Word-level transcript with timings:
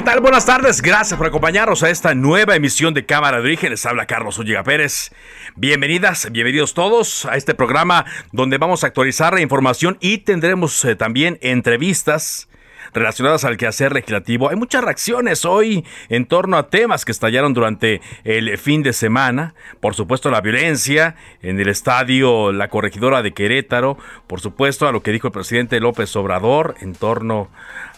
¿Qué 0.00 0.06
tal? 0.06 0.20
Buenas 0.20 0.46
tardes. 0.46 0.80
Gracias 0.80 1.18
por 1.18 1.26
acompañarnos 1.26 1.82
a 1.82 1.90
esta 1.90 2.14
nueva 2.14 2.56
emisión 2.56 2.94
de 2.94 3.04
Cámara 3.04 3.36
de 3.36 3.42
Origen. 3.42 3.68
Les 3.68 3.84
habla 3.84 4.06
Carlos 4.06 4.38
Ulliga 4.38 4.62
Pérez. 4.64 5.10
Bienvenidas, 5.56 6.32
bienvenidos 6.32 6.72
todos 6.72 7.26
a 7.26 7.36
este 7.36 7.54
programa 7.54 8.06
donde 8.32 8.56
vamos 8.56 8.82
a 8.82 8.86
actualizar 8.86 9.34
la 9.34 9.42
información 9.42 9.98
y 10.00 10.16
tendremos 10.16 10.82
eh, 10.86 10.96
también 10.96 11.36
entrevistas 11.42 12.48
relacionadas 12.94 13.44
al 13.44 13.58
quehacer 13.58 13.92
legislativo. 13.92 14.48
Hay 14.48 14.56
muchas 14.56 14.82
reacciones 14.82 15.44
hoy 15.44 15.84
en 16.08 16.24
torno 16.24 16.56
a 16.56 16.70
temas 16.70 17.04
que 17.04 17.12
estallaron 17.12 17.52
durante 17.52 18.00
el 18.24 18.56
fin 18.56 18.82
de 18.82 18.94
semana. 18.94 19.54
Por 19.80 19.94
supuesto, 19.94 20.30
la 20.30 20.40
violencia 20.40 21.14
en 21.42 21.60
el 21.60 21.68
estadio 21.68 22.52
La 22.52 22.68
Corregidora 22.68 23.22
de 23.22 23.32
Querétaro. 23.32 23.98
Por 24.26 24.40
supuesto, 24.40 24.88
a 24.88 24.92
lo 24.92 25.02
que 25.02 25.12
dijo 25.12 25.28
el 25.28 25.32
presidente 25.32 25.78
López 25.78 26.16
Obrador 26.16 26.74
en 26.80 26.94
torno 26.94 27.50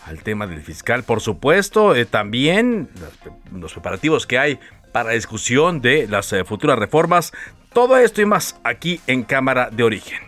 al 0.06 0.22
tema 0.22 0.47
del 0.47 0.62
fiscal. 0.62 1.05
Por 1.05 1.20
supuesto, 1.20 1.95
eh, 1.95 2.05
también 2.06 2.89
los, 3.00 3.61
los 3.61 3.72
preparativos 3.72 4.27
que 4.27 4.39
hay 4.39 4.58
para 4.92 5.08
la 5.08 5.14
discusión 5.14 5.81
de 5.81 6.06
las 6.06 6.33
eh, 6.33 6.45
futuras 6.45 6.78
reformas. 6.78 7.33
Todo 7.72 7.97
esto 7.97 8.20
y 8.20 8.27
más 8.27 8.61
aquí 8.64 9.00
en 9.06 9.23
Cámara 9.23 9.70
de 9.70 9.83
Origen. 9.83 10.19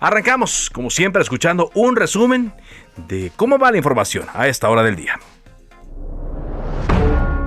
Arrancamos, 0.00 0.70
como 0.70 0.90
siempre, 0.90 1.22
escuchando 1.22 1.70
un 1.74 1.96
resumen 1.96 2.52
de 2.96 3.30
cómo 3.36 3.58
va 3.58 3.70
la 3.70 3.76
información 3.76 4.26
a 4.34 4.48
esta 4.48 4.68
hora 4.68 4.82
del 4.82 4.96
día. 4.96 5.18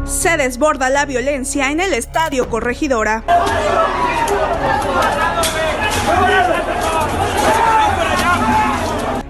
Se 0.06 0.38
desborda 0.38 0.90
la 0.90 1.06
violencia 1.06 1.72
en 1.72 1.80
el 1.80 1.94
estadio 1.94 2.50
Corregidora. 2.50 3.24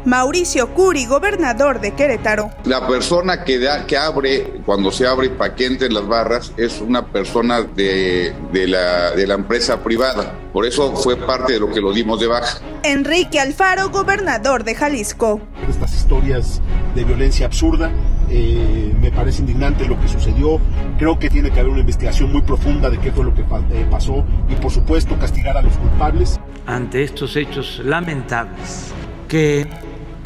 Mauricio 0.10 0.74
Curi, 0.74 1.06
gobernador 1.06 1.80
de 1.82 1.92
Querétaro. 1.92 2.50
La 2.66 2.88
persona 2.88 3.44
que, 3.44 3.60
da, 3.60 3.86
que 3.86 3.96
abre, 3.96 4.60
cuando 4.66 4.92
se 4.92 5.06
abre 5.06 5.30
para 5.30 5.54
que 5.54 5.68
entren 5.68 5.94
las 5.94 6.08
barras, 6.08 6.52
es 6.58 6.82
una 6.82 7.06
persona 7.06 7.62
de, 7.62 8.34
de, 8.52 8.68
la, 8.68 9.12
de 9.12 9.28
la 9.28 9.36
empresa 9.36 9.84
privada. 9.84 10.34
Por 10.52 10.66
eso 10.66 10.96
fue 10.96 11.16
parte 11.16 11.54
de 11.54 11.60
lo 11.60 11.70
que 11.72 11.80
lo 11.80 11.94
dimos 11.94 12.20
de 12.20 12.26
baja. 12.26 12.58
Enrique 12.82 13.40
Alfaro, 13.40 13.92
gobernador 13.92 14.64
de 14.64 14.74
Jalisco. 14.74 15.42
Estas 15.70 15.94
historias 15.94 16.60
de 16.96 17.04
violencia 17.04 17.46
absurda, 17.46 17.92
eh, 18.32 18.92
me 19.00 19.12
parece 19.12 19.42
indignante 19.42 19.86
lo 19.86 20.02
que 20.02 20.08
sucedió. 20.08 20.60
Creo 20.98 21.20
que 21.20 21.30
tiene 21.30 21.52
que 21.52 21.60
haber 21.60 21.72
una 21.72 21.82
investigación 21.82 22.32
muy 22.32 22.42
profunda 22.42 22.90
de 22.90 22.98
qué 22.98 23.12
fue 23.12 23.26
lo 23.26 23.36
que 23.36 23.42
eh, 23.42 23.88
pasó 23.92 24.26
y 24.50 24.56
por 24.56 24.72
supuesto 24.72 25.20
castigar 25.20 25.56
a 25.56 25.62
los 25.62 25.78
culpables. 25.78 26.40
Ante 26.66 27.04
estos 27.04 27.36
hechos 27.36 27.80
lamentables, 27.84 28.88
que 29.28 29.68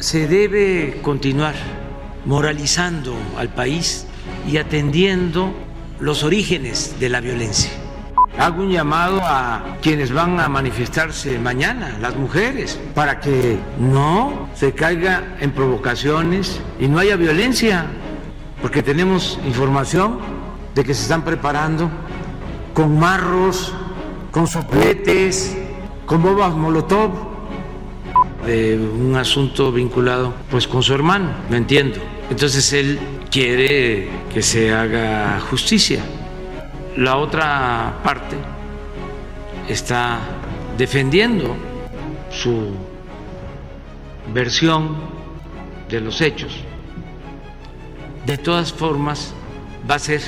se 0.04 0.28
debe 0.28 1.00
continuar 1.00 1.54
moralizando 2.26 3.16
al 3.38 3.48
país 3.48 4.06
y 4.46 4.58
atendiendo 4.58 5.54
los 5.98 6.24
orígenes 6.24 7.00
de 7.00 7.08
la 7.08 7.22
violencia. 7.22 7.70
Hago 8.38 8.64
un 8.64 8.70
llamado 8.70 9.22
a 9.22 9.78
quienes 9.80 10.12
van 10.12 10.38
a 10.40 10.50
manifestarse 10.50 11.38
mañana, 11.38 11.96
las 12.02 12.16
mujeres, 12.16 12.78
para 12.94 13.18
que 13.18 13.56
no 13.78 14.50
se 14.54 14.72
caiga 14.72 15.36
en 15.40 15.52
provocaciones 15.52 16.60
y 16.78 16.86
no 16.86 16.98
haya 16.98 17.16
violencia, 17.16 17.86
porque 18.60 18.82
tenemos 18.82 19.40
información 19.46 20.18
de 20.74 20.84
que 20.84 20.92
se 20.92 21.04
están 21.04 21.24
preparando 21.24 21.88
con 22.74 22.98
marros, 22.98 23.72
con 24.30 24.46
sopletes, 24.48 25.56
con 26.04 26.22
bombas 26.22 26.52
molotov 26.54 27.33
de 28.46 28.78
un 28.78 29.16
asunto 29.16 29.72
vinculado 29.72 30.34
pues 30.50 30.66
con 30.66 30.82
su 30.82 30.94
hermano, 30.94 31.30
lo 31.50 31.56
entiendo. 31.56 31.98
Entonces 32.30 32.72
él 32.72 32.98
quiere 33.30 34.08
que 34.32 34.42
se 34.42 34.72
haga 34.72 35.40
justicia. 35.50 36.04
La 36.96 37.16
otra 37.16 38.00
parte 38.04 38.36
está 39.68 40.20
defendiendo 40.78 41.56
su 42.30 42.70
versión 44.32 44.96
de 45.88 46.00
los 46.00 46.20
hechos. 46.20 46.56
De 48.26 48.38
todas 48.38 48.72
formas, 48.72 49.34
va 49.88 49.96
a 49.96 49.98
ser 49.98 50.22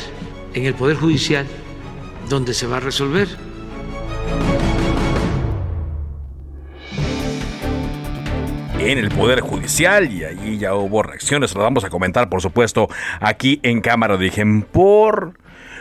en 0.54 0.66
el 0.66 0.74
Poder 0.74 0.96
Judicial 0.96 1.46
donde 2.28 2.54
se 2.54 2.66
va 2.66 2.78
a 2.78 2.80
resolver. 2.80 3.45
En 8.92 8.98
el 8.98 9.08
Poder 9.08 9.40
Judicial 9.40 10.12
y 10.12 10.24
allí 10.24 10.58
ya 10.58 10.74
hubo 10.74 11.02
reacciones, 11.02 11.52
lo 11.54 11.62
vamos 11.62 11.82
a 11.82 11.90
comentar 11.90 12.28
por 12.28 12.40
supuesto 12.40 12.88
aquí 13.20 13.58
en 13.64 13.80
Cámara 13.80 14.16
de. 14.16 14.30
Por, 14.70 15.32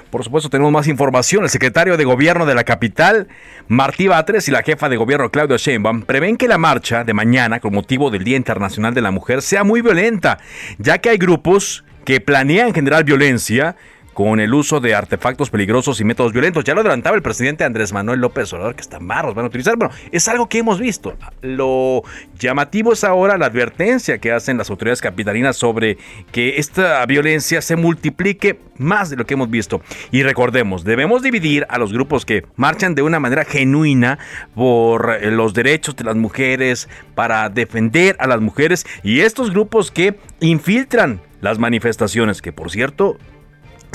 por 0.09 0.23
supuesto 0.23 0.49
tenemos 0.49 0.71
más 0.71 0.87
información, 0.87 1.43
el 1.43 1.51
secretario 1.51 1.97
de 1.97 2.03
Gobierno 2.03 2.47
de 2.47 2.55
la 2.55 2.63
capital, 2.63 3.27
Martí 3.67 4.07
Batres 4.07 4.47
y 4.47 4.51
la 4.51 4.63
jefa 4.63 4.89
de 4.89 4.97
Gobierno 4.97 5.29
Claudio 5.29 5.57
Sheinbaum 5.57 6.01
prevén 6.01 6.35
que 6.35 6.47
la 6.47 6.57
marcha 6.57 7.03
de 7.03 7.13
mañana 7.13 7.59
con 7.59 7.75
motivo 7.75 8.09
del 8.09 8.23
Día 8.23 8.37
Internacional 8.37 8.95
de 8.95 9.01
la 9.01 9.11
Mujer 9.11 9.43
sea 9.43 9.63
muy 9.63 9.81
violenta, 9.81 10.39
ya 10.79 10.97
que 10.97 11.09
hay 11.09 11.17
grupos 11.17 11.83
que 12.05 12.21
planean 12.21 12.73
generar 12.73 13.03
violencia 13.03 13.75
con 14.15 14.39
el 14.39 14.53
uso 14.53 14.79
de 14.79 14.95
artefactos 14.95 15.49
peligrosos 15.49 15.99
y 15.99 16.05
métodos 16.05 16.31
violentos. 16.31 16.63
Ya 16.63 16.73
lo 16.73 16.79
adelantaba 16.79 17.17
el 17.17 17.21
presidente 17.21 17.65
Andrés 17.65 17.91
Manuel 17.91 18.21
López 18.21 18.51
Obrador, 18.53 18.73
que 18.73 18.81
están 18.81 19.07
barros 19.07 19.35
van 19.35 19.43
a 19.43 19.49
utilizar. 19.49 19.75
Bueno, 19.75 19.93
es 20.09 20.27
algo 20.29 20.47
que 20.47 20.59
hemos 20.59 20.79
visto. 20.79 21.15
Lo 21.41 22.01
llamativo 22.39 22.93
es 22.93 23.03
ahora 23.03 23.37
la 23.37 23.47
advertencia 23.47 24.17
que 24.17 24.31
hacen 24.31 24.57
las 24.57 24.69
autoridades 24.69 25.01
capitalinas 25.01 25.57
sobre 25.57 25.97
que 26.31 26.57
esta 26.57 27.05
violencia 27.05 27.61
se 27.61 27.75
multiplique 27.75 28.57
más 28.77 29.09
de 29.09 29.17
lo 29.17 29.25
que 29.25 29.33
hemos 29.33 29.49
visto. 29.49 29.81
Y 30.11 30.23
recordemos, 30.23 30.85
debemos 30.85 31.21
dividir 31.21 31.65
a 31.69 31.77
los 31.77 31.91
grupos 31.91 32.25
que 32.25 32.45
marchan 32.55 32.95
de 32.95 33.01
una 33.01 33.19
manera 33.19 33.43
genuina 33.43 34.17
por 34.55 35.21
los 35.23 35.53
derechos 35.53 35.95
de 35.97 36.05
las 36.05 36.15
mujeres, 36.15 36.87
para 37.15 37.49
defender 37.49 38.15
a 38.19 38.27
las 38.27 38.39
mujeres, 38.39 38.85
y 39.03 39.19
estos 39.19 39.51
grupos 39.51 39.91
que 39.91 40.15
infiltran 40.39 41.19
las 41.41 41.59
manifestaciones, 41.59 42.41
que 42.41 42.53
por 42.53 42.71
cierto 42.71 43.17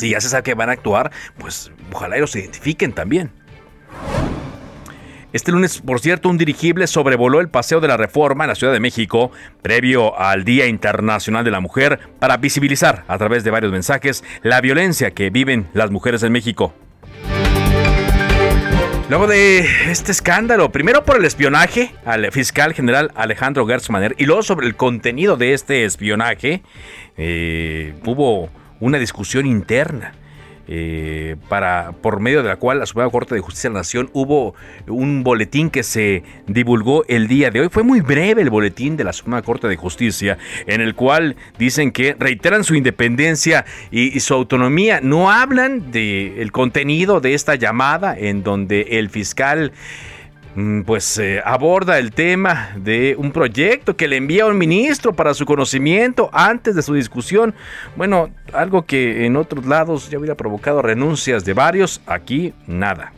si 0.00 0.10
ya 0.10 0.20
se 0.20 0.28
sabe 0.28 0.42
que 0.42 0.54
van 0.54 0.70
a 0.70 0.72
actuar, 0.72 1.10
pues 1.38 1.70
ojalá 1.92 2.16
ellos 2.16 2.30
se 2.30 2.40
identifiquen 2.40 2.92
también. 2.92 3.30
Este 5.32 5.52
lunes, 5.52 5.80
por 5.80 6.00
cierto, 6.00 6.28
un 6.28 6.38
dirigible 6.38 6.88
sobrevoló 6.88 7.38
el 7.40 7.48
Paseo 7.48 7.80
de 7.80 7.86
la 7.86 7.96
Reforma 7.96 8.42
en 8.44 8.48
la 8.48 8.56
Ciudad 8.56 8.72
de 8.72 8.80
México, 8.80 9.30
previo 9.62 10.18
al 10.18 10.44
Día 10.44 10.66
Internacional 10.66 11.44
de 11.44 11.52
la 11.52 11.60
Mujer, 11.60 12.00
para 12.18 12.36
visibilizar 12.38 13.04
a 13.06 13.16
través 13.16 13.44
de 13.44 13.52
varios 13.52 13.70
mensajes 13.70 14.24
la 14.42 14.60
violencia 14.60 15.12
que 15.12 15.30
viven 15.30 15.68
las 15.72 15.92
mujeres 15.92 16.24
en 16.24 16.32
México. 16.32 16.74
Luego 19.08 19.26
de 19.26 19.66
este 19.88 20.12
escándalo, 20.12 20.72
primero 20.72 21.04
por 21.04 21.16
el 21.16 21.24
espionaje 21.24 21.92
al 22.04 22.30
fiscal 22.32 22.74
general 22.74 23.10
Alejandro 23.14 23.66
Gertz 23.66 23.90
Manner 23.90 24.14
y 24.18 24.24
luego 24.24 24.42
sobre 24.42 24.66
el 24.66 24.76
contenido 24.76 25.36
de 25.36 25.52
este 25.52 25.84
espionaje, 25.84 26.62
eh, 27.16 27.94
hubo 28.04 28.48
una 28.80 28.98
discusión 28.98 29.46
interna 29.46 30.12
eh, 30.72 31.34
para, 31.48 31.90
por 32.00 32.20
medio 32.20 32.44
de 32.44 32.48
la 32.48 32.54
cual 32.54 32.78
la 32.78 32.86
Suprema 32.86 33.10
Corte 33.10 33.34
de 33.34 33.40
Justicia 33.40 33.68
de 33.68 33.74
la 33.74 33.80
Nación 33.80 34.08
hubo 34.12 34.54
un 34.86 35.24
boletín 35.24 35.68
que 35.68 35.82
se 35.82 36.22
divulgó 36.46 37.04
el 37.08 37.26
día 37.26 37.50
de 37.50 37.62
hoy. 37.62 37.68
Fue 37.72 37.82
muy 37.82 38.02
breve 38.02 38.42
el 38.42 38.50
boletín 38.50 38.96
de 38.96 39.02
la 39.02 39.12
Suprema 39.12 39.42
Corte 39.42 39.66
de 39.66 39.74
Justicia, 39.74 40.38
en 40.68 40.80
el 40.80 40.94
cual 40.94 41.34
dicen 41.58 41.90
que 41.90 42.14
reiteran 42.16 42.62
su 42.62 42.76
independencia 42.76 43.64
y, 43.90 44.20
su 44.20 44.32
autonomía. 44.32 45.00
No 45.02 45.32
hablan 45.32 45.90
del 45.90 46.52
contenido 46.52 47.20
de 47.20 47.34
esta 47.34 47.56
llamada 47.56 48.16
en 48.16 48.44
donde 48.44 48.82
el 49.00 49.10
fiscal 49.10 49.72
pues 50.84 51.18
eh, 51.18 51.40
aborda 51.44 51.98
el 51.98 52.12
tema 52.12 52.70
de 52.76 53.14
un 53.16 53.32
proyecto 53.32 53.96
que 53.96 54.08
le 54.08 54.16
envía 54.16 54.46
un 54.46 54.58
ministro 54.58 55.12
para 55.12 55.34
su 55.34 55.44
conocimiento 55.46 56.30
antes 56.32 56.74
de 56.74 56.82
su 56.82 56.94
discusión. 56.94 57.54
Bueno, 57.96 58.30
algo 58.52 58.84
que 58.84 59.26
en 59.26 59.36
otros 59.36 59.66
lados 59.66 60.10
ya 60.10 60.18
hubiera 60.18 60.34
provocado 60.34 60.82
renuncias 60.82 61.44
de 61.44 61.54
varios, 61.54 62.00
aquí 62.06 62.52
nada. 62.66 63.12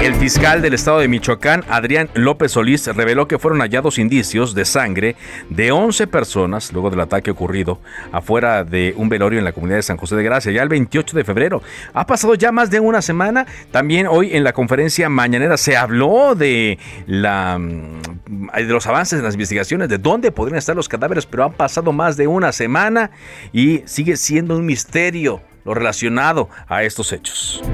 El 0.00 0.14
fiscal 0.14 0.62
del 0.62 0.74
estado 0.74 1.00
de 1.00 1.08
Michoacán, 1.08 1.64
Adrián 1.68 2.08
López 2.14 2.52
Solís, 2.52 2.86
reveló 2.86 3.26
que 3.26 3.36
fueron 3.40 3.60
hallados 3.60 3.98
indicios 3.98 4.54
de 4.54 4.64
sangre 4.64 5.16
de 5.50 5.72
11 5.72 6.06
personas 6.06 6.72
luego 6.72 6.88
del 6.88 7.00
ataque 7.00 7.32
ocurrido 7.32 7.80
afuera 8.12 8.62
de 8.62 8.94
un 8.96 9.08
velorio 9.08 9.40
en 9.40 9.44
la 9.44 9.50
comunidad 9.50 9.78
de 9.78 9.82
San 9.82 9.96
José 9.96 10.14
de 10.14 10.22
Gracia, 10.22 10.52
ya 10.52 10.62
el 10.62 10.68
28 10.68 11.16
de 11.16 11.24
febrero. 11.24 11.62
Ha 11.94 12.06
pasado 12.06 12.36
ya 12.36 12.52
más 12.52 12.70
de 12.70 12.78
una 12.78 13.02
semana. 13.02 13.44
También 13.72 14.06
hoy 14.06 14.36
en 14.36 14.44
la 14.44 14.52
conferencia 14.52 15.08
mañanera 15.08 15.56
se 15.56 15.76
habló 15.76 16.36
de, 16.36 16.78
mm, 17.08 18.46
de 18.56 18.64
los 18.64 18.86
avances 18.86 19.18
en 19.18 19.24
las 19.24 19.34
investigaciones, 19.34 19.88
de 19.88 19.98
dónde 19.98 20.30
podrían 20.30 20.58
estar 20.58 20.76
los 20.76 20.88
cadáveres, 20.88 21.26
pero 21.26 21.42
han 21.42 21.54
pasado 21.54 21.92
más 21.92 22.16
de 22.16 22.28
una 22.28 22.52
semana 22.52 23.10
y 23.52 23.82
sigue 23.86 24.16
siendo 24.16 24.56
un 24.56 24.64
misterio 24.64 25.42
lo 25.64 25.74
relacionado 25.74 26.48
a 26.68 26.84
estos 26.84 27.12
hechos. 27.12 27.64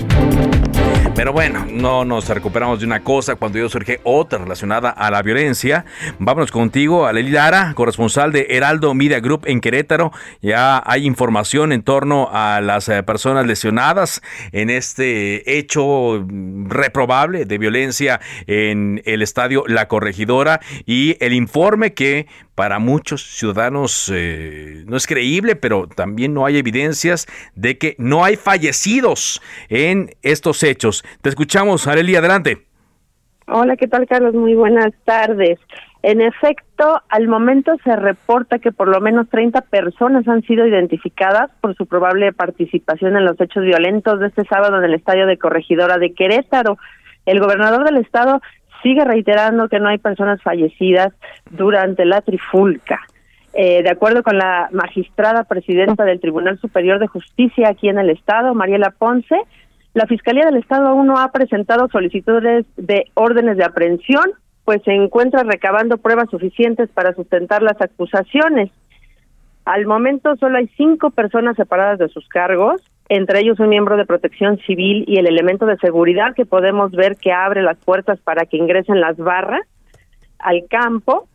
Pero 1.17 1.33
bueno, 1.33 1.65
no 1.71 2.05
nos 2.05 2.29
recuperamos 2.29 2.81
de 2.81 2.87
una 2.87 3.05
cosa 3.05 3.37
cuando 3.37 3.59
yo 3.59 3.69
surge 3.69 4.01
otra 4.03 4.41
relacionada 4.41 4.91
a 4.91 5.13
la 5.13 5.23
violencia. 5.23 5.85
Vámonos 6.19 6.51
contigo, 6.51 7.07
Aleli 7.07 7.31
Lara, 7.31 7.73
corresponsal 7.77 8.33
de 8.33 8.49
Heraldo 8.51 8.93
Media 8.95 9.21
Group 9.21 9.43
en 9.47 9.61
Querétaro. 9.61 10.11
Ya 10.43 10.83
hay 10.85 11.07
información 11.07 11.71
en 11.71 11.83
torno 11.83 12.31
a 12.33 12.61
las 12.61 12.89
eh, 12.89 13.03
personas 13.05 13.47
lesionadas 13.47 14.23
en 14.51 14.71
este 14.71 15.59
hecho 15.59 16.27
reprobable 16.67 17.45
de 17.45 17.59
violencia 17.59 18.21
en 18.49 19.01
el 19.05 19.23
estadio 19.23 19.65
La 19.69 19.87
Corregidora 19.87 20.61
y 20.85 21.17
el 21.21 21.33
informe 21.33 21.95
que 21.95 22.27
para 22.55 22.79
muchos 22.79 23.37
ciudadanos 23.37 24.11
eh, 24.15 24.85
no 24.87 24.97
es 24.97 25.07
creíble, 25.07 25.57
pero 25.57 25.89
también 25.89 26.35
no 26.35 26.47
hay 26.47 26.57
evidencias 26.57 27.27
de 27.55 27.79
que 27.79 27.97
no 27.99 28.25
hay 28.25 28.37
fallecidos 28.37 29.43
en 29.69 30.15
estos 30.23 30.63
hechos. 30.63 31.04
Te 31.21 31.29
escuchamos, 31.29 31.87
Areli, 31.87 32.17
adelante. 32.17 32.67
Hola, 33.47 33.77
¿qué 33.77 33.89
tal, 33.89 34.07
Carlos? 34.07 34.35
Muy 34.35 34.55
buenas 34.55 34.93
tardes. 35.05 35.59
En 36.03 36.21
efecto, 36.21 37.03
al 37.09 37.29
momento 37.29 37.73
se 37.83 37.97
reporta 37.97 38.59
que 38.59 38.73
por 38.73 38.89
lo 38.89 39.01
menos 39.01 39.29
30 39.29 39.63
personas 39.63 40.27
han 40.29 40.43
sido 40.43 40.67
identificadas 40.67 41.51
por 41.61 41.75
su 41.77 41.87
probable 41.87 42.33
participación 42.33 43.17
en 43.17 43.25
los 43.25 43.41
hechos 43.41 43.65
violentos 43.65 44.21
de 44.21 44.29
este 44.29 44.45
sábado 44.45 44.79
en 44.79 44.85
el 44.85 44.95
estadio 44.95 45.27
de 45.27 45.39
Corregidora 45.39 45.99
de 45.99 46.13
Querétaro. 46.13 46.79
El 47.27 47.41
gobernador 47.41 47.85
del 47.85 47.99
estado 47.99 48.41
sigue 48.83 49.05
reiterando 49.05 49.69
que 49.69 49.81
no 49.81 49.89
hay 49.89 49.99
personas 49.99 50.43
fallecidas 50.43 51.15
durante 51.51 52.05
la 52.05 52.21
trifulca. 52.21 53.01
Eh, 53.55 53.83
de 53.83 53.91
acuerdo 53.91 54.23
con 54.23 54.37
la 54.37 54.69
magistrada 54.73 55.45
presidenta 55.45 56.05
del 56.05 56.21
Tribunal 56.21 56.59
Superior 56.59 56.99
de 56.99 57.07
Justicia 57.07 57.69
aquí 57.71 57.89
en 57.89 57.99
el 57.99 58.11
Estado, 58.11 58.53
Mariela 58.53 58.91
Ponce, 58.91 59.37
la 59.95 60.07
Fiscalía 60.07 60.45
del 60.45 60.57
Estado 60.57 60.89
aún 60.89 61.07
no 61.07 61.19
ha 61.19 61.31
presentado 61.31 61.89
solicitudes 61.89 62.67
de 62.77 63.07
órdenes 63.15 63.57
de 63.57 63.65
aprehensión, 63.65 64.25
pues 64.65 64.83
se 64.83 64.93
encuentra 64.93 65.45
recabando 65.45 65.99
pruebas 65.99 66.29
suficientes 66.31 66.91
para 66.91 67.15
sustentar 67.15 67.63
las 67.63 67.81
acusaciones. 67.81 68.71
Al 69.65 69.87
momento 69.87 70.37
solo 70.37 70.59
hay 70.59 70.69
cinco 70.77 71.11
personas 71.11 71.57
separadas 71.57 72.01
de 72.01 72.09
sus 72.09 72.27
cargos, 72.29 72.83
entre 73.09 73.41
ellos 73.41 73.61
un 73.61 73.69
miembro 73.69 73.97
de 73.97 74.05
protección 74.05 74.59
civil 74.67 75.05
y 75.07 75.19
el 75.19 75.29
elemento 75.29 75.65
de 75.65 75.77
seguridad 75.77 76.35
que 76.35 76.45
podemos 76.45 76.91
ver 76.91 77.17
que 77.17 77.33
abre 77.33 77.63
las 77.63 77.79
puertas 77.79 78.19
para 78.21 78.47
que 78.47 78.57
ingresen 78.57 79.01
las 79.01 79.17
barras 79.17 79.63
al 80.39 80.65
campo. 80.69 81.29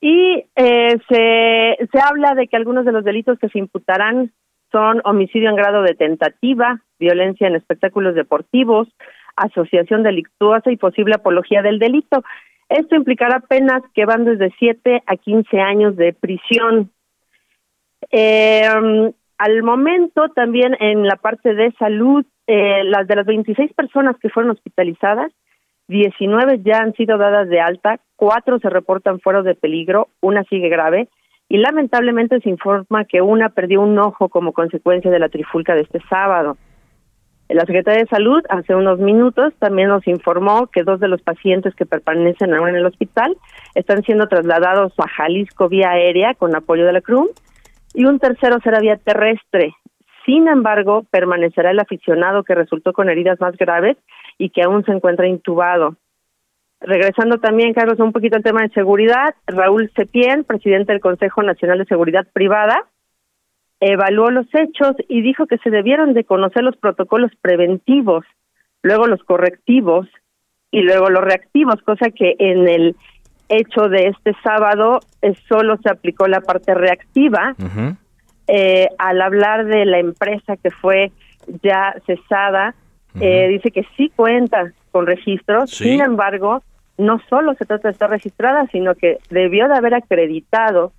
Y 0.00 0.44
eh, 0.56 0.98
se, 1.08 1.88
se 1.90 2.00
habla 2.04 2.34
de 2.34 2.48
que 2.48 2.56
algunos 2.56 2.84
de 2.84 2.92
los 2.92 3.04
delitos 3.04 3.38
que 3.38 3.48
se 3.48 3.60
imputarán 3.60 4.32
son 4.72 5.00
homicidio 5.04 5.50
en 5.50 5.56
grado 5.56 5.82
de 5.82 5.94
tentativa, 5.94 6.80
violencia 7.02 7.46
en 7.46 7.56
espectáculos 7.56 8.14
deportivos, 8.14 8.88
asociación 9.36 10.02
delictuosa 10.02 10.70
y 10.70 10.76
posible 10.76 11.14
apología 11.14 11.60
del 11.62 11.78
delito. 11.78 12.24
Esto 12.68 12.96
implicará 12.96 13.40
penas 13.40 13.82
que 13.94 14.06
van 14.06 14.24
desde 14.24 14.54
7 14.58 15.02
a 15.06 15.16
15 15.16 15.60
años 15.60 15.96
de 15.96 16.12
prisión. 16.14 16.90
Eh, 18.10 18.66
al 19.38 19.62
momento, 19.62 20.28
también 20.34 20.76
en 20.80 21.04
la 21.06 21.16
parte 21.16 21.54
de 21.54 21.72
salud, 21.72 22.24
eh, 22.46 22.84
las 22.84 23.06
de 23.08 23.16
las 23.16 23.26
26 23.26 23.72
personas 23.74 24.16
que 24.18 24.30
fueron 24.30 24.52
hospitalizadas, 24.52 25.32
19 25.88 26.60
ya 26.64 26.78
han 26.78 26.94
sido 26.94 27.18
dadas 27.18 27.48
de 27.48 27.60
alta, 27.60 27.98
cuatro 28.16 28.58
se 28.60 28.70
reportan 28.70 29.20
fuera 29.20 29.42
de 29.42 29.54
peligro, 29.54 30.08
una 30.20 30.44
sigue 30.44 30.68
grave 30.68 31.08
y 31.48 31.58
lamentablemente 31.58 32.40
se 32.40 32.48
informa 32.48 33.04
que 33.04 33.20
una 33.20 33.50
perdió 33.50 33.82
un 33.82 33.98
ojo 33.98 34.30
como 34.30 34.52
consecuencia 34.52 35.10
de 35.10 35.18
la 35.18 35.28
trifulca 35.28 35.74
de 35.74 35.82
este 35.82 36.00
sábado. 36.08 36.56
La 37.52 37.66
Secretaría 37.66 38.00
de 38.00 38.08
Salud 38.08 38.42
hace 38.48 38.74
unos 38.74 38.98
minutos 38.98 39.52
también 39.58 39.88
nos 39.88 40.06
informó 40.08 40.68
que 40.68 40.84
dos 40.84 41.00
de 41.00 41.08
los 41.08 41.20
pacientes 41.20 41.74
que 41.74 41.84
permanecen 41.84 42.54
ahora 42.54 42.70
en 42.70 42.76
el 42.76 42.86
hospital 42.86 43.36
están 43.74 44.02
siendo 44.04 44.26
trasladados 44.26 44.94
a 44.96 45.06
Jalisco 45.06 45.68
vía 45.68 45.90
aérea 45.90 46.34
con 46.34 46.56
apoyo 46.56 46.86
de 46.86 46.94
la 46.94 47.02
CRUM 47.02 47.28
y 47.92 48.06
un 48.06 48.18
tercero 48.18 48.58
será 48.64 48.80
vía 48.80 48.96
terrestre. 48.96 49.74
Sin 50.24 50.48
embargo, 50.48 51.04
permanecerá 51.10 51.72
el 51.72 51.80
aficionado 51.80 52.42
que 52.42 52.54
resultó 52.54 52.94
con 52.94 53.10
heridas 53.10 53.38
más 53.38 53.54
graves 53.58 53.98
y 54.38 54.48
que 54.48 54.62
aún 54.62 54.82
se 54.86 54.92
encuentra 54.92 55.26
intubado. 55.26 55.96
Regresando 56.80 57.38
también, 57.38 57.74
Carlos, 57.74 58.00
un 58.00 58.12
poquito 58.12 58.36
al 58.36 58.42
tema 58.42 58.62
de 58.62 58.70
seguridad, 58.70 59.34
Raúl 59.46 59.90
Sepien, 59.94 60.44
presidente 60.44 60.92
del 60.92 61.02
Consejo 61.02 61.42
Nacional 61.42 61.78
de 61.78 61.84
Seguridad 61.84 62.26
Privada, 62.32 62.86
evaluó 63.82 64.30
los 64.30 64.46
hechos 64.54 64.94
y 65.08 65.22
dijo 65.22 65.46
que 65.46 65.58
se 65.58 65.70
debieron 65.70 66.14
de 66.14 66.22
conocer 66.22 66.62
los 66.62 66.76
protocolos 66.76 67.32
preventivos, 67.40 68.24
luego 68.82 69.08
los 69.08 69.22
correctivos 69.24 70.06
y 70.70 70.82
luego 70.82 71.10
los 71.10 71.24
reactivos, 71.24 71.82
cosa 71.82 72.10
que 72.10 72.36
en 72.38 72.68
el 72.68 72.96
hecho 73.48 73.88
de 73.88 74.06
este 74.06 74.34
sábado 74.44 75.00
eh, 75.20 75.34
solo 75.48 75.76
se 75.78 75.90
aplicó 75.90 76.28
la 76.28 76.40
parte 76.40 76.74
reactiva. 76.74 77.56
Eh, 78.46 78.88
al 78.98 79.20
hablar 79.20 79.66
de 79.66 79.84
la 79.84 79.98
empresa 79.98 80.56
que 80.56 80.70
fue 80.70 81.10
ya 81.62 81.94
cesada, 82.06 82.76
eh, 83.20 83.48
dice 83.48 83.72
que 83.72 83.84
sí 83.96 84.12
cuenta 84.14 84.72
con 84.92 85.06
registros, 85.06 85.70
sin 85.70 86.00
embargo, 86.00 86.62
no 86.98 87.20
solo 87.28 87.54
se 87.54 87.64
trata 87.64 87.88
de 87.88 87.92
estar 87.92 88.10
registrada, 88.10 88.66
sino 88.70 88.94
que 88.94 89.18
debió 89.28 89.66
de 89.68 89.74
haber 89.74 89.94
acreditado 89.94 90.92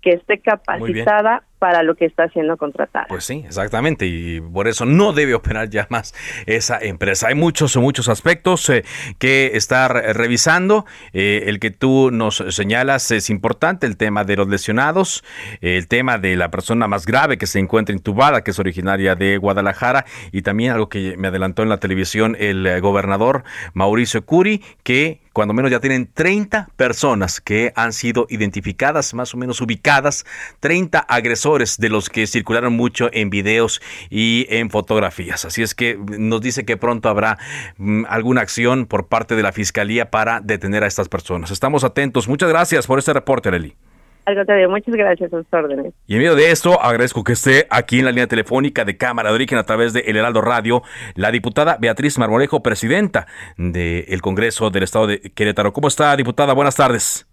que 0.00 0.12
esté 0.12 0.38
capacitada 0.38 1.42
para 1.58 1.82
lo 1.82 1.94
que 1.94 2.04
está 2.04 2.28
siendo 2.28 2.56
contratada. 2.56 3.06
Pues 3.08 3.24
sí, 3.24 3.44
exactamente, 3.46 4.06
y 4.06 4.40
por 4.40 4.68
eso 4.68 4.84
no 4.84 5.12
debe 5.12 5.34
operar 5.34 5.70
ya 5.70 5.86
más 5.90 6.14
esa 6.46 6.78
empresa. 6.78 7.28
Hay 7.28 7.34
muchos, 7.34 7.76
muchos 7.76 8.08
aspectos 8.08 8.68
eh, 8.68 8.84
que 9.18 9.52
estar 9.54 9.92
revisando. 9.92 10.84
Eh, 11.12 11.44
el 11.46 11.58
que 11.58 11.70
tú 11.70 12.10
nos 12.10 12.44
señalas 12.50 13.10
es 13.10 13.30
importante, 13.30 13.86
el 13.86 13.96
tema 13.96 14.24
de 14.24 14.36
los 14.36 14.48
lesionados, 14.48 15.24
el 15.60 15.88
tema 15.88 16.18
de 16.18 16.36
la 16.36 16.50
persona 16.50 16.88
más 16.88 17.06
grave 17.06 17.38
que 17.38 17.46
se 17.46 17.58
encuentra 17.58 17.94
intubada, 17.94 18.42
que 18.42 18.50
es 18.50 18.58
originaria 18.58 19.14
de 19.14 19.38
Guadalajara, 19.38 20.04
y 20.32 20.42
también 20.42 20.72
algo 20.72 20.88
que 20.88 21.16
me 21.16 21.28
adelantó 21.28 21.62
en 21.62 21.70
la 21.70 21.78
televisión 21.78 22.36
el 22.38 22.66
eh, 22.66 22.80
gobernador 22.80 23.44
Mauricio 23.72 24.24
Curi, 24.24 24.62
que 24.82 25.20
cuando 25.32 25.52
menos 25.52 25.70
ya 25.70 25.80
tienen 25.80 26.10
30 26.12 26.70
personas 26.76 27.42
que 27.42 27.72
han 27.76 27.92
sido 27.92 28.26
identificadas, 28.30 29.12
más 29.12 29.34
o 29.34 29.36
menos 29.36 29.60
ubicadas, 29.60 30.24
30 30.60 30.98
agresores 30.98 31.45
de 31.46 31.88
los 31.88 32.08
que 32.08 32.26
circularon 32.26 32.72
mucho 32.72 33.08
en 33.12 33.30
videos 33.30 33.80
y 34.10 34.46
en 34.50 34.68
fotografías. 34.68 35.44
Así 35.44 35.62
es 35.62 35.74
que 35.74 35.96
nos 35.96 36.40
dice 36.40 36.64
que 36.64 36.76
pronto 36.76 37.08
habrá 37.08 37.38
mm, 37.76 38.04
alguna 38.08 38.40
acción 38.40 38.86
por 38.86 39.06
parte 39.06 39.36
de 39.36 39.42
la 39.42 39.52
Fiscalía 39.52 40.10
para 40.10 40.40
detener 40.40 40.82
a 40.82 40.88
estas 40.88 41.08
personas. 41.08 41.50
Estamos 41.52 41.84
atentos. 41.84 42.28
Muchas 42.28 42.48
gracias 42.48 42.86
por 42.86 42.98
este 42.98 43.12
reporte, 43.12 43.48
Arely. 43.48 43.76
Al 44.24 44.34
contrario, 44.34 44.68
muchas 44.68 44.92
gracias 44.92 45.32
a 45.32 45.36
sus 45.36 45.46
órdenes. 45.52 45.94
Y 46.08 46.14
en 46.14 46.18
medio 46.18 46.34
de 46.34 46.50
esto, 46.50 46.82
agradezco 46.82 47.22
que 47.22 47.32
esté 47.32 47.68
aquí 47.70 48.00
en 48.00 48.06
la 48.06 48.10
línea 48.10 48.26
telefónica 48.26 48.84
de 48.84 48.96
Cámara 48.96 49.28
de 49.28 49.36
Origen 49.36 49.56
a 49.56 49.62
través 49.62 49.92
de 49.92 50.00
El 50.00 50.16
Heraldo 50.16 50.40
Radio, 50.40 50.82
la 51.14 51.30
diputada 51.30 51.76
Beatriz 51.80 52.18
Marmolejo, 52.18 52.60
presidenta 52.60 53.28
del 53.56 54.20
Congreso 54.20 54.70
del 54.70 54.82
Estado 54.82 55.06
de 55.06 55.20
Querétaro. 55.20 55.72
¿Cómo 55.72 55.86
está, 55.86 56.16
diputada? 56.16 56.54
Buenas 56.54 56.74
tardes. 56.74 57.28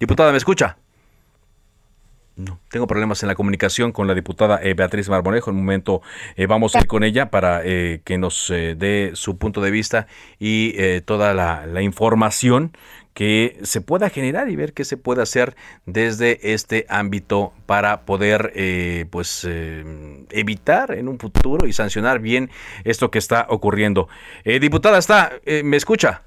Diputada, 0.00 0.32
¿me 0.32 0.38
escucha? 0.38 0.78
No, 2.40 2.58
tengo 2.70 2.86
problemas 2.86 3.22
en 3.22 3.28
la 3.28 3.34
comunicación 3.34 3.92
con 3.92 4.06
la 4.06 4.14
diputada 4.14 4.60
eh, 4.62 4.72
Beatriz 4.72 5.10
Marmolejo. 5.10 5.50
En 5.50 5.58
un 5.58 5.64
momento 5.64 6.00
eh, 6.36 6.46
vamos 6.46 6.74
a 6.74 6.78
ir 6.78 6.86
con 6.86 7.04
ella 7.04 7.30
para 7.30 7.60
eh, 7.64 8.00
que 8.02 8.16
nos 8.16 8.48
dé 8.48 9.10
su 9.12 9.36
punto 9.36 9.60
de 9.60 9.70
vista 9.70 10.06
y 10.38 11.00
toda 11.02 11.34
la, 11.34 11.66
la, 11.66 11.82
información 11.82 12.72
que 13.12 13.58
se 13.62 13.82
pueda 13.82 14.08
generar 14.08 14.48
y 14.48 14.56
ver 14.56 14.72
qué 14.72 14.84
se 14.84 14.96
puede 14.96 15.20
hacer 15.20 15.54
desde 15.84 16.54
este 16.54 16.86
ámbito 16.88 17.52
para 17.66 18.06
poder 18.06 18.52
pues 19.10 19.46
evitar 20.30 20.92
en 20.92 21.08
un 21.08 21.18
futuro 21.18 21.66
y 21.66 21.74
sancionar 21.74 22.20
bien 22.20 22.50
esto 22.84 23.10
que 23.10 23.18
está 23.18 23.46
ocurriendo. 23.50 24.08
diputada, 24.44 24.96
está, 24.96 25.32
¿me 25.62 25.76
escucha? 25.76 26.22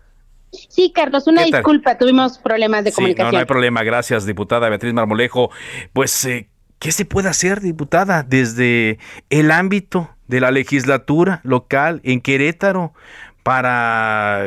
Sí, 0.69 0.91
Carlos, 0.93 1.27
una 1.27 1.43
disculpa, 1.43 1.97
tuvimos 1.97 2.37
problemas 2.37 2.83
de 2.83 2.91
comunicación. 2.91 3.27
No, 3.27 3.31
no 3.33 3.39
hay 3.39 3.45
problema, 3.45 3.83
gracias, 3.83 4.25
diputada 4.25 4.69
Beatriz 4.69 4.93
Marmolejo. 4.93 5.49
Pues, 5.93 6.25
eh, 6.25 6.49
¿qué 6.79 6.91
se 6.91 7.05
puede 7.05 7.29
hacer, 7.29 7.61
diputada, 7.61 8.23
desde 8.23 8.99
el 9.29 9.51
ámbito 9.51 10.09
de 10.27 10.39
la 10.39 10.51
legislatura 10.51 11.41
local 11.43 12.01
en 12.03 12.21
Querétaro 12.21 12.93
para 13.41 14.45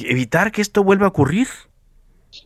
evitar 0.00 0.52
que 0.52 0.62
esto 0.62 0.84
vuelva 0.84 1.06
a 1.06 1.08
ocurrir? 1.08 1.48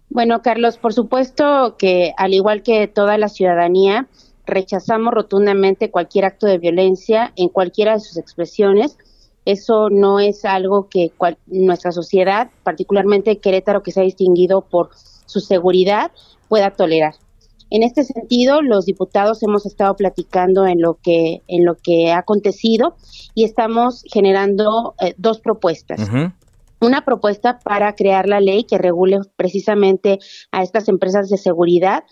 Bueno, 0.09 0.41
Carlos, 0.43 0.79
por 0.79 0.93
supuesto 0.93 1.77
que 1.79 2.13
al 2.17 2.33
igual 2.33 2.63
que 2.63 2.87
toda 2.87 3.19
la 3.19 3.29
ciudadanía, 3.29 4.07
rechazamos 4.47 5.13
rotundamente 5.13 5.91
cualquier 5.91 6.25
acto 6.25 6.47
de 6.47 6.59
violencia 6.59 7.33
en 7.37 7.49
cualquiera 7.49 7.95
de 7.95 8.01
sus 8.01 8.17
expresiones 8.17 8.99
eso 9.51 9.89
no 9.91 10.21
es 10.21 10.45
algo 10.45 10.89
que 10.89 11.13
nuestra 11.47 11.93
sociedad, 11.93 12.51
particularmente 12.63 13.39
Querétaro, 13.39 13.83
que 13.83 13.93
se 13.93 14.01
ha 14.01 14.05
distinguido 14.05 14.63
por 14.63 14.91
su 15.27 15.41
seguridad, 15.41 16.11
pueda 16.49 16.71
tolerar. 16.71 17.15
En 17.71 17.85
este 17.85 18.03
sentido, 18.03 18.63
los 18.63 18.85
diputados 18.85 19.43
hemos 19.45 19.65
estado 19.65 19.95
platicando 19.95 20.67
en 20.67 20.81
lo 20.83 20.95
que 20.95 21.43
en 21.47 21.65
lo 21.65 21.77
que 21.77 22.11
ha 22.11 22.19
acontecido 22.19 22.97
y 23.35 23.45
estamos 23.45 24.03
generando 24.13 24.95
eh, 25.01 25.15
dos 25.17 25.41
propuestas. 25.41 26.01
Una 26.81 27.05
propuesta 27.05 27.61
para 27.61 27.95
crear 27.95 28.27
la 28.27 28.41
ley 28.41 28.65
que 28.65 28.79
regule 28.79 29.21
precisamente 29.37 30.19
a 30.51 30.63
estas 30.63 30.89
empresas 30.89 31.29
de 31.29 31.37
seguridad 31.37 32.05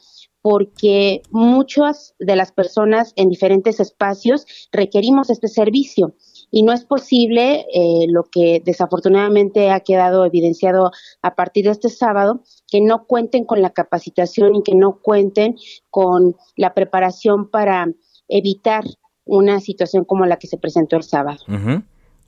porque 0.42 1.22
muchas 1.30 2.14
de 2.18 2.36
las 2.36 2.52
personas 2.52 3.12
en 3.16 3.28
diferentes 3.28 3.80
espacios 3.80 4.46
requerimos 4.70 5.30
este 5.30 5.48
servicio 5.48 6.14
y 6.50 6.62
no 6.62 6.72
es 6.72 6.84
posible 6.84 7.66
eh, 7.72 8.06
lo 8.08 8.24
que 8.24 8.62
desafortunadamente 8.64 9.70
ha 9.70 9.80
quedado 9.80 10.24
evidenciado 10.24 10.90
a 11.22 11.34
partir 11.34 11.66
de 11.66 11.72
este 11.72 11.88
sábado, 11.88 12.42
que 12.70 12.80
no 12.80 13.06
cuenten 13.06 13.44
con 13.44 13.62
la 13.62 13.70
capacitación 13.70 14.54
y 14.56 14.62
que 14.62 14.74
no 14.74 15.00
cuenten 15.00 15.56
con 15.90 16.36
la 16.56 16.74
preparación 16.74 17.50
para 17.50 17.86
evitar 18.28 18.84
una 19.24 19.60
situación 19.60 20.04
como 20.04 20.26
la 20.26 20.38
que 20.38 20.46
se 20.46 20.58
presentó 20.58 20.96
el 20.96 21.02
sábado. 21.02 21.40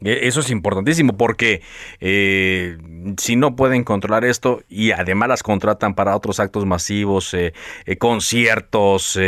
Eso 0.03 0.41
es 0.41 0.51
importantísimo 0.51 1.17
porque 1.17 1.63
eh, 2.01 2.79
si 3.19 3.37
no 3.37 3.55
pueden 3.55 3.85
controlar 3.85 4.25
esto 4.25 4.63
y 4.69 4.93
además 4.93 5.29
las 5.29 5.43
contratan 5.43 5.95
para 5.95 6.17
otros 6.17 6.41
actos 6.41 6.65
masivos, 6.65 7.35
eh, 7.35 7.53
eh, 7.85 7.97
conciertos, 7.99 9.19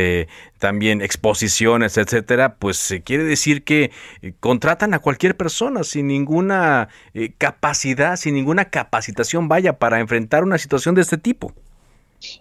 también 0.59 1.03
exposiciones, 1.03 1.99
etcétera, 1.99 2.57
pues 2.57 3.01
quiere 3.05 3.25
decir 3.25 3.65
que 3.65 3.91
contratan 4.41 4.95
a 4.95 5.01
cualquier 5.01 5.37
persona 5.37 5.83
sin 5.83 6.07
ninguna 6.07 6.89
capacidad, 7.39 8.17
sin 8.17 8.35
ninguna 8.35 8.67
capacitación, 8.67 9.49
vaya, 9.49 9.79
para 9.79 10.01
enfrentar 10.01 10.45
una 10.45 10.59
situación 10.59 10.95
de 10.95 11.03
este 11.03 11.19
tipo. 11.19 11.53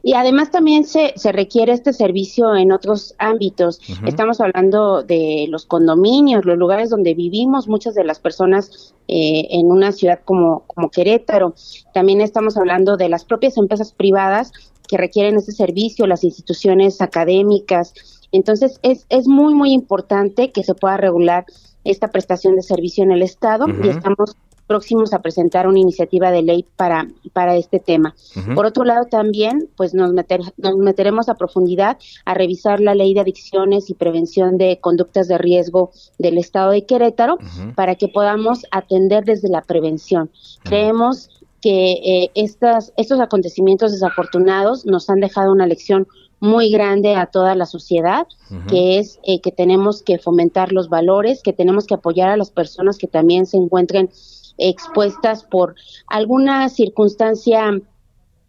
Y 0.03 0.13
además 0.13 0.51
también 0.51 0.83
se, 0.83 1.13
se 1.15 1.31
requiere 1.31 1.73
este 1.73 1.93
servicio 1.93 2.55
en 2.55 2.71
otros 2.71 3.15
ámbitos. 3.17 3.79
Estamos 4.05 4.39
hablando 4.41 5.03
de 5.03 5.47
los 5.49 5.65
condominios, 5.65 6.45
los 6.45 6.57
lugares 6.57 6.89
donde 6.89 7.13
vivimos 7.13 7.67
muchas 7.67 7.95
de 7.95 8.03
las 8.03 8.19
personas 8.19 8.93
eh, 9.07 9.47
en 9.51 9.67
una 9.71 9.91
ciudad 9.91 10.19
como, 10.23 10.63
como 10.67 10.89
Querétaro. 10.89 11.55
También 11.93 12.21
estamos 12.21 12.57
hablando 12.57 12.97
de 12.97 13.09
las 13.09 13.25
propias 13.25 13.57
empresas 13.57 13.93
privadas 13.93 14.51
que 14.87 14.97
requieren 14.97 15.37
este 15.37 15.53
servicio, 15.53 16.07
las 16.07 16.23
instituciones 16.23 17.01
académicas. 17.01 17.93
Entonces 18.31 18.79
es, 18.83 19.05
es 19.09 19.27
muy, 19.27 19.53
muy 19.53 19.71
importante 19.71 20.51
que 20.51 20.63
se 20.63 20.75
pueda 20.75 20.97
regular 20.97 21.45
esta 21.83 22.09
prestación 22.09 22.55
de 22.55 22.61
servicio 22.61 23.03
en 23.03 23.11
el 23.11 23.21
Estado 23.21 23.65
y 23.83 23.87
estamos 23.89 24.35
próximos 24.71 25.13
a 25.13 25.19
presentar 25.19 25.67
una 25.67 25.79
iniciativa 25.79 26.31
de 26.31 26.43
ley 26.43 26.65
para, 26.77 27.05
para 27.33 27.57
este 27.57 27.79
tema. 27.79 28.15
Por 28.55 28.65
otro 28.65 28.85
lado, 28.85 29.03
también 29.11 29.67
pues 29.75 29.93
nos, 29.93 30.13
nos 30.13 30.77
meteremos 30.77 31.27
a 31.27 31.35
profundidad 31.35 31.97
a 32.23 32.33
revisar 32.33 32.79
la 32.79 32.95
ley 32.95 33.13
de 33.13 33.19
adicciones 33.19 33.89
y 33.89 33.95
prevención 33.95 34.57
de 34.57 34.79
conductas 34.79 35.27
de 35.27 35.37
riesgo 35.37 35.91
del 36.17 36.37
Estado 36.37 36.71
de 36.71 36.85
Querétaro 36.85 37.37
para 37.75 37.95
que 37.95 38.07
podamos 38.07 38.65
atender 38.71 39.25
desde 39.25 39.49
la 39.49 39.61
prevención. 39.61 40.31
Creemos 40.63 41.29
que 41.59 41.91
eh, 41.91 42.31
estas, 42.33 42.93
estos 42.95 43.19
acontecimientos 43.19 43.91
desafortunados 43.91 44.85
nos 44.85 45.09
han 45.09 45.19
dejado 45.19 45.51
una 45.51 45.67
lección 45.67 46.07
muy 46.39 46.71
grande 46.71 47.15
a 47.15 47.27
toda 47.27 47.53
la 47.53 47.67
sociedad, 47.67 48.25
que 48.67 48.97
es 48.97 49.19
eh, 49.23 49.41
que 49.41 49.51
tenemos 49.51 50.01
que 50.01 50.17
fomentar 50.17 50.71
los 50.71 50.89
valores, 50.89 51.43
que 51.43 51.53
tenemos 51.53 51.85
que 51.85 51.93
apoyar 51.93 52.29
a 52.29 52.35
las 52.35 52.49
personas 52.49 52.97
que 52.97 53.07
también 53.07 53.45
se 53.45 53.57
encuentren 53.57 54.09
expuestas 54.57 55.43
por 55.43 55.75
alguna 56.07 56.69
circunstancia 56.69 57.81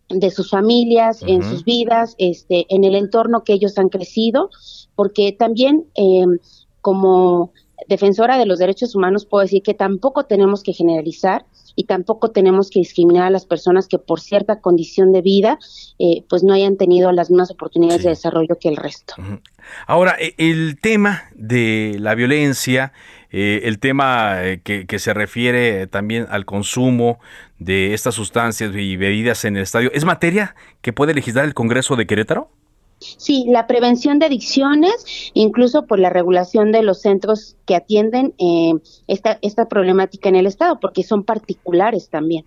de 0.09 0.31
sus 0.31 0.51
familias, 0.51 1.23
en 1.27 1.43
sus 1.43 1.65
vidas, 1.65 2.15
este, 2.19 2.67
en 2.69 2.85
el 2.85 2.95
entorno 2.95 3.45
que 3.45 3.55
ellos 3.55 3.79
han 3.79 3.89
crecido, 3.89 4.51
porque 4.95 5.33
también 5.33 5.87
eh, 5.95 6.27
como 6.81 7.53
defensora 7.89 8.39
de 8.39 8.47
los 8.47 8.59
derechos 8.59 8.95
humanos 8.95 9.27
puedo 9.27 9.43
decir 9.43 9.63
que 9.63 9.75
tampoco 9.75 10.25
tenemos 10.25 10.63
que 10.63 10.73
generalizar 10.73 11.47
y 11.77 11.85
tampoco 11.85 12.31
tenemos 12.31 12.71
que 12.71 12.81
discriminar 12.81 13.25
a 13.25 13.31
las 13.31 13.47
personas 13.47 13.89
que 13.89 13.99
por 13.99 14.21
cierta 14.21 14.61
condición 14.61 15.13
de 15.13 15.23
vida 15.23 15.59
eh, 15.99 16.25
pues 16.29 16.43
no 16.43 16.55
hayan 16.55 16.77
tenido 16.77 17.13
las 17.13 17.31
mismas 17.31 17.51
oportunidades 17.51 18.03
de 18.03 18.11
desarrollo 18.11 18.59
que 18.59 18.69
el 18.69 18.77
resto. 18.77 19.15
Ahora, 19.87 20.17
e, 20.19 20.35
el 20.39 20.79
tema 20.81 21.25
de 21.35 21.97
la 21.99 22.15
violencia, 22.15 22.93
eh, 23.31 23.63
el 23.65 23.79
tema 23.79 24.43
eh, 24.43 24.61
que, 24.63 24.87
que, 24.87 24.99
se 24.99 25.15
refiere 25.15 25.87
también 25.87 26.27
al 26.31 26.45
consumo 26.45 27.19
de 27.59 27.95
estas 27.95 28.15
sustancias 28.15 28.73
y 28.75 28.97
bebidas 28.97 29.45
en 29.45 29.57
el 29.57 29.63
estadio, 29.63 29.91
¿es 29.95 30.05
materia 30.05 30.55
que 30.81 30.93
puede 30.93 31.15
legislar 31.15 31.45
el 31.45 31.55
Congreso 31.55 31.97
de 31.97 32.07
Querétaro? 32.07 32.51
Sí, 33.19 33.47
la 33.49 33.67
prevención 33.67 34.19
de 34.19 34.27
adicciones, 34.27 35.31
incluso 35.35 35.87
por 35.87 35.99
la 35.99 36.11
regulación 36.11 36.73
de 36.73 36.83
los 36.83 37.01
centros 37.01 37.57
que 37.67 37.77
atienden 37.77 38.35
eh, 38.39 38.73
esta, 39.07 39.39
esta 39.43 39.69
problemática 39.69 40.29
en 40.29 40.37
el 40.37 40.47
Estado, 40.47 40.79
porque 40.81 41.03
son 41.03 41.25
particulares 41.25 42.09
también. 42.09 42.45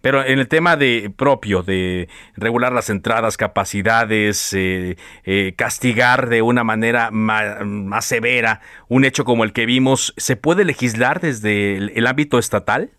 Pero 0.00 0.24
en 0.24 0.40
el 0.40 0.48
tema 0.48 0.76
de 0.76 1.12
propio, 1.16 1.62
de 1.62 2.08
regular 2.36 2.72
las 2.72 2.90
entradas, 2.90 3.36
capacidades, 3.36 4.52
eh, 4.52 4.96
eh, 5.24 5.54
castigar 5.56 6.28
de 6.28 6.42
una 6.42 6.64
manera 6.64 7.10
más, 7.12 8.04
severa 8.04 8.60
un 8.88 9.04
hecho 9.04 9.24
como 9.24 9.44
el 9.44 9.52
que 9.52 9.64
vimos, 9.64 10.12
¿se 10.16 10.36
puede 10.36 10.64
legislar 10.64 11.20
desde 11.20 11.76
el 11.76 12.06
ámbito 12.06 12.38
estatal? 12.38 12.90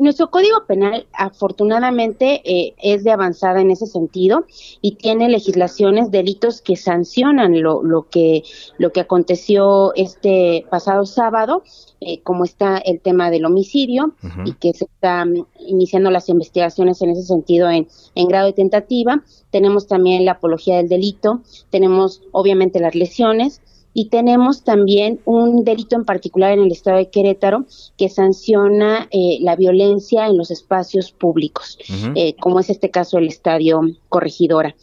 Nuestro 0.00 0.30
Código 0.30 0.64
Penal 0.66 1.06
afortunadamente 1.14 2.42
eh, 2.44 2.74
es 2.82 3.04
de 3.04 3.10
avanzada 3.10 3.60
en 3.60 3.70
ese 3.70 3.86
sentido 3.86 4.44
y 4.82 4.96
tiene 4.96 5.28
legislaciones, 5.30 6.10
delitos 6.10 6.60
que 6.60 6.76
sancionan 6.76 7.62
lo, 7.62 7.82
lo 7.82 8.08
que 8.08 8.42
lo 8.76 8.92
que 8.92 9.00
aconteció 9.00 9.94
este 9.94 10.66
pasado 10.70 11.06
sábado, 11.06 11.62
eh, 12.00 12.20
como 12.22 12.44
está 12.44 12.78
el 12.78 13.00
tema 13.00 13.30
del 13.30 13.46
homicidio 13.46 14.12
y 14.44 14.52
que 14.52 14.74
se 14.74 14.84
están 14.84 15.46
iniciando 15.58 16.10
las 16.10 16.28
investigaciones 16.28 17.00
en 17.00 17.10
ese 17.10 17.22
sentido 17.22 17.70
en, 17.70 17.88
en 18.14 18.28
grado 18.28 18.46
de 18.46 18.52
tentativa. 18.52 19.22
Tenemos 19.50 19.86
también 19.86 20.24
la 20.24 20.32
apología 20.32 20.76
del 20.76 20.88
delito, 20.88 21.40
tenemos 21.70 22.22
obviamente 22.32 22.78
las 22.78 22.94
lesiones 22.94 23.62
y 23.94 24.10
tenemos 24.10 24.64
también 24.64 25.20
un 25.24 25.64
delito 25.64 25.96
en 25.96 26.04
particular 26.04 26.52
en 26.52 26.60
el 26.60 26.72
estado 26.72 26.98
de 26.98 27.10
Querétaro 27.10 27.66
que 27.96 28.08
sanciona 28.08 29.08
eh, 29.10 29.38
la 29.40 29.56
violencia 29.56 30.26
en 30.26 30.36
los 30.36 30.50
espacios 30.50 31.10
públicos, 31.10 31.78
eh, 32.14 32.34
como 32.40 32.60
es 32.60 32.70
este 32.70 32.90
caso 32.90 33.18
el 33.18 33.26
estadio 33.26 33.80
Corregidora. 34.08 34.76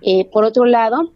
Eh, 0.00 0.24
por 0.32 0.44
otro 0.44 0.64
lado, 0.64 1.12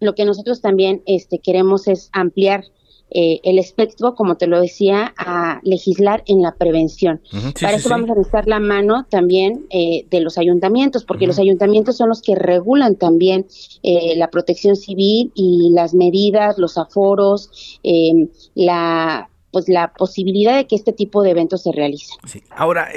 lo 0.00 0.14
que 0.14 0.24
nosotros 0.24 0.60
también 0.60 1.02
este, 1.06 1.38
queremos 1.38 1.88
es 1.88 2.08
ampliar 2.12 2.64
eh, 3.10 3.40
el 3.44 3.58
espectro, 3.58 4.14
como 4.14 4.36
te 4.36 4.46
lo 4.46 4.60
decía, 4.60 5.14
a 5.16 5.60
legislar 5.62 6.24
en 6.26 6.42
la 6.42 6.56
prevención. 6.56 7.20
Para 7.60 7.76
eso 7.76 7.88
vamos 7.88 8.10
a 8.10 8.14
necesitar 8.14 8.48
la 8.48 8.58
mano 8.58 9.06
también 9.08 9.66
eh, 9.70 10.06
de 10.10 10.20
los 10.20 10.38
ayuntamientos, 10.38 11.04
porque 11.04 11.26
los 11.26 11.38
ayuntamientos 11.38 11.96
son 11.96 12.08
los 12.08 12.20
que 12.20 12.34
regulan 12.34 12.96
también 12.96 13.46
eh, 13.82 14.16
la 14.16 14.28
protección 14.28 14.74
civil 14.74 15.30
y 15.34 15.70
las 15.72 15.94
medidas, 15.94 16.58
los 16.58 16.78
aforos, 16.78 17.78
la 18.54 19.28
pues 19.52 19.70
la 19.70 19.94
posibilidad 19.94 20.54
de 20.54 20.66
que 20.66 20.76
este 20.76 20.92
tipo 20.92 21.22
de 21.22 21.30
eventos 21.30 21.62
se 21.62 21.72
realicen. 21.72 22.18
Ahora, 22.50 22.88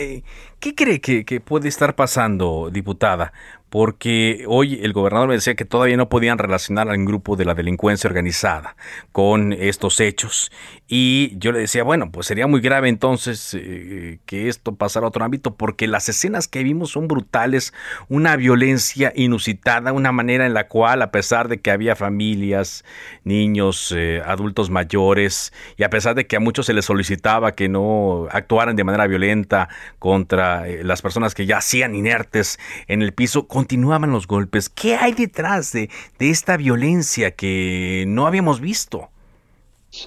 ¿qué 0.59 0.75
cree 0.75 0.99
que, 0.99 1.23
que 1.23 1.39
puede 1.39 1.69
estar 1.69 1.95
pasando, 1.95 2.69
diputada? 2.69 3.31
Porque 3.69 4.43
hoy 4.47 4.79
el 4.83 4.93
gobernador 4.93 5.29
me 5.29 5.35
decía 5.35 5.55
que 5.55 5.65
todavía 5.65 5.97
no 5.97 6.09
podían 6.09 6.37
relacionar 6.37 6.89
al 6.89 7.05
grupo 7.05 7.35
de 7.35 7.45
la 7.45 7.53
delincuencia 7.53 8.07
organizada 8.07 8.75
con 9.11 9.53
estos 9.53 9.99
hechos. 9.99 10.51
Y 10.87 11.37
yo 11.37 11.51
le 11.51 11.59
decía, 11.59 11.83
bueno, 11.83 12.11
pues 12.11 12.25
sería 12.25 12.47
muy 12.47 12.61
grave 12.61 12.89
entonces 12.89 13.53
eh, 13.53 14.19
que 14.25 14.49
esto 14.49 14.73
pasara 14.73 15.05
a 15.05 15.09
otro 15.09 15.23
ámbito, 15.23 15.55
porque 15.55 15.87
las 15.87 16.09
escenas 16.09 16.47
que 16.47 16.63
vimos 16.63 16.89
son 16.89 17.07
brutales, 17.07 17.73
una 18.07 18.35
violencia 18.35 19.13
inusitada, 19.15 19.93
una 19.93 20.11
manera 20.11 20.47
en 20.47 20.55
la 20.55 20.67
cual, 20.67 21.03
a 21.03 21.11
pesar 21.11 21.47
de 21.47 21.59
que 21.59 21.69
había 21.69 21.95
familias, 21.95 22.83
niños, 23.23 23.93
eh, 23.95 24.23
adultos 24.25 24.71
mayores, 24.71 25.53
y 25.77 25.83
a 25.83 25.91
pesar 25.91 26.15
de 26.15 26.25
que 26.25 26.37
a 26.37 26.39
muchos 26.39 26.65
se 26.65 26.73
les 26.73 26.85
solicitaba 26.85 27.53
que 27.53 27.69
no 27.69 28.27
actuaran 28.31 28.75
de 28.75 28.83
manera 28.83 29.05
violenta 29.05 29.69
contra 29.99 30.67
eh, 30.67 30.83
las 30.83 31.03
personas 31.03 31.35
que 31.35 31.45
ya 31.45 31.57
hacían 31.57 31.93
inertes 31.93 32.59
en 32.87 33.03
el 33.03 33.13
piso, 33.13 33.47
continuaban 33.59 34.11
los 34.11 34.25
golpes. 34.25 34.69
¿Qué 34.69 34.95
hay 34.95 35.11
detrás 35.11 35.73
de, 35.73 35.89
de 36.17 36.29
esta 36.29 36.55
violencia 36.55 37.31
que 37.31 38.05
no 38.07 38.25
habíamos 38.25 38.61
visto? 38.61 39.09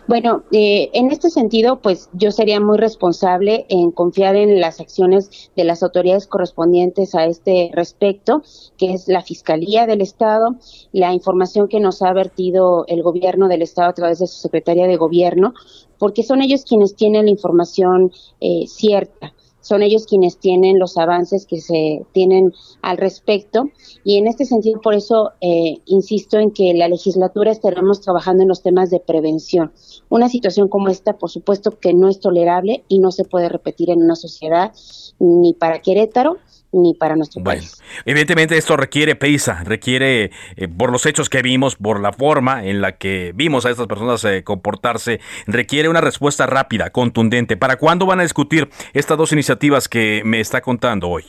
Bueno, 0.09 0.45
eh, 0.53 0.89
en 0.95 1.11
este 1.11 1.29
sentido, 1.29 1.83
pues 1.83 2.09
yo 2.15 2.31
sería 2.31 2.61
muy 2.61 2.79
responsable 2.79 3.67
en 3.69 3.91
confiar 3.91 4.37
en 4.37 4.59
las 4.59 4.81
acciones 4.81 5.51
de 5.55 5.65
las 5.65 5.83
autoridades 5.83 6.27
correspondientes 6.27 7.15
a 7.15 7.27
este 7.27 7.71
respecto, 7.75 8.43
que 8.79 8.95
es 8.95 9.07
la 9.07 9.21
Fiscalía 9.21 9.87
del 9.87 10.01
Estado, 10.01 10.57
la 10.93 11.13
información 11.13 11.69
que 11.69 11.79
nos 11.79 12.01
ha 12.01 12.15
vertido 12.15 12.87
el 12.89 13.03
gobierno 13.03 13.49
del 13.49 13.61
Estado 13.61 13.91
a 13.91 13.95
través 13.95 14.19
de 14.21 14.29
su 14.29 14.41
Secretaría 14.41 14.87
de 14.87 14.97
Gobierno, 14.97 15.53
porque 15.99 16.23
son 16.23 16.41
ellos 16.41 16.65
quienes 16.65 16.97
tienen 16.97 17.27
la 17.27 17.33
información 17.33 18.13
eh, 18.41 18.65
cierta 18.67 19.35
son 19.63 19.83
ellos 19.83 20.05
quienes 20.07 20.37
tienen 20.37 20.79
los 20.79 20.99
avances 20.99 21.47
que 21.47 21.61
se 21.61 22.05
tienen 22.13 22.53
al 22.83 22.99
respecto 22.99 23.71
y 24.05 24.19
en 24.19 24.27
este 24.27 24.45
sentido 24.45 24.81
por 24.81 24.95
eso 24.95 25.31
eh, 25.41 25.79
insisto 25.87 26.39
en 26.39 26.51
que 26.51 26.75
la 26.75 26.89
legislatura 26.89 27.51
estaremos 27.51 28.03
trabajando 28.03 28.43
en 28.43 28.49
los 28.49 28.63
temas 28.63 28.91
de 28.91 29.01
prevención. 29.01 29.73
Una 30.11 30.29
situación 30.29 30.69
como 30.69 30.89
esta 30.89 31.15
por 31.15 31.31
supuesto 31.31 31.79
que 31.79 31.95
no 31.95 32.09
es 32.09 32.21
tolerable 32.21 32.85
y 32.89 32.99
no 32.99 33.11
se 33.13 33.25
puede 33.25 33.49
repetir 33.49 33.91
en 33.91 34.03
una 34.03 34.17
sociedad 34.17 34.73
ni 35.19 35.55
para 35.55 35.81
Querétaro 35.81 36.37
ni 36.73 36.95
para 36.95 37.17
nuestro 37.17 37.43
país. 37.43 37.81
Evidentemente 38.05 38.57
esto 38.57 38.77
requiere 38.77 39.15
prisa, 39.15 39.63
requiere, 39.65 40.31
eh, 40.57 40.69
por 40.69 40.91
los 40.91 41.07
hechos 41.07 41.29
que 41.29 41.43
vimos, 41.43 41.77
por 41.77 42.01
la 42.01 42.13
forma 42.13 42.65
en 42.65 42.81
la 42.81 42.97
que 42.97 43.33
vimos 43.35 43.67
a 43.67 43.71
estas 43.71 43.87
personas 43.87 44.25
eh, 44.25 44.43
comportarse, 44.43 45.21
requiere 45.47 45.89
una 45.89 46.01
respuesta 46.01 46.47
rápida, 46.47 46.91
contundente. 46.91 47.57
¿Para 47.57 47.77
cuándo 47.77 48.07
van 48.07 48.21
a 48.21 48.23
discutir 48.23 48.69
estas 48.93 49.19
dos 49.19 49.33
iniciativas 49.33 49.89
que 49.89 50.23
me 50.25 50.41
está 50.41 50.61
contando 50.61 51.09
hoy? 51.09 51.25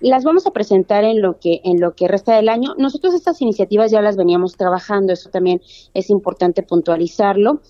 Las 0.00 0.24
vamos 0.24 0.46
a 0.46 0.50
presentar 0.50 1.04
en 1.04 1.20
lo 1.20 1.38
que 1.38 1.60
en 1.62 1.78
lo 1.78 1.94
que 1.94 2.08
resta 2.08 2.34
del 2.34 2.48
año. 2.48 2.74
Nosotros 2.78 3.12
estas 3.12 3.42
iniciativas 3.42 3.90
ya 3.90 4.00
las 4.00 4.16
veníamos 4.16 4.56
trabajando, 4.56 5.12
eso 5.12 5.28
también 5.28 5.60
es 5.92 6.08
importante 6.08 6.62
puntualizarlo 6.62 7.60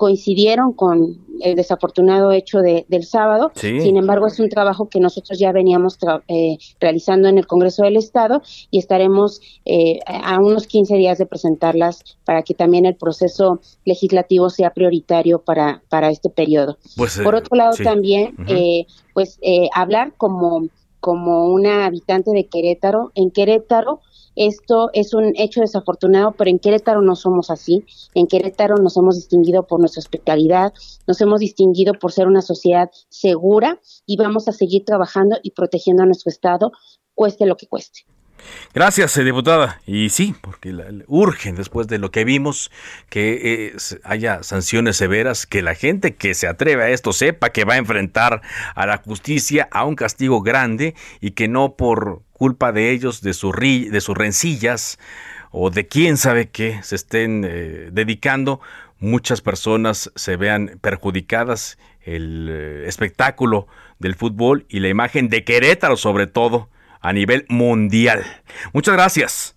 coincidieron 0.00 0.72
con 0.72 1.18
el 1.42 1.56
desafortunado 1.56 2.32
hecho 2.32 2.60
de, 2.60 2.86
del 2.88 3.04
sábado. 3.04 3.52
Sin 3.54 3.98
embargo, 3.98 4.28
es 4.28 4.40
un 4.40 4.48
trabajo 4.48 4.88
que 4.88 4.98
nosotros 4.98 5.38
ya 5.38 5.52
veníamos 5.52 5.98
eh, 6.26 6.56
realizando 6.80 7.28
en 7.28 7.36
el 7.36 7.46
Congreso 7.46 7.82
del 7.82 7.98
Estado 7.98 8.40
y 8.70 8.78
estaremos 8.78 9.42
eh, 9.66 9.98
a 10.06 10.38
unos 10.38 10.66
15 10.66 10.96
días 10.96 11.18
de 11.18 11.26
presentarlas 11.26 12.02
para 12.24 12.42
que 12.42 12.54
también 12.54 12.86
el 12.86 12.96
proceso 12.96 13.60
legislativo 13.84 14.48
sea 14.48 14.70
prioritario 14.70 15.42
para, 15.42 15.82
para 15.90 16.08
este 16.08 16.30
periodo. 16.30 16.78
Pues, 16.96 17.18
Por 17.22 17.34
otro 17.34 17.54
lado, 17.58 17.76
también, 17.84 18.34
pues 19.12 19.38
hablar 19.74 20.14
como, 20.16 20.62
como 21.00 21.44
una 21.48 21.84
habitante 21.84 22.30
de 22.30 22.46
Querétaro. 22.46 23.12
En 23.14 23.30
Querétaro, 23.30 24.00
esto 24.40 24.88
es 24.94 25.12
un 25.12 25.34
hecho 25.36 25.60
desafortunado, 25.60 26.32
pero 26.32 26.48
en 26.48 26.58
Querétaro 26.58 27.02
no 27.02 27.14
somos 27.14 27.50
así. 27.50 27.84
En 28.14 28.26
Querétaro 28.26 28.76
nos 28.76 28.96
hemos 28.96 29.16
distinguido 29.16 29.66
por 29.66 29.80
nuestra 29.80 30.00
hospitalidad, 30.00 30.72
nos 31.06 31.20
hemos 31.20 31.40
distinguido 31.40 31.92
por 31.92 32.10
ser 32.10 32.26
una 32.26 32.40
sociedad 32.40 32.90
segura 33.10 33.78
y 34.06 34.16
vamos 34.16 34.48
a 34.48 34.52
seguir 34.52 34.86
trabajando 34.86 35.36
y 35.42 35.50
protegiendo 35.50 36.04
a 36.04 36.06
nuestro 36.06 36.30
Estado, 36.30 36.72
cueste 37.14 37.44
lo 37.44 37.58
que 37.58 37.66
cueste. 37.66 38.06
Gracias, 38.72 39.14
eh, 39.18 39.24
diputada. 39.24 39.82
Y 39.84 40.08
sí, 40.08 40.34
porque 40.40 40.72
la, 40.72 40.86
urgen, 41.06 41.54
después 41.54 41.86
de 41.86 41.98
lo 41.98 42.10
que 42.10 42.24
vimos, 42.24 42.70
que 43.10 43.72
eh, 43.74 43.76
haya 44.04 44.42
sanciones 44.42 44.96
severas, 44.96 45.44
que 45.44 45.60
la 45.60 45.74
gente 45.74 46.16
que 46.16 46.32
se 46.32 46.46
atreve 46.46 46.84
a 46.84 46.88
esto 46.88 47.12
sepa 47.12 47.50
que 47.50 47.66
va 47.66 47.74
a 47.74 47.78
enfrentar 47.78 48.40
a 48.74 48.86
la 48.86 48.96
justicia 48.96 49.68
a 49.70 49.84
un 49.84 49.96
castigo 49.96 50.40
grande 50.40 50.94
y 51.20 51.32
que 51.32 51.46
no 51.46 51.76
por 51.76 52.22
culpa 52.40 52.72
de 52.72 52.90
ellos, 52.90 53.20
de, 53.20 53.34
su 53.34 53.52
de 53.52 54.00
sus 54.00 54.16
rencillas 54.16 54.98
o 55.50 55.68
de 55.68 55.86
quién 55.86 56.16
sabe 56.16 56.48
qué 56.48 56.82
se 56.82 56.96
estén 56.96 57.44
eh, 57.44 57.90
dedicando, 57.92 58.62
muchas 58.98 59.42
personas 59.42 60.10
se 60.14 60.36
vean 60.36 60.78
perjudicadas, 60.80 61.76
el 62.00 62.48
espectáculo 62.86 63.66
del 63.98 64.14
fútbol 64.14 64.64
y 64.70 64.80
la 64.80 64.88
imagen 64.88 65.28
de 65.28 65.44
Querétaro 65.44 65.98
sobre 65.98 66.26
todo 66.28 66.70
a 67.02 67.12
nivel 67.12 67.44
mundial. 67.50 68.24
Muchas 68.72 68.94
gracias. 68.94 69.54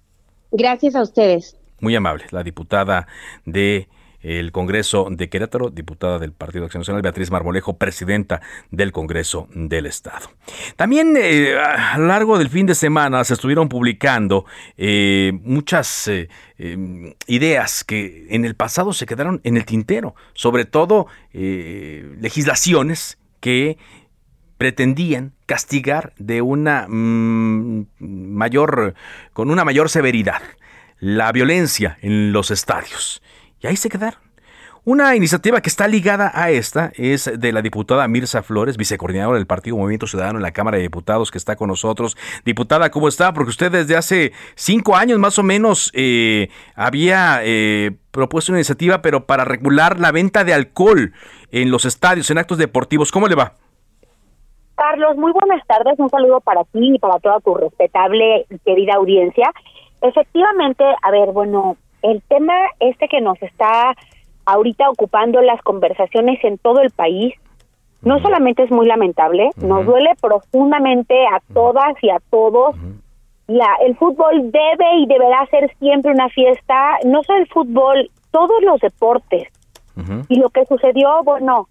Gracias 0.52 0.94
a 0.96 1.04
ustedes. 1.04 1.56
Muy 1.80 1.96
amable, 1.96 2.26
la 2.32 2.44
diputada 2.44 3.08
de 3.46 3.88
el 4.24 4.52
Congreso 4.52 5.08
de 5.12 5.30
Querétaro, 5.30 5.70
diputada 5.70 6.18
del 6.18 6.32
Partido 6.32 6.66
Acción 6.66 6.82
Nacional, 6.82 7.02
Beatriz 7.02 7.30
Marmolejo, 7.30 7.78
presidenta 7.78 8.42
del 8.72 8.92
Congreso 8.92 9.48
del 9.54 9.86
Estado. 9.86 10.32
También 10.76 11.16
eh, 11.18 11.56
a 11.58 11.98
lo 11.98 12.08
largo 12.08 12.38
del 12.38 12.50
fin 12.50 12.66
de 12.66 12.74
semana 12.74 13.24
se 13.24 13.34
estuvieron 13.34 13.70
publicando 13.70 14.46
eh, 14.78 15.34
muchas 15.44 16.08
eh, 16.08 16.30
ideas 17.28 17.84
que 17.84 18.28
en 18.30 18.46
el 18.46 18.56
pasado 18.56 18.94
se 18.94 19.06
quedaron 19.06 19.42
en 19.44 19.58
el 19.58 19.66
tintero, 19.66 20.16
sobre 20.34 20.66
todo 20.66 21.08
legislaciones 21.34 23.18
que 23.42 23.78
pretendían 24.58 25.34
castigar 25.46 26.14
de 26.18 26.42
una 26.42 26.88
mm, 26.88 27.88
mayor, 28.00 28.94
con 29.34 29.52
una 29.52 29.66
mayor 29.66 29.90
severidad 29.90 30.42
la 31.04 31.34
violencia 31.34 31.98
en 32.02 32.32
los 32.32 32.50
estadios. 32.50 33.22
Y 33.64 33.68
ahí 33.68 33.78
se 33.78 33.90
quedaron. 33.90 34.20
Una 34.86 35.16
iniciativa 35.16 35.62
que 35.62 35.70
está 35.70 35.88
ligada 35.88 36.30
a 36.34 36.52
esta 36.52 36.92
es 36.96 37.40
de 37.40 37.54
la 37.54 37.62
diputada 37.62 38.06
Mirza 38.10 38.44
Flores, 38.44 38.76
vicecoordinadora 38.76 39.38
del 39.38 39.48
Partido 39.48 39.78
Movimiento 39.78 40.08
Ciudadano 40.08 40.40
en 40.40 40.44
la 40.44 40.52
Cámara 40.52 40.76
de 40.76 40.84
Diputados, 40.84 41.32
que 41.32 41.38
está 41.38 41.56
con 41.56 41.70
nosotros. 41.70 42.18
Diputada, 42.44 42.92
¿cómo 42.92 43.08
está? 43.08 43.32
Porque 43.32 43.52
usted 43.52 43.72
desde 43.72 43.96
hace 43.96 44.34
cinco 44.56 44.98
años 44.98 45.20
más 45.20 45.40
o 45.40 45.44
menos 45.44 45.90
eh, 45.96 46.50
había 46.76 47.40
eh, 47.44 47.92
propuesto 48.12 48.52
una 48.52 48.60
iniciativa, 48.60 49.02
pero 49.02 49.26
para 49.26 49.46
regular 49.46 50.02
la 50.02 50.12
venta 50.12 50.44
de 50.44 50.54
alcohol 50.54 51.14
en 51.50 51.72
los 51.72 51.86
estadios, 51.86 52.30
en 52.30 52.40
actos 52.40 52.58
deportivos. 52.58 53.14
¿Cómo 53.14 53.30
le 53.30 53.36
va? 53.36 53.54
Carlos, 54.76 55.16
muy 55.16 55.32
buenas 55.32 55.66
tardes. 55.66 55.98
Un 55.98 56.10
saludo 56.10 56.42
para 56.42 56.66
ti 56.66 56.96
y 56.96 57.00
para 57.00 57.20
toda 57.20 57.40
tu 57.40 57.56
respetable 57.56 58.46
y 58.50 58.60
querida 58.60 58.96
audiencia. 58.96 59.50
Efectivamente, 60.02 60.84
a 61.02 61.12
ver, 61.12 61.32
bueno, 61.32 61.78
el 62.04 62.22
tema 62.24 62.54
este 62.80 63.08
que 63.08 63.22
nos 63.22 63.42
está 63.42 63.96
ahorita 64.46 64.90
ocupando 64.90 65.42
las 65.42 65.62
conversaciones 65.62 66.44
en 66.44 66.58
todo 66.58 66.82
el 66.82 66.92
país, 66.92 67.34
no 68.02 68.20
solamente 68.20 68.64
es 68.64 68.72
muy 68.72 68.86
lamentable, 68.86 69.50
nos 69.58 69.86
duele 69.86 70.12
profundamente 70.22 71.26
a 71.26 71.40
todas 71.54 71.96
y 72.02 72.10
a 72.10 72.20
todos. 72.30 72.76
La, 73.48 73.78
el 73.86 73.96
fútbol 73.96 74.52
debe 74.52 74.98
y 75.00 75.06
deberá 75.06 75.46
ser 75.48 75.74
siempre 75.80 76.12
una 76.12 76.30
fiesta, 76.30 76.98
no 77.06 77.24
solo 77.24 77.40
el 77.40 77.48
fútbol, 77.48 78.12
todos 78.32 78.62
los 78.64 78.80
deportes. 78.82 79.48
Y 80.28 80.36
lo 80.40 80.50
que 80.50 80.66
sucedió, 80.66 81.24
bueno, 81.24 81.68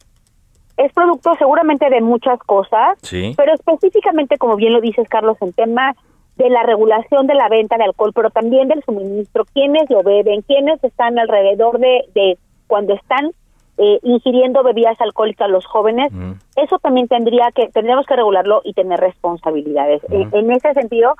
es 0.77 0.92
producto 0.92 1.35
seguramente 1.38 1.90
de 1.90 2.01
muchas 2.01 2.38
cosas, 2.40 2.99
pero 3.37 3.53
específicamente, 3.53 4.38
como 4.38 4.57
bien 4.57 4.73
lo 4.73 4.81
dices, 4.81 5.09
Carlos, 5.09 5.37
en 5.40 5.53
tema 5.53 5.95
de 6.37 6.51
la 6.51 6.62
regulación 6.62 7.27
de 7.27 7.35
la 7.35 7.49
venta 7.49 7.77
de 7.77 7.85
alcohol, 7.85 8.12
pero 8.14 8.31
también 8.31 8.68
del 8.68 8.83
suministro, 8.85 9.45
quiénes 9.53 9.88
lo 9.90 10.03
beben, 10.03 10.42
quiénes 10.42 10.83
están 10.83 11.18
alrededor 11.18 11.79
de, 11.79 12.05
de 12.14 12.38
cuando 12.66 12.95
están 12.95 13.33
eh, 13.79 13.99
ingiriendo 14.03 14.62
bebidas 14.62 15.01
alcohólicas 15.01 15.49
los 15.51 15.66
jóvenes, 15.66 16.12
eso 16.57 16.79
también 16.79 17.09
tendría 17.09 17.51
que, 17.55 17.68
tendríamos 17.68 18.07
que 18.07 18.16
regularlo 18.16 18.61
y 18.64 18.75
tener 18.75 19.01
responsabilidades. 19.01 20.03
en, 20.11 20.51
ese 20.51 20.75
sentido, 20.75 21.14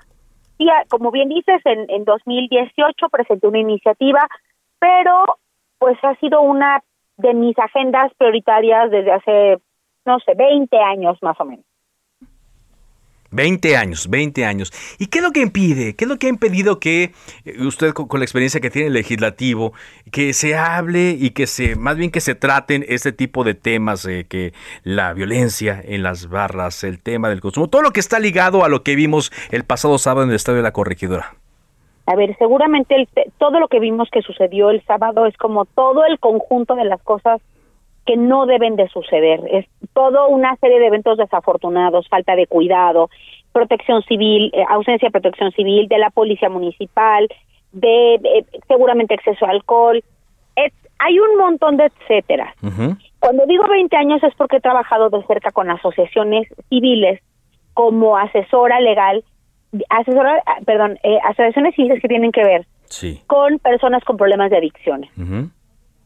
sí, 0.59 0.69
como 0.89 1.11
bien 1.11 1.29
dices, 1.29 1.61
en, 1.65 1.89
en 1.91 2.05
2018 2.05 3.09
presenté 3.11 3.47
una 3.47 3.59
iniciativa, 3.59 4.29
pero 4.79 5.25
pues 5.79 5.97
ha 6.05 6.15
sido 6.17 6.43
una 6.43 6.83
de 7.17 7.35
mis 7.35 7.59
agendas 7.59 8.13
prioritarias 8.19 8.91
desde 8.91 9.13
hace, 9.13 9.59
no 10.05 10.19
sé, 10.21 10.35
20 10.35 10.77
años 10.77 11.19
más 11.23 11.41
o 11.41 11.45
menos. 11.45 11.65
20 13.33 13.77
años, 13.77 14.09
20 14.09 14.45
años. 14.45 14.73
¿Y 14.99 15.07
qué 15.07 15.19
es 15.19 15.25
lo 15.25 15.33
que 15.33 15.41
impide? 15.41 15.97
¿Qué 15.97 16.05
es 16.05 16.09
lo 16.09 16.19
que 16.19 16.27
ha 16.27 16.31
impedido 16.31 16.79
que 16.79 17.13
eh, 17.45 17.67
usted 17.67 17.93
con, 17.93 18.21
la 18.21 18.25
experiencia 18.25 18.61
que 18.61 18.71
tiene 18.71 18.89
el 18.89 18.95
legislativo, 18.95 19.73
que 20.11 20.33
se 20.33 20.57
hable 20.57 21.17
y 21.19 21.31
que 21.31 21.47
se, 21.47 21.77
más 21.77 21.97
bien 21.97 22.11
que 22.11 22.21
se 22.21 22.35
traten 22.35 22.85
este 22.89 23.13
tipo 23.13 23.45
de 23.45 23.55
temas, 23.55 24.05
eh, 24.07 24.27
que 24.29 24.53
la 24.85 25.13
violencia 25.13 25.81
en 25.83 26.03
las 26.03 26.29
barras, 26.29 26.85
el 26.85 27.03
tema 27.03 27.29
del 27.29 27.41
consumo, 27.41 27.69
todo 27.69 27.83
lo 27.83 27.91
que 27.91 28.01
está 28.01 28.19
ligado 28.19 28.65
a 28.65 28.69
lo 28.69 28.83
que 28.83 28.95
vimos 28.95 29.33
el 29.51 29.65
pasado 29.65 29.99
sábado 29.99 30.25
en 30.25 30.31
el 30.31 30.37
Estadio 30.37 30.59
de 30.59 30.63
la 30.63 30.73
Corregidora? 30.73 31.35
A 32.07 32.17
ver, 32.17 32.37
seguramente 32.39 33.09
todo 33.39 33.61
lo 33.61 33.69
que 33.69 33.79
vimos 33.79 34.09
que 34.11 34.23
sucedió 34.23 34.71
el 34.71 34.85
sábado 34.85 35.25
es 35.27 35.37
como 35.37 35.65
todo 35.67 36.05
el 36.05 36.19
conjunto 36.19 36.75
de 36.75 36.85
las 36.85 37.01
cosas 37.03 37.41
que 38.07 38.17
no 38.17 38.47
deben 38.47 38.77
de 38.77 38.89
suceder. 38.89 39.41
Es 39.51 39.67
todo 39.93 40.29
una 40.29 40.57
serie 40.57 40.81
de 40.81 40.87
eventos 40.87 41.19
desafortunados, 41.19 42.09
falta 42.09 42.35
de 42.35 42.47
cuidado, 42.47 43.11
protección 43.53 44.03
civil, 44.03 44.51
eh, 44.55 44.65
ausencia 44.69 45.09
de 45.09 45.13
protección 45.13 45.53
civil, 45.53 45.89
de 45.89 45.99
la 45.99 46.11
policía 46.11 46.49
municipal, 46.49 47.29
de, 47.73 48.45
seguramente 48.69 49.15
exceso 49.15 49.47
de 49.47 49.53
alcohol. 49.53 50.03
hay 50.99 51.19
un 51.19 51.37
montón 51.37 51.77
de 51.77 51.87
etcétera. 51.87 52.55
Cuando 53.19 53.45
digo 53.47 53.65
20 53.69 53.97
años 53.97 54.23
es 54.23 54.35
porque 54.37 54.59
he 54.59 54.61
trabajado 54.61 55.11
de 55.11 55.23
cerca 55.27 55.51
con 55.51 55.69
asociaciones 55.71 56.47
civiles 56.69 57.21
como 57.75 58.17
asesora 58.17 58.81
legal, 58.81 59.25
asesora, 59.89 60.43
perdón, 60.65 60.99
eh, 61.03 61.19
asociaciones 61.25 61.75
civiles 61.75 62.01
que 62.01 62.09
tienen 62.09 62.31
que 62.31 62.45
ver 62.45 62.67
con 63.27 63.59
personas 63.59 64.05
con 64.05 64.17
problemas 64.17 64.51
de 64.51 64.59
adicciones. 64.59 65.11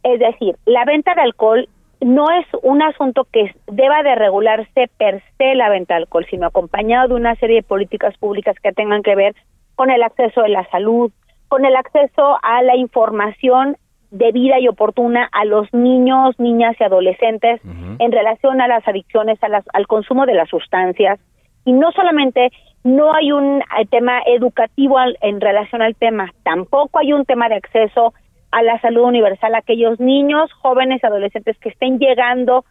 Es 0.03 0.21
decir, 0.21 0.57
la 0.67 0.85
venta 0.85 1.15
de 1.15 1.23
alcohol 1.23 1.69
no 2.01 2.31
es 2.31 2.47
un 2.63 2.83
asunto 2.83 3.27
que 3.33 3.55
deba 3.67 4.03
de 4.03 4.15
regularse 4.15 4.89
per 4.99 5.23
se 5.39 5.55
la 5.55 5.69
venta 5.69 5.95
de 5.95 6.03
alcohol, 6.03 6.27
sino 6.31 6.47
acompañado 6.47 7.09
de 7.09 7.15
una 7.15 7.35
serie 7.37 7.57
de 7.57 7.63
políticas 7.63 8.17
públicas 8.19 8.57
que 8.63 8.73
tengan 8.73 9.03
que 9.03 9.15
ver 9.15 9.35
con 9.75 9.91
el 9.91 10.03
acceso 10.03 10.43
a 10.43 10.49
la 10.49 10.69
salud, 10.71 11.11
con 11.49 11.65
el 11.65 11.77
acceso 11.77 12.39
a 12.43 12.63
la 12.63 12.77
información 12.77 13.77
debida 14.11 14.59
y 14.61 14.69
oportuna 14.69 15.29
a 15.33 15.45
los 15.45 15.73
niños, 15.73 16.39
niñas 16.39 16.77
y 16.79 16.85
adolescentes 16.85 17.61
en 17.99 18.13
relación 18.13 18.61
a 18.61 18.69
las 18.69 18.87
adicciones, 18.87 19.43
a 19.43 19.49
las, 19.49 19.65
al 19.73 19.87
consumo 19.87 20.27
de 20.27 20.35
las 20.35 20.49
sustancias. 20.49 21.19
Y 21.65 21.73
no 21.73 21.91
solamente 21.93 22.51
no 22.85 23.13
hay 23.13 23.33
un 23.33 23.61
eh, 23.61 23.87
tema 23.91 24.21
educativo 24.27 24.97
en 25.21 25.41
relación 25.41 25.83
al 25.83 25.97
tema, 25.97 26.33
tampoco 26.45 27.01
hay 27.01 27.13
un 27.13 27.25
tema 27.25 27.49
de 27.49 27.57
acceso 27.57 28.15
a 28.51 28.63
la 28.63 28.81
salud 28.81 29.03
universal 29.03 29.55
a 29.55 29.59
aquellos 29.59 30.01
niños, 30.01 30.53
jóvenes, 30.55 31.03
adolescentes 31.05 31.57
que 31.59 31.71
estén 31.71 31.99
llegando 31.99 32.65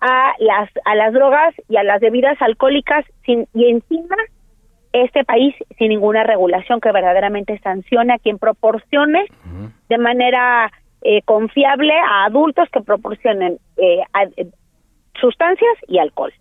a 0.00 0.32
las 0.38 0.70
a 0.84 0.94
las 0.94 1.12
drogas 1.12 1.54
y 1.68 1.76
a 1.76 1.82
las 1.82 2.00
bebidas 2.00 2.40
alcohólicas 2.40 3.04
sin 3.24 3.48
y 3.52 3.68
encima 3.68 4.16
este 4.92 5.24
país 5.24 5.54
sin 5.76 5.88
ninguna 5.88 6.24
regulación 6.24 6.80
que 6.80 6.92
verdaderamente 6.92 7.58
sancione 7.58 8.14
a 8.14 8.18
quien 8.18 8.38
proporcione 8.38 9.26
de 9.88 9.98
manera 9.98 10.72
eh, 11.02 11.22
confiable 11.22 11.92
a 11.98 12.24
adultos 12.24 12.68
que 12.72 12.80
proporcionen 12.80 13.58
eh, 13.76 14.00
eh, 14.36 14.46
sustancias 15.20 15.72
y 15.86 15.98
alcohol. 15.98 16.32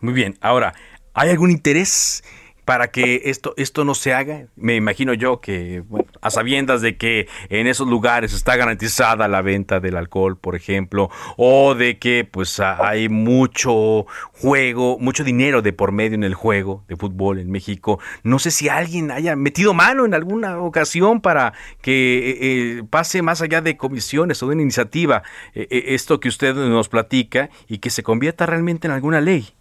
Muy 0.00 0.12
bien. 0.12 0.34
Ahora, 0.40 0.74
¿hay 1.14 1.30
algún 1.30 1.50
interés 1.50 2.22
para 2.66 2.88
que 2.88 3.22
esto, 3.26 3.54
esto 3.56 3.84
no 3.84 3.94
se 3.94 4.12
haga? 4.12 4.48
Me 4.56 4.74
imagino 4.74 5.14
yo 5.14 5.40
que, 5.40 5.84
a 6.20 6.30
sabiendas 6.30 6.82
de 6.82 6.96
que 6.96 7.28
en 7.48 7.68
esos 7.68 7.86
lugares 7.86 8.34
está 8.34 8.56
garantizada 8.56 9.28
la 9.28 9.40
venta 9.40 9.78
del 9.78 9.96
alcohol, 9.96 10.36
por 10.36 10.56
ejemplo, 10.56 11.08
o 11.36 11.76
de 11.76 11.98
que 11.98 12.28
pues 12.28 12.58
hay 12.58 13.08
mucho 13.08 14.06
juego, 14.32 14.98
mucho 14.98 15.22
dinero 15.22 15.62
de 15.62 15.72
por 15.72 15.92
medio 15.92 16.16
en 16.16 16.24
el 16.24 16.34
juego 16.34 16.84
de 16.88 16.96
fútbol 16.96 17.38
en 17.38 17.52
México. 17.52 18.00
No 18.24 18.40
sé 18.40 18.50
si 18.50 18.68
alguien 18.68 19.12
haya 19.12 19.36
metido 19.36 19.72
mano 19.72 20.04
en 20.04 20.12
alguna 20.12 20.58
ocasión 20.58 21.20
para 21.20 21.52
que 21.80 22.18
eh, 22.18 22.38
eh, 22.40 22.82
pase 22.90 23.22
más 23.22 23.42
allá 23.42 23.60
de 23.60 23.76
comisiones 23.76 24.42
o 24.42 24.48
de 24.48 24.54
una 24.54 24.62
iniciativa 24.62 25.22
eh, 25.54 25.68
esto 25.70 26.18
que 26.18 26.28
usted 26.28 26.56
nos 26.56 26.88
platica 26.88 27.48
y 27.68 27.78
que 27.78 27.90
se 27.90 28.02
convierta 28.02 28.44
realmente 28.44 28.88
en 28.88 28.92
alguna 28.92 29.20
ley 29.20 29.55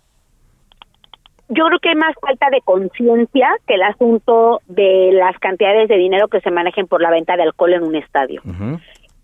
yo 1.49 1.65
creo 1.65 1.79
que 1.79 1.89
hay 1.89 1.95
más 1.95 2.15
falta 2.19 2.49
de 2.49 2.62
conciencia 2.62 3.49
que 3.67 3.75
el 3.75 3.84
asunto 3.84 4.62
de 4.67 5.12
las 5.13 5.38
cantidades 5.39 5.88
de 5.88 5.97
dinero 5.97 6.27
que 6.27 6.41
se 6.41 6.51
manejen 6.51 6.88
por 6.88 7.01
la 7.01 7.12
venta 7.12 7.36
de 7.38 7.43
alcohol 7.43 7.73
en 7.73 7.84
un 7.84 7.95
estadio. 7.95 8.41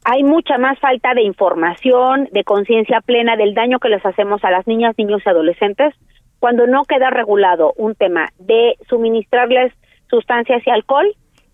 Hay 0.03 0.23
mucha 0.23 0.57
más 0.57 0.79
falta 0.79 1.13
de 1.13 1.23
información, 1.23 2.27
de 2.31 2.43
conciencia 2.43 3.01
plena 3.01 3.36
del 3.36 3.53
daño 3.53 3.79
que 3.79 3.89
les 3.89 4.05
hacemos 4.05 4.43
a 4.43 4.51
las 4.51 4.65
niñas, 4.67 4.95
niños 4.97 5.21
y 5.25 5.29
adolescentes 5.29 5.93
cuando 6.39 6.65
no 6.65 6.86
queda 6.86 7.12
regulado 7.12 7.73
un 7.77 7.93
tema 7.93 8.29
de 8.39 8.75
suministrarles 8.89 9.71
sustancias 10.10 10.63
y 10.65 10.71
alcohol 10.71 11.07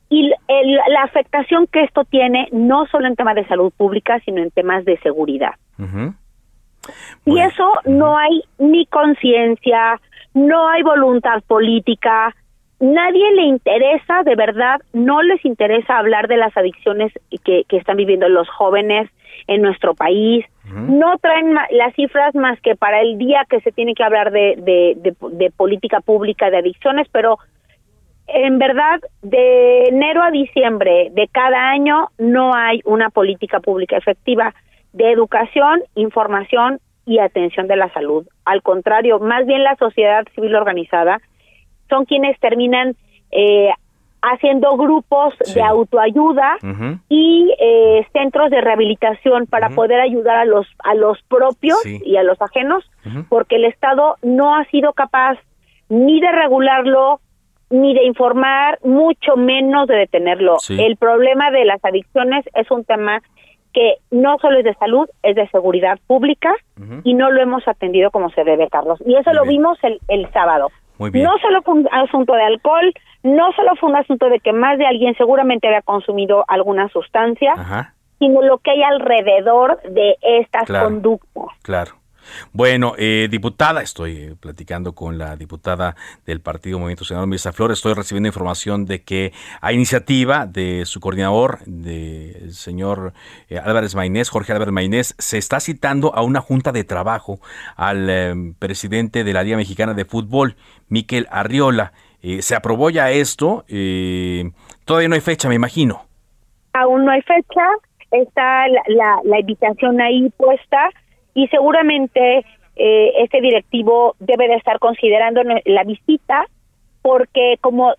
y 0.09 0.29
la 0.29 1.03
afectación 1.03 1.67
que 1.67 1.83
esto 1.83 2.05
tiene 2.05 2.47
no 2.53 2.85
solo 2.87 3.07
en 3.07 3.17
temas 3.17 3.35
de 3.35 3.45
salud 3.47 3.73
pública, 3.75 4.21
sino 4.23 4.41
en 4.41 4.49
temas 4.51 4.85
de 4.85 4.97
seguridad. 4.99 5.55
Y 7.25 7.39
eso 7.39 7.69
no 7.85 8.17
hay 8.17 8.43
ni 8.57 8.85
conciencia, 8.85 9.99
no 10.37 10.69
hay 10.69 10.83
voluntad 10.83 11.41
política, 11.47 12.35
nadie 12.79 13.33
le 13.33 13.43
interesa, 13.43 14.21
de 14.23 14.35
verdad, 14.35 14.79
no 14.93 15.23
les 15.23 15.43
interesa 15.43 15.97
hablar 15.97 16.27
de 16.27 16.37
las 16.37 16.55
adicciones 16.55 17.11
que, 17.43 17.65
están 17.69 17.97
viviendo 17.97 18.29
los 18.29 18.47
jóvenes 18.49 19.09
en 19.47 19.61
nuestro 19.61 19.95
país. 19.95 20.45
No 20.69 21.17
traen 21.19 21.55
las 21.71 21.95
cifras 21.95 22.35
más 22.35 22.59
que 22.59 22.75
para 22.75 23.01
el 23.01 23.17
día 23.17 23.45
que 23.49 23.61
se 23.61 23.71
tiene 23.71 23.95
que 23.95 24.03
hablar 24.03 24.31
de, 24.31 24.55
de, 24.97 25.51
política 25.51 26.01
pública 26.01 26.49
de 26.49 26.57
adicciones, 26.57 27.07
pero 27.11 27.37
en 28.27 28.59
verdad, 28.59 28.99
de 29.21 29.85
enero 29.85 30.21
a 30.21 30.29
diciembre 30.29 31.09
de 31.13 31.29
cada 31.29 31.69
año 31.69 32.09
no 32.17 32.53
hay 32.53 32.81
una 32.83 33.09
política 33.09 33.61
pública 33.61 33.95
efectiva 33.95 34.53
de 34.91 35.11
educación, 35.13 35.81
información 35.95 36.79
y 37.07 37.19
atención 37.19 37.67
de 37.67 37.77
la 37.77 37.91
salud. 37.93 38.27
Al 38.45 38.61
contrario, 38.61 39.19
más 39.19 39.47
bien 39.47 39.63
la 39.63 39.75
sociedad 39.77 40.25
civil 40.35 40.55
organizada 40.55 41.19
son 41.89 42.05
quienes 42.05 42.37
terminan 42.39 42.95
eh, 43.31 43.69
haciendo 44.21 44.75
grupos 44.75 45.33
de 45.55 45.61
autoayuda 45.61 46.57
y 47.07 47.55
eh, 47.59 48.05
centros 48.11 48.49
de 48.51 48.59
rehabilitación 48.59 49.47
para 49.47 49.69
poder 49.69 50.01
ayudar 50.01 50.37
a 50.37 50.45
los 50.45 50.67
a 50.83 50.95
los 50.95 51.21
propios 51.29 51.85
y 51.85 52.17
a 52.17 52.23
los 52.23 52.41
ajenos, 52.41 52.83
porque 53.29 53.55
el 53.55 53.65
Estado 53.65 54.17
no 54.21 54.55
ha 54.55 54.65
sido 54.65 54.91
capaz 54.93 55.37
ni 55.87 56.19
de 56.19 56.31
regularlo 56.31 57.21
ni 57.69 57.93
de 57.93 58.05
informar, 58.05 58.79
mucho 58.83 59.35
menos 59.35 59.87
de 59.87 59.95
detenerlo. 59.95 60.57
El 60.69 60.97
problema 60.97 61.51
de 61.51 61.65
las 61.65 61.83
adicciones 61.83 62.45
es 62.53 62.69
un 62.71 62.85
tema 62.85 63.21
que 63.77 63.97
no 64.09 64.39
solo 64.39 64.57
es 64.57 64.63
de 64.63 64.73
salud, 64.73 65.07
es 65.21 65.35
de 65.35 65.47
seguridad 65.49 65.99
pública 66.07 66.51
y 67.03 67.13
no 67.13 67.29
lo 67.29 67.43
hemos 67.43 67.67
atendido 67.67 68.09
como 68.09 68.31
se 68.31 68.43
debe, 68.43 68.67
Carlos. 68.69 68.99
Y 69.05 69.15
eso 69.15 69.31
lo 69.33 69.45
vimos 69.45 69.77
el, 69.83 69.99
el 70.07 70.27
sábado. 70.31 70.69
No 70.97 71.37
solo 71.37 71.61
fue 71.61 71.75
un 71.75 71.87
asunto 71.91 72.33
de 72.33 72.41
alcohol, 72.41 72.91
no 73.21 73.51
solo 73.51 73.75
fue 73.79 73.91
un 73.91 73.97
asunto 73.97 74.29
de 74.29 74.39
que 74.39 74.51
más 74.51 74.79
de 74.79 74.87
alguien 74.87 75.13
seguramente 75.15 75.67
había 75.67 75.83
consumido 75.83 76.43
alguna 76.47 76.89
sustancia, 76.89 77.53
sino 78.17 78.41
lo 78.41 78.57
que 78.57 78.71
hay 78.71 78.81
alrededor 78.81 79.79
de 79.83 80.15
estas 80.23 80.67
conductas. 80.67 81.45
Claro. 81.61 81.91
Bueno, 82.53 82.93
eh, 82.97 83.27
diputada, 83.29 83.81
estoy 83.81 84.17
eh, 84.17 84.35
platicando 84.39 84.93
con 84.93 85.17
la 85.17 85.35
diputada 85.35 85.95
del 86.25 86.41
Partido 86.41 86.79
Movimiento 86.79 87.05
Ciudadano, 87.05 87.27
Mirza 87.27 87.51
Flores. 87.51 87.79
Estoy 87.79 87.93
recibiendo 87.93 88.27
información 88.27 88.85
de 88.85 89.03
que 89.03 89.33
a 89.61 89.73
iniciativa 89.73 90.45
de 90.45 90.85
su 90.85 90.99
coordinador, 90.99 91.59
del 91.65 92.53
señor 92.53 93.13
eh, 93.49 93.59
Álvarez 93.59 93.95
Maynés, 93.95 94.29
Jorge 94.29 94.53
Álvarez 94.53 94.73
Maynés, 94.73 95.15
se 95.17 95.37
está 95.37 95.59
citando 95.59 96.13
a 96.15 96.21
una 96.21 96.41
junta 96.41 96.71
de 96.71 96.83
trabajo 96.83 97.39
al 97.75 98.55
presidente 98.59 99.23
de 99.23 99.33
la 99.33 99.43
Liga 99.43 99.57
Mexicana 99.57 99.93
de 99.93 100.05
Fútbol, 100.05 100.55
Miquel 100.89 101.27
Arriola. 101.31 101.93
¿Se 102.39 102.55
aprobó 102.55 102.89
ya 102.89 103.11
esto? 103.11 103.63
todavía 104.85 105.07
no 105.07 105.15
hay 105.15 105.21
fecha, 105.21 105.47
me 105.47 105.55
imagino. 105.55 106.05
Aún 106.73 107.05
no 107.05 107.11
hay 107.11 107.21
fecha. 107.21 107.65
Está 108.11 108.67
la, 108.67 109.19
la 109.23 109.39
invitación 109.39 109.99
ahí 110.01 110.29
puesta 110.37 110.89
y 111.37 111.47
seguramente 111.49 112.43
eh, 112.75 113.11
este 113.19 113.41
directivo 113.41 114.15
debe 114.17 114.47
de 114.47 114.55
estar 114.55 114.79
considerando 114.79 115.43
la 115.65 115.83
visita 115.83 116.45
porque 117.03 117.59
como 117.61 117.93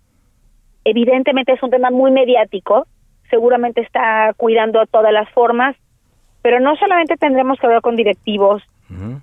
evidentemente 0.85 1.53
es 1.53 1.63
un 1.63 1.71
tema 1.71 1.91
muy 1.91 2.11
mediático, 2.11 2.89
seguramente 3.31 3.81
está 3.81 4.35
cuidando 4.37 4.85
todas 4.87 5.13
las 5.13 5.31
formas, 5.31 5.77
pero 6.43 6.59
no 6.59 6.75
solamente 6.77 7.17
tendremos 7.17 7.61
que 7.61 7.67
hablar 7.67 7.81
con 7.81 7.95
directivos 7.95 8.61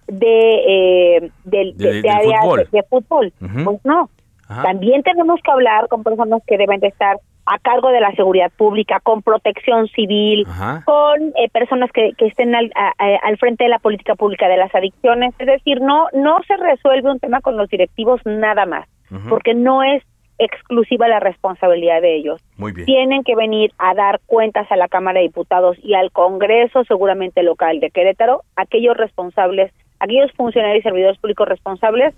de, 0.07 1.17
eh, 1.17 1.31
de, 1.43 1.73
de, 1.75 2.83
fútbol, 2.89 3.33
pues 3.37 3.79
no, 3.83 4.09
también 4.47 5.03
tenemos 5.03 5.41
que 5.43 5.51
hablar 5.51 5.89
con 5.89 6.03
personas 6.03 6.41
que 6.47 6.57
deben 6.57 6.79
de 6.79 6.87
estar 6.87 7.17
a 7.45 7.59
cargo 7.59 7.89
de 7.89 7.99
la 7.99 8.11
seguridad 8.13 8.51
pública, 8.57 8.99
con 8.99 9.21
protección 9.21 9.87
civil, 9.89 10.47
con 10.85 11.21
eh, 11.35 11.49
personas 11.51 11.91
que, 11.91 12.13
que 12.17 12.27
estén 12.27 12.55
al, 12.55 12.71
al, 12.75 13.37
frente 13.37 13.65
de 13.65 13.69
la 13.69 13.79
política 13.79 14.15
pública 14.15 14.47
de 14.47 14.57
las 14.57 14.73
adicciones. 14.73 15.33
Es 15.37 15.47
decir, 15.47 15.81
no, 15.81 16.07
no 16.13 16.41
se 16.47 16.57
resuelve 16.57 17.11
un 17.11 17.19
tema 17.19 17.41
con 17.41 17.57
los 17.57 17.69
directivos 17.69 18.21
nada 18.25 18.65
más, 18.65 18.87
porque 19.29 19.53
no 19.53 19.83
es 19.83 20.03
exclusiva 20.37 21.07
la 21.07 21.19
responsabilidad 21.19 22.01
de 22.01 22.15
ellos. 22.15 22.41
Muy 22.57 22.73
bien. 22.73 22.85
Tienen 22.85 23.23
que 23.23 23.35
venir 23.35 23.71
a 23.77 23.93
dar 23.93 24.19
cuentas 24.25 24.69
a 24.71 24.75
la 24.75 24.87
Cámara 24.87 25.19
de 25.19 25.27
Diputados 25.27 25.77
y 25.81 25.93
al 25.93 26.11
Congreso, 26.11 26.83
seguramente 26.83 27.43
local 27.43 27.79
de 27.79 27.91
Querétaro, 27.91 28.41
aquellos 28.55 28.97
responsables, 28.97 29.71
aquellos 29.99 30.31
funcionarios 30.33 30.79
y 30.79 30.83
servidores 30.83 31.17
públicos 31.19 31.47
responsables 31.47 32.13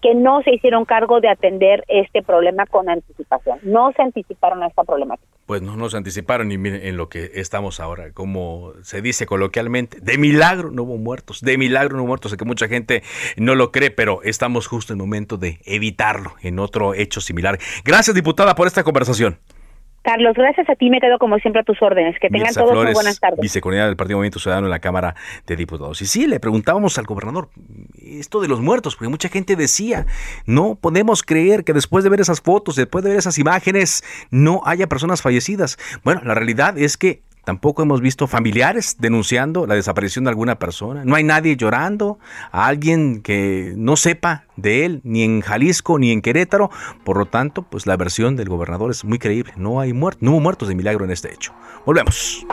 que 0.00 0.14
no 0.14 0.42
se 0.42 0.54
hicieron 0.54 0.84
cargo 0.84 1.20
de 1.20 1.28
atender 1.28 1.84
este 1.88 2.22
problema 2.22 2.66
con 2.66 2.88
anticipación. 2.88 3.58
No 3.62 3.92
se 3.92 4.02
anticiparon 4.02 4.62
a 4.62 4.68
esta 4.68 4.84
problemática. 4.84 5.28
Pues 5.46 5.62
no 5.62 5.76
nos 5.76 5.94
anticiparon 5.94 6.52
y 6.52 6.58
miren 6.58 6.84
en 6.84 6.96
lo 6.96 7.08
que 7.08 7.32
estamos 7.34 7.80
ahora, 7.80 8.12
como 8.12 8.72
se 8.82 9.02
dice 9.02 9.26
coloquialmente, 9.26 10.00
de 10.00 10.16
milagro 10.16 10.70
no 10.70 10.84
hubo 10.84 10.96
muertos, 10.96 11.40
de 11.40 11.58
milagro 11.58 11.96
no 11.96 12.02
hubo 12.02 12.08
muertos, 12.08 12.30
sé 12.30 12.36
que 12.36 12.44
mucha 12.44 12.68
gente 12.68 13.02
no 13.36 13.54
lo 13.54 13.72
cree, 13.72 13.90
pero 13.90 14.22
estamos 14.22 14.68
justo 14.68 14.92
en 14.92 15.00
el 15.00 15.06
momento 15.06 15.36
de 15.36 15.58
evitarlo 15.64 16.34
en 16.42 16.58
otro 16.58 16.94
hecho 16.94 17.20
similar. 17.20 17.58
Gracias, 17.84 18.14
diputada, 18.14 18.54
por 18.54 18.66
esta 18.66 18.84
conversación. 18.84 19.38
Carlos, 20.02 20.34
gracias 20.34 20.68
a 20.70 20.74
ti 20.76 20.88
me 20.88 20.98
quedo 20.98 21.18
como 21.18 21.38
siempre 21.38 21.60
a 21.60 21.64
tus 21.64 21.80
órdenes. 21.82 22.16
Que 22.18 22.28
tengan 22.28 22.54
todos 22.54 22.74
muy 22.74 22.92
buenas 22.92 23.20
tardes. 23.20 23.40
Vicecoordinadora 23.40 23.88
del 23.88 23.96
Partido 23.96 24.18
Movimiento 24.18 24.38
Ciudadano 24.38 24.66
en 24.66 24.70
la 24.70 24.78
Cámara 24.78 25.14
de 25.46 25.56
Diputados. 25.56 26.00
Y 26.00 26.06
sí, 26.06 26.26
le 26.26 26.40
preguntábamos 26.40 26.96
al 26.98 27.04
gobernador 27.04 27.50
esto 28.00 28.40
de 28.40 28.48
los 28.48 28.60
muertos, 28.60 28.96
porque 28.96 29.08
mucha 29.08 29.28
gente 29.28 29.56
decía, 29.56 30.06
no 30.46 30.74
podemos 30.74 31.22
creer 31.22 31.64
que 31.64 31.72
después 31.72 32.02
de 32.02 32.10
ver 32.10 32.20
esas 32.20 32.40
fotos, 32.40 32.76
después 32.76 33.04
de 33.04 33.10
ver 33.10 33.18
esas 33.18 33.38
imágenes, 33.38 34.02
no 34.30 34.62
haya 34.64 34.86
personas 34.86 35.20
fallecidas. 35.20 35.78
Bueno, 36.02 36.22
la 36.24 36.34
realidad 36.34 36.78
es 36.78 36.96
que 36.96 37.22
Tampoco 37.44 37.82
hemos 37.82 38.00
visto 38.00 38.26
familiares 38.26 38.96
denunciando 38.98 39.66
la 39.66 39.74
desaparición 39.74 40.24
de 40.24 40.30
alguna 40.30 40.58
persona. 40.58 41.04
No 41.04 41.14
hay 41.14 41.24
nadie 41.24 41.56
llorando 41.56 42.18
a 42.52 42.66
alguien 42.66 43.22
que 43.22 43.72
no 43.76 43.96
sepa 43.96 44.44
de 44.56 44.84
él, 44.84 45.00
ni 45.04 45.22
en 45.22 45.40
Jalisco 45.40 45.98
ni 45.98 46.12
en 46.12 46.22
Querétaro. 46.22 46.70
Por 47.04 47.16
lo 47.16 47.26
tanto, 47.26 47.62
pues 47.62 47.86
la 47.86 47.96
versión 47.96 48.36
del 48.36 48.48
gobernador 48.48 48.90
es 48.90 49.04
muy 49.04 49.18
creíble. 49.18 49.52
No 49.56 49.80
hay 49.80 49.92
muertos, 49.92 50.22
no 50.22 50.32
hubo 50.32 50.40
muertos 50.40 50.68
de 50.68 50.74
milagro 50.74 51.04
en 51.04 51.10
este 51.10 51.32
hecho. 51.32 51.52
Volvemos. 51.86 52.46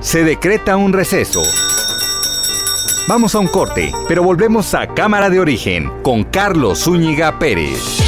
Se 0.00 0.22
decreta 0.22 0.76
un 0.76 0.92
receso. 0.92 1.42
Vamos 3.08 3.34
a 3.34 3.38
un 3.38 3.48
corte, 3.48 3.90
pero 4.06 4.22
volvemos 4.22 4.74
a 4.74 4.86
Cámara 4.94 5.30
de 5.30 5.40
Origen 5.40 5.90
con 6.02 6.24
Carlos 6.24 6.80
Zúñiga 6.84 7.38
Pérez. 7.38 8.07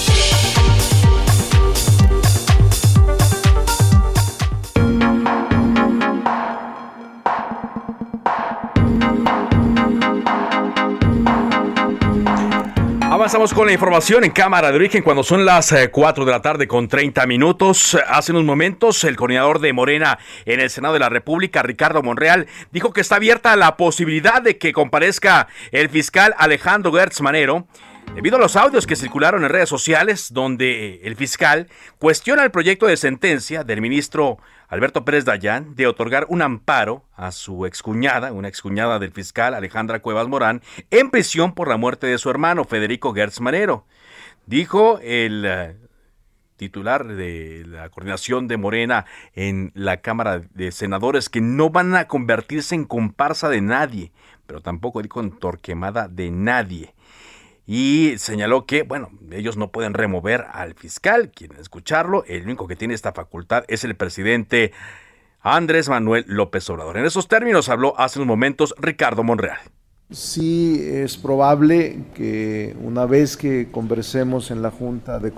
Avanzamos 13.31 13.53
con 13.53 13.65
la 13.65 13.71
información 13.71 14.25
en 14.25 14.31
Cámara 14.31 14.71
de 14.71 14.75
Origen 14.75 15.03
cuando 15.03 15.23
son 15.23 15.45
las 15.45 15.73
4 15.89 16.23
eh, 16.23 16.25
de 16.25 16.31
la 16.33 16.41
tarde 16.41 16.67
con 16.67 16.89
30 16.89 17.25
minutos. 17.27 17.97
Hace 18.09 18.33
unos 18.33 18.43
momentos, 18.43 19.05
el 19.05 19.15
coordinador 19.15 19.59
de 19.59 19.71
Morena 19.71 20.19
en 20.45 20.59
el 20.59 20.69
Senado 20.69 20.95
de 20.95 20.99
la 20.99 21.07
República, 21.07 21.63
Ricardo 21.63 22.03
Monreal, 22.03 22.47
dijo 22.71 22.91
que 22.91 22.99
está 22.99 23.15
abierta 23.15 23.55
la 23.55 23.77
posibilidad 23.77 24.41
de 24.41 24.57
que 24.57 24.73
comparezca 24.73 25.47
el 25.71 25.87
fiscal 25.87 26.35
Alejandro 26.37 26.91
Gertz 26.91 27.21
Manero 27.21 27.67
Debido 28.15 28.35
a 28.35 28.39
los 28.39 28.57
audios 28.57 28.85
que 28.85 28.97
circularon 28.97 29.43
en 29.43 29.49
redes 29.49 29.69
sociales, 29.69 30.33
donde 30.33 30.99
el 31.03 31.15
fiscal 31.15 31.69
cuestiona 31.97 32.43
el 32.43 32.51
proyecto 32.51 32.85
de 32.85 32.97
sentencia 32.97 33.63
del 33.63 33.79
ministro 33.79 34.37
Alberto 34.67 35.05
Pérez 35.05 35.23
Dayán 35.23 35.75
de 35.75 35.87
otorgar 35.87 36.25
un 36.27 36.41
amparo 36.41 37.05
a 37.15 37.31
su 37.31 37.65
excuñada, 37.65 38.33
una 38.33 38.49
excuñada 38.49 38.99
del 38.99 39.11
fiscal 39.13 39.53
Alejandra 39.53 40.01
Cuevas 40.01 40.27
Morán, 40.27 40.61
en 40.91 41.09
prisión 41.09 41.53
por 41.53 41.69
la 41.69 41.77
muerte 41.77 42.07
de 42.07 42.17
su 42.17 42.29
hermano 42.29 42.65
Federico 42.65 43.13
Gertz 43.13 43.39
Manero. 43.39 43.85
Dijo 44.45 44.99
el 45.01 45.45
eh, 45.45 45.75
titular 46.57 47.07
de 47.07 47.63
la 47.65 47.89
coordinación 47.89 48.49
de 48.49 48.57
Morena 48.57 49.05
en 49.35 49.71
la 49.73 49.97
Cámara 50.01 50.41
de 50.53 50.73
Senadores 50.73 51.29
que 51.29 51.39
no 51.39 51.69
van 51.69 51.95
a 51.95 52.07
convertirse 52.07 52.75
en 52.75 52.83
comparsa 52.83 53.47
de 53.47 53.61
nadie, 53.61 54.11
pero 54.47 54.61
tampoco 54.61 55.01
dijo 55.01 55.21
en 55.21 55.31
torquemada 55.31 56.09
de 56.09 56.29
nadie 56.29 56.93
y 57.65 58.15
señaló 58.17 58.65
que, 58.65 58.83
bueno, 58.83 59.09
ellos 59.31 59.57
no 59.57 59.71
pueden 59.71 59.93
remover 59.93 60.45
al 60.51 60.73
fiscal, 60.73 61.31
quieren 61.31 61.59
escucharlo, 61.59 62.23
el 62.25 62.43
único 62.43 62.67
que 62.67 62.75
tiene 62.75 62.93
esta 62.93 63.13
facultad 63.13 63.63
es 63.67 63.83
el 63.83 63.95
presidente 63.95 64.71
Andrés 65.41 65.89
Manuel 65.89 66.25
López 66.27 66.69
Obrador. 66.69 66.97
En 66.97 67.05
esos 67.05 67.27
términos 67.27 67.69
habló 67.69 67.99
hace 67.99 68.19
unos 68.19 68.27
momentos 68.27 68.75
Ricardo 68.77 69.23
Monreal. 69.23 69.59
Sí, 70.11 70.81
es 70.83 71.17
probable 71.17 72.03
que 72.13 72.75
una 72.81 73.05
vez 73.05 73.37
que 73.37 73.69
conversemos 73.71 74.51
en 74.51 74.61
la 74.61 74.69
Junta 74.69 75.19
de 75.19 75.31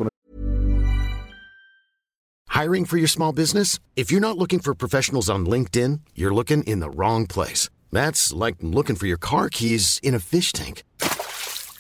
Hiring 2.50 2.86
for 2.86 2.98
your 2.98 3.08
small 3.08 3.34
business? 3.34 3.80
If 3.96 4.12
you're 4.12 4.22
not 4.22 4.38
looking 4.38 4.60
for 4.60 4.74
professionals 4.76 5.30
on 5.30 5.46
LinkedIn, 5.46 6.02
you're 6.16 6.34
looking 6.34 6.64
in 6.64 6.80
the 6.80 6.90
wrong 6.90 7.28
place. 7.28 7.68
That's 7.92 8.32
like 8.32 8.56
looking 8.62 8.96
for 8.96 9.08
your 9.08 9.18
car 9.18 9.50
keys 9.50 10.00
in 10.02 10.16
a 10.16 10.20
fish 10.20 10.52
tank. 10.54 10.84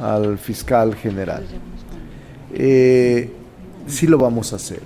al 0.00 0.38
fiscal 0.38 0.94
general. 0.94 1.44
Eh, 2.52 3.30
sí 3.86 4.06
lo 4.06 4.18
vamos 4.18 4.52
a 4.52 4.56
hacer, 4.56 4.80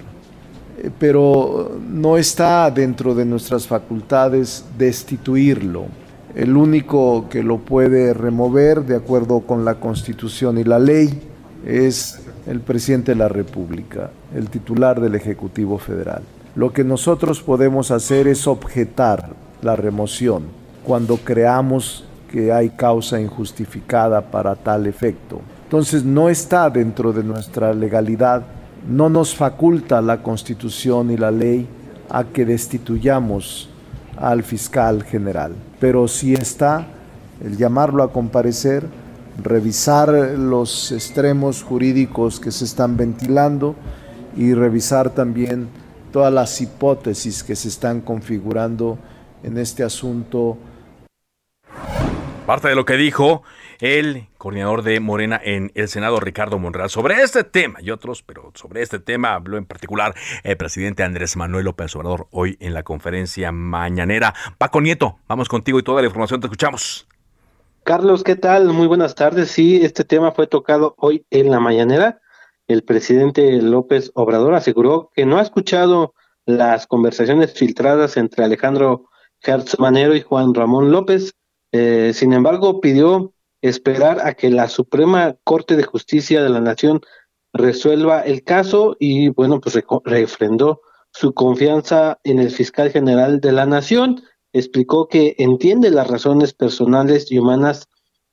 eh, 0.79 0.91
pero 0.99 1.79
no 1.89 2.17
está 2.17 2.71
dentro 2.71 3.15
de 3.15 3.25
nuestras 3.25 3.67
facultades 3.67 4.65
destituirlo. 4.77 5.87
El 6.35 6.57
único 6.57 7.29
que 7.29 7.43
lo 7.43 7.59
puede 7.59 8.13
remover 8.13 8.85
de 8.85 8.97
acuerdo 8.97 9.41
con 9.41 9.65
la 9.65 9.77
Constitución 9.77 10.59
y 10.59 10.65
la 10.65 10.81
ley 10.81 11.23
es 11.65 12.19
el 12.47 12.61
presidente 12.61 13.13
de 13.13 13.17
la 13.17 13.29
República, 13.29 14.11
el 14.35 14.51
titular 14.51 15.01
del 15.01 15.15
Ejecutivo 15.15 15.79
Federal. 15.79 16.23
Lo 16.57 16.73
que 16.73 16.85
nosotros 16.85 17.41
podemos 17.41 17.91
hacer 17.91 18.27
es 18.27 18.47
objetar 18.47 19.31
la 19.63 19.77
remoción 19.77 20.45
cuando 20.85 21.17
creamos 21.17 22.05
que 22.35 22.51
hay 22.51 22.71
causa 22.71 23.21
injustificada 23.21 24.21
para 24.21 24.57
tal 24.57 24.89
efecto. 24.89 25.41
Entonces 25.63 26.03
no 26.03 26.29
está 26.29 26.69
dentro 26.69 27.13
de 27.13 27.23
nuestra 27.23 27.73
legalidad, 27.73 28.43
no 28.91 29.09
nos 29.09 29.37
faculta 29.37 30.03
la 30.03 30.21
constitución 30.21 31.13
y 31.13 31.17
la 31.17 31.31
ley 31.31 31.69
a 32.11 32.25
que 32.25 32.45
destituyamos 32.45 33.69
al 34.17 34.43
fiscal 34.43 35.05
general, 35.05 35.53
pero 35.79 36.09
sí 36.09 36.35
está 36.35 36.85
el 37.41 37.57
llamarlo 37.57 38.03
a 38.03 38.11
comparecer, 38.11 38.85
revisar 39.41 40.09
los 40.37 40.91
extremos 40.91 41.63
jurídicos 41.63 42.41
que 42.41 42.51
se 42.51 42.65
están 42.65 42.97
ventilando 42.97 43.77
y 44.37 44.55
revisar 44.55 45.11
también 45.11 45.69
todas 46.11 46.33
las 46.33 46.61
hipótesis 46.61 47.45
que 47.45 47.55
se 47.55 47.69
están 47.69 48.01
configurando 48.01 48.99
en 49.45 49.57
este 49.57 49.85
asunto 49.85 50.59
Parte 52.47 52.69
de 52.69 52.75
lo 52.75 52.85
que 52.85 52.99
dijo 52.99 53.43
el 53.81 54.27
coordinador 54.37 54.83
de 54.83 55.01
Morena 55.01 55.41
en 55.43 55.73
el 55.75 55.89
Senado, 55.89 56.21
Ricardo 56.21 56.59
Monreal, 56.59 56.91
sobre 56.91 57.23
este 57.23 57.43
tema 57.43 57.79
y 57.81 57.91
otros, 57.91 58.23
pero 58.23 58.53
sobre 58.55 58.83
este 58.83 58.99
tema 58.99 59.33
habló 59.33 59.57
en 59.57 59.65
particular 59.65 60.15
el 60.43 60.55
presidente 60.59 61.03
Andrés 61.03 61.39
Manuel 61.39 61.65
López 61.65 61.97
Obrador 61.97 62.27
hoy 62.33 62.59
en 62.61 62.75
la 62.75 62.83
conferencia 62.83 63.51
mañanera. 63.51 64.35
Paco 64.59 64.83
Nieto, 64.83 65.17
vamos 65.27 65.49
contigo 65.49 65.79
y 65.79 65.83
toda 65.83 66.03
la 66.03 66.09
información 66.09 66.41
te 66.41 66.49
escuchamos. 66.49 67.09
Carlos, 67.83 68.23
¿qué 68.23 68.37
tal? 68.37 68.69
Muy 68.75 68.89
buenas 68.89 69.15
tardes. 69.15 69.51
Sí, 69.51 69.81
este 69.83 70.05
tema 70.05 70.31
fue 70.33 70.47
tocado 70.47 70.95
hoy 70.99 71.25
en 71.31 71.51
la 71.51 71.61
mañanera. 71.61 72.21
El 72.67 72.83
presidente 72.83 73.63
López 73.63 74.11
Obrador 74.15 74.53
aseguró 74.53 75.11
que 75.15 75.25
no 75.25 75.39
ha 75.39 75.43
escuchado 75.43 76.13
las 76.45 76.87
conversaciones 76.87 77.55
filtradas 77.55 78.19
entre 78.19 78.45
Alejandro 78.45 79.09
Hertz 79.41 79.79
Manero 79.79 80.15
y 80.15 80.21
Juan 80.21 80.53
Ramón 80.53 80.93
López 80.93 81.33
eh, 81.77 82.13
sin 82.15 82.33
embargo, 82.33 82.81
pidió 82.81 83.35
esperar 83.61 84.25
a 84.25 84.35
que 84.35 84.49
la 84.49 84.69
Suprema 84.69 85.35
Corte 85.43 85.75
de 85.75 85.83
Justicia 85.83 86.41
de 86.41 86.49
la 86.49 86.61
Nación 86.61 87.01
resuelva 87.53 88.21
el 88.21 88.45
caso 88.45 88.97
y, 89.01 89.31
bueno, 89.31 89.61
pues 89.61 89.83
refrendó 90.05 90.83
su 91.11 91.35
confianza 91.35 92.21
en 92.23 92.39
el 92.39 92.53
fiscal 92.53 92.93
general 92.93 93.41
de 93.41 93.51
la 93.51 93.67
Nación. 93.67 94.23
Explicó 94.53 95.09
que 95.09 95.35
entiende 95.39 95.91
las 95.91 96.07
razones 96.07 96.55
personales 96.55 97.33
y 97.33 97.41
humanas 97.41 97.89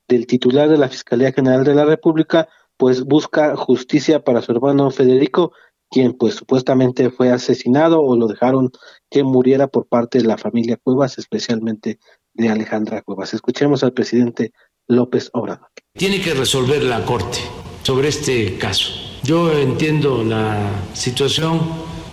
del 0.08 0.27
titular 0.27 0.69
de 0.69 0.77
la 0.77 0.89
Fiscalía 0.89 1.32
General 1.32 1.63
de 1.63 1.73
la 1.73 1.86
República, 1.86 2.47
pues 2.77 3.04
busca 3.06 3.56
justicia 3.56 4.23
para 4.23 4.43
su 4.43 4.51
hermano 4.51 4.91
Federico, 4.91 5.51
quien 5.89 6.13
pues 6.13 6.36
supuestamente 6.36 7.10
fue 7.10 7.32
asesinado 7.32 8.04
o 8.04 8.15
lo 8.15 8.27
dejaron 8.27 8.69
que 9.10 9.23
muriera 9.23 9.65
por 9.65 9.88
parte 9.88 10.19
de 10.19 10.25
la 10.25 10.38
familia 10.38 10.77
Cuevas, 10.77 11.17
especialmente 11.17 11.97
de 12.34 12.50
Alejandra 12.50 13.02
Cuevas. 13.02 13.34
Escuchemos 13.34 13.84
al 13.84 13.94
presidente 13.94 14.52
López 14.88 15.30
Obrador. 15.34 15.67
Tiene 15.94 16.22
que 16.22 16.34
resolver 16.34 16.84
la 16.84 17.06
Corte 17.06 17.39
sobre 17.84 18.10
este 18.10 18.58
caso. 18.58 18.91
Yo 19.24 19.52
entiendo 19.58 20.24
la 20.24 20.72
situación 20.94 21.60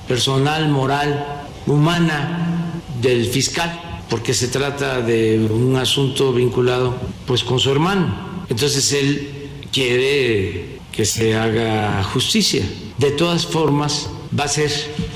personal, 0.07 0.69
moral, 0.69 1.45
humana 1.67 2.73
del 3.01 3.27
fiscal, 3.27 4.03
porque 4.11 4.35
se 4.35 4.49
trata 4.49 5.01
de 5.01 5.49
un 5.51 5.77
asunto 5.77 6.33
vinculado 6.33 6.95
pues 7.27 7.45
con 7.45 7.59
su 7.59 7.71
hermano. 7.71 8.45
Entonces 8.49 8.93
él 8.93 9.51
quiere 9.73 10.79
que 10.93 11.05
se 11.05 11.37
haga 11.37 12.03
justicia. 12.05 12.63
De 12.99 13.13
todas 13.13 13.47
formas, 13.47 14.11
va 14.39 14.45
a 14.45 14.49
ser 14.49 14.71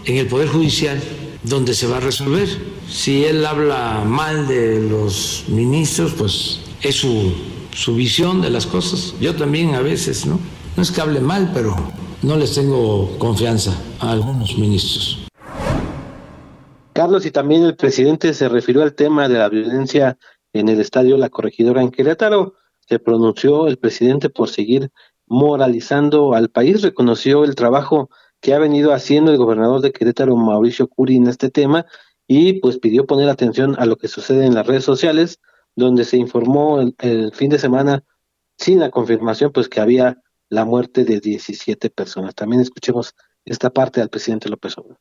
en 0.05 0.17
el 0.17 0.27
Poder 0.27 0.49
Judicial 0.49 1.01
donde 1.45 1.75
se 1.75 1.87
va 1.87 1.99
a 1.99 2.01
resolver. 2.01 2.49
Si 2.89 3.25
él 3.25 3.45
habla 3.45 4.03
mal 4.05 4.47
de 4.47 4.81
los 4.89 5.45
ministros, 5.49 6.13
pues 6.13 6.61
es 6.83 6.97
su, 6.97 7.33
su 7.75 7.95
visión 7.95 8.41
de 8.41 8.51
las 8.51 8.67
cosas. 8.67 9.15
Yo 9.21 9.35
también 9.35 9.75
a 9.75 9.81
veces, 9.81 10.27
¿no? 10.27 10.39
No 10.77 10.83
es 10.83 10.91
que 10.91 11.01
hable 11.01 11.21
mal, 11.21 11.51
pero 11.53 11.77
no 12.23 12.37
les 12.37 12.55
tengo 12.55 13.19
confianza 13.19 13.77
a 14.01 14.13
algunos 14.13 14.57
ministros. 14.57 15.19
Carlos, 16.93 17.25
y 17.27 17.31
también 17.31 17.65
el 17.65 17.77
presidente 17.77 18.35
se 18.35 18.49
refirió 18.49 18.83
al 18.83 18.95
tema 18.95 19.29
de 19.29 19.39
la 19.39 19.49
violencia 19.49 20.19
en 20.53 20.69
el 20.69 20.81
estadio 20.81 21.17
La 21.17 21.31
Corregidora 21.31 21.83
en 21.83 21.91
Querétaro. 21.91 22.55
Se 22.87 22.99
pronunció 22.99 23.67
el 23.67 23.79
presidente 23.79 24.29
por 24.29 24.49
seguir 24.49 24.91
moralizando 25.27 26.35
al 26.35 26.51
país, 26.51 26.83
reconoció 26.83 27.45
el 27.45 27.55
trabajo 27.55 28.11
que 28.43 28.55
ha 28.55 28.59
venido 28.59 28.93
haciendo 28.93 29.31
el 29.31 29.39
gobernador 29.39 29.81
de 29.81 29.93
Querétaro, 29.93 30.37
Mauricio 30.37 30.89
Curi, 30.89 31.17
en 31.17 31.29
este 31.29 31.49
tema, 31.49 31.87
y 32.27 32.61
pues 32.61 32.79
pidió 32.79 33.07
poner 33.07 33.29
atención 33.29 33.77
a 33.79 33.87
lo 33.87 33.97
que 33.97 34.09
sucede 34.09 34.45
en 34.45 34.55
las 34.55 34.67
redes 34.67 34.85
sociales, 34.85 35.41
donde 35.77 36.05
se 36.05 36.17
informó 36.17 36.81
el, 36.81 37.33
fin 37.33 37.51
de 37.51 37.59
semana, 37.61 38.05
sin 38.59 38.81
la 38.81 38.91
confirmación, 38.91 39.53
pues 39.53 39.69
que 39.69 39.81
había 39.81 40.21
la 40.49 40.65
muerte 40.65 41.05
de 41.05 41.21
17 41.21 41.89
personas. 41.91 42.35
También 42.35 42.61
escuchemos 42.61 43.15
esta 43.45 43.71
parte 43.71 44.01
al 44.01 44.11
presidente 44.11 44.49
López 44.49 44.77
Obrador 44.77 44.99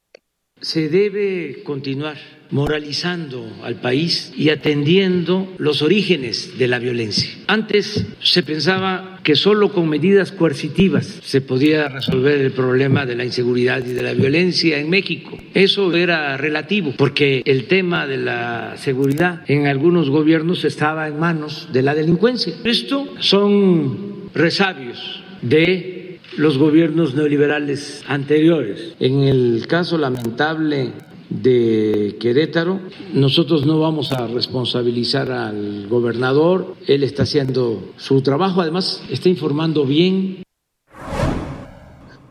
se 0.62 0.90
debe 0.90 1.64
continuar 1.64 2.18
moralizando 2.52 3.50
al 3.64 3.76
país 3.76 4.34
y 4.36 4.50
atendiendo 4.50 5.52
los 5.58 5.82
orígenes 5.82 6.58
de 6.58 6.68
la 6.68 6.80
violencia. 6.80 7.30
Antes 7.48 8.06
se 8.22 8.44
pensaba 8.44 9.20
que 9.24 9.36
solo 9.36 9.72
con 9.72 9.88
medidas 9.88 10.32
coercitivas 10.32 11.20
se 11.24 11.42
podía 11.42 11.88
resolver 11.88 12.40
el 12.40 12.52
problema 12.52 13.06
de 13.06 13.16
la 13.16 13.26
inseguridad 13.26 13.84
y 13.86 13.94
de 13.94 14.04
la 14.04 14.14
violencia 14.14 14.80
en 14.80 14.90
México. 14.90 15.38
Eso 15.54 15.96
era 15.96 16.38
relativo 16.38 16.94
porque 16.98 17.42
el 17.46 17.66
tema 17.66 18.06
de 18.06 18.18
la 18.18 18.76
seguridad 18.78 19.44
en 19.48 19.68
algunos 19.68 20.10
gobiernos 20.10 20.66
estaba 20.66 21.08
en 21.08 21.20
manos 21.20 21.70
de 21.72 21.82
la 21.82 21.96
delincuencia. 21.96 22.54
Esto 22.66 23.14
son 23.20 24.30
resabios 24.34 25.24
de 25.42 26.01
los 26.38 26.58
gobiernos 26.58 27.14
neoliberales 27.14 28.04
anteriores. 28.08 28.96
En 29.00 29.24
el 29.24 29.66
caso 29.68 29.98
lamentable 29.98 30.94
de 31.30 32.18
Querétaro, 32.20 32.80
nosotros 33.14 33.66
no 33.66 33.80
vamos 33.80 34.12
a 34.12 34.28
responsabilizar 34.28 35.32
al 35.32 35.88
gobernador, 35.88 36.76
él 36.88 37.04
está 37.04 37.24
haciendo 37.24 37.94
su 37.98 38.22
trabajo, 38.22 38.62
además 38.62 39.02
está 39.10 39.30
informando 39.30 39.86
bien. 39.86 40.44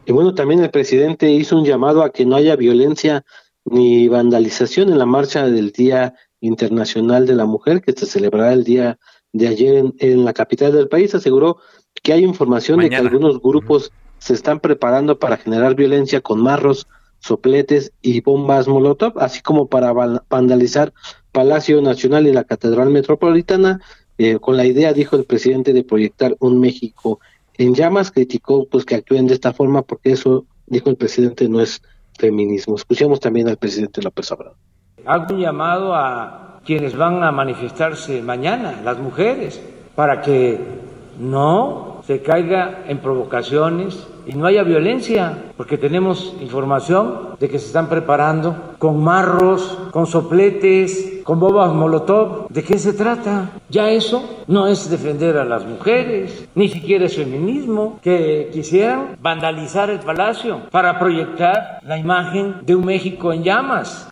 Y 0.06 0.12
bueno, 0.12 0.34
también 0.34 0.62
el 0.62 0.70
presidente 0.70 1.30
hizo 1.30 1.56
un 1.56 1.64
llamado 1.64 2.02
a 2.02 2.10
que 2.10 2.26
no 2.26 2.36
haya 2.36 2.56
violencia 2.56 3.24
ni 3.64 4.08
vandalización 4.08 4.90
en 4.90 4.98
la 4.98 5.06
marcha 5.06 5.46
del 5.46 5.70
Día 5.70 6.14
Internacional 6.40 7.26
de 7.26 7.34
la 7.34 7.46
Mujer, 7.46 7.80
que 7.80 7.92
se 7.92 8.06
celebrará 8.06 8.52
el 8.52 8.64
día 8.64 8.98
de 9.32 9.48
ayer 9.48 9.84
en, 9.98 10.24
la 10.24 10.32
capital 10.32 10.72
del 10.72 10.88
país. 10.88 11.14
Aseguró 11.14 11.58
que 12.02 12.12
hay 12.12 12.24
información 12.24 12.80
de 12.80 12.90
que 12.90 12.96
algunos 12.96 13.40
grupos 13.40 13.92
se 14.18 14.34
están 14.34 14.60
preparando 14.60 15.18
para 15.18 15.36
generar 15.36 15.74
violencia 15.74 16.20
con 16.20 16.42
marros, 16.42 16.86
sopletes 17.18 17.92
y 18.00 18.20
bombas 18.20 18.68
molotov, 18.68 19.18
así 19.18 19.40
como 19.42 19.66
para 19.66 19.92
vandalizar 19.92 20.92
Palacio 21.32 21.80
Nacional 21.80 22.26
y 22.26 22.32
la 22.32 22.44
Catedral 22.44 22.90
Metropolitana, 22.90 23.80
eh, 24.18 24.38
con 24.38 24.56
la 24.56 24.66
idea, 24.66 24.92
dijo 24.92 25.16
el 25.16 25.24
presidente, 25.24 25.72
de 25.72 25.84
proyectar 25.84 26.36
un 26.40 26.60
México 26.60 27.20
en 27.54 27.74
llamas, 27.74 28.10
criticó 28.10 28.66
pues 28.66 28.84
que 28.84 28.94
actúen 28.94 29.26
de 29.26 29.34
esta 29.34 29.52
forma 29.52 29.82
porque 29.82 30.12
eso, 30.12 30.44
dijo 30.66 30.90
el 30.90 30.96
presidente, 30.96 31.48
no 31.48 31.60
es 31.60 31.82
feminismo. 32.18 32.76
Escuchemos 32.76 33.20
también 33.20 33.48
al 33.48 33.56
presidente 33.56 34.02
López 34.02 34.30
Obrador. 34.32 34.56
Hago 35.06 35.34
un 35.34 35.40
llamado 35.40 35.94
a 35.94 36.60
quienes 36.64 36.96
van 36.96 37.22
a 37.22 37.32
manifestarse 37.32 38.22
mañana, 38.22 38.80
las 38.84 38.98
mujeres, 38.98 39.60
para 39.94 40.20
que 40.20 40.58
no 41.18 41.89
se 42.06 42.22
caiga 42.22 42.84
en 42.86 42.98
provocaciones 42.98 44.06
y 44.26 44.34
no 44.34 44.46
haya 44.46 44.62
violencia, 44.62 45.52
porque 45.56 45.78
tenemos 45.78 46.34
información 46.40 47.36
de 47.40 47.48
que 47.48 47.58
se 47.58 47.66
están 47.66 47.88
preparando 47.88 48.74
con 48.78 49.02
marros, 49.02 49.78
con 49.90 50.06
sopletes, 50.06 51.20
con 51.24 51.40
bobas 51.40 51.72
molotov. 51.72 52.48
¿De 52.48 52.62
qué 52.62 52.78
se 52.78 52.92
trata? 52.92 53.50
Ya 53.68 53.90
eso 53.90 54.42
no 54.46 54.66
es 54.66 54.90
defender 54.90 55.36
a 55.36 55.44
las 55.44 55.64
mujeres, 55.64 56.48
ni 56.54 56.68
siquiera 56.68 57.06
es 57.06 57.16
feminismo, 57.16 57.98
que 58.02 58.50
quisieran 58.52 59.16
vandalizar 59.20 59.90
el 59.90 60.00
palacio 60.00 60.62
para 60.70 60.98
proyectar 60.98 61.80
la 61.82 61.98
imagen 61.98 62.56
de 62.62 62.74
un 62.74 62.84
México 62.84 63.32
en 63.32 63.42
llamas. 63.42 64.08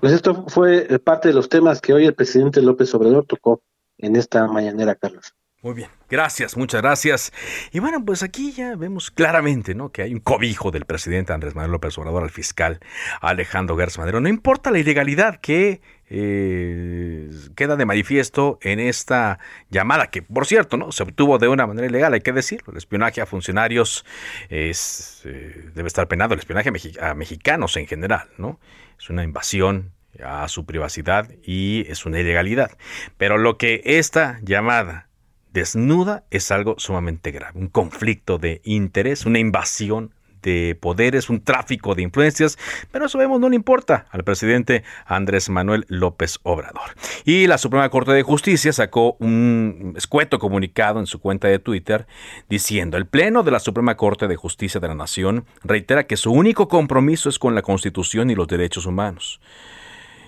Pues 0.00 0.12
esto 0.12 0.44
fue 0.48 1.00
parte 1.02 1.28
de 1.28 1.34
los 1.34 1.48
temas 1.48 1.80
que 1.80 1.94
hoy 1.94 2.04
el 2.04 2.14
presidente 2.14 2.60
López 2.60 2.94
Obrador 2.94 3.24
tocó 3.26 3.62
en 3.96 4.16
esta 4.16 4.46
mañanera, 4.46 4.94
Carlos. 4.94 5.34
Muy 5.64 5.72
bien, 5.72 5.88
gracias, 6.10 6.58
muchas 6.58 6.82
gracias. 6.82 7.32
Y 7.72 7.78
bueno, 7.78 8.04
pues 8.04 8.22
aquí 8.22 8.52
ya 8.52 8.76
vemos 8.76 9.10
claramente, 9.10 9.74
¿no? 9.74 9.90
Que 9.92 10.02
hay 10.02 10.12
un 10.12 10.20
cobijo 10.20 10.70
del 10.70 10.84
presidente 10.84 11.32
Andrés 11.32 11.54
Manuel 11.54 11.72
López 11.72 11.96
Obrador 11.96 12.22
al 12.22 12.28
fiscal 12.28 12.80
Alejandro 13.22 13.74
Gertz 13.74 13.96
Madero. 13.96 14.20
No 14.20 14.28
importa 14.28 14.70
la 14.70 14.78
ilegalidad 14.78 15.40
que 15.40 15.80
eh, 16.10 17.30
queda 17.56 17.76
de 17.76 17.86
manifiesto 17.86 18.58
en 18.60 18.78
esta 18.78 19.38
llamada, 19.70 20.08
que 20.08 20.20
por 20.20 20.44
cierto, 20.44 20.76
¿no? 20.76 20.92
Se 20.92 21.02
obtuvo 21.02 21.38
de 21.38 21.48
una 21.48 21.66
manera 21.66 21.86
ilegal, 21.86 22.12
hay 22.12 22.20
que 22.20 22.32
decirlo. 22.32 22.70
El 22.72 22.76
espionaje 22.76 23.22
a 23.22 23.26
funcionarios 23.26 24.04
es, 24.50 25.22
eh, 25.24 25.70
debe 25.74 25.86
estar 25.86 26.06
penado, 26.08 26.34
el 26.34 26.40
espionaje 26.40 26.70
a 27.00 27.14
mexicanos 27.14 27.78
en 27.78 27.86
general, 27.86 28.28
¿no? 28.36 28.60
Es 28.98 29.08
una 29.08 29.24
invasión 29.24 29.92
a 30.22 30.46
su 30.48 30.66
privacidad 30.66 31.30
y 31.42 31.86
es 31.88 32.04
una 32.04 32.20
ilegalidad. 32.20 32.76
Pero 33.16 33.38
lo 33.38 33.56
que 33.56 33.80
esta 33.86 34.40
llamada 34.42 35.08
desnuda 35.54 36.24
es 36.30 36.50
algo 36.50 36.74
sumamente 36.78 37.30
grave, 37.30 37.58
un 37.58 37.68
conflicto 37.68 38.38
de 38.38 38.60
interés, 38.64 39.24
una 39.24 39.38
invasión 39.38 40.12
de 40.42 40.76
poderes, 40.78 41.30
un 41.30 41.42
tráfico 41.42 41.94
de 41.94 42.02
influencias, 42.02 42.58
pero 42.92 43.06
eso 43.06 43.16
vemos 43.16 43.40
no 43.40 43.48
le 43.48 43.56
importa 43.56 44.06
al 44.10 44.24
presidente 44.24 44.82
Andrés 45.06 45.48
Manuel 45.48 45.86
López 45.88 46.38
Obrador. 46.42 46.90
Y 47.24 47.46
la 47.46 47.56
Suprema 47.56 47.88
Corte 47.88 48.12
de 48.12 48.22
Justicia 48.22 48.72
sacó 48.74 49.16
un 49.20 49.94
escueto 49.96 50.38
comunicado 50.38 51.00
en 51.00 51.06
su 51.06 51.18
cuenta 51.18 51.48
de 51.48 51.60
Twitter 51.60 52.06
diciendo, 52.50 52.98
el 52.98 53.06
Pleno 53.06 53.42
de 53.42 53.52
la 53.52 53.60
Suprema 53.60 53.96
Corte 53.96 54.28
de 54.28 54.36
Justicia 54.36 54.80
de 54.80 54.88
la 54.88 54.94
Nación 54.94 55.46
reitera 55.62 56.06
que 56.06 56.18
su 56.18 56.30
único 56.30 56.68
compromiso 56.68 57.30
es 57.30 57.38
con 57.38 57.54
la 57.54 57.62
Constitución 57.62 58.28
y 58.28 58.34
los 58.34 58.48
derechos 58.48 58.84
humanos 58.84 59.40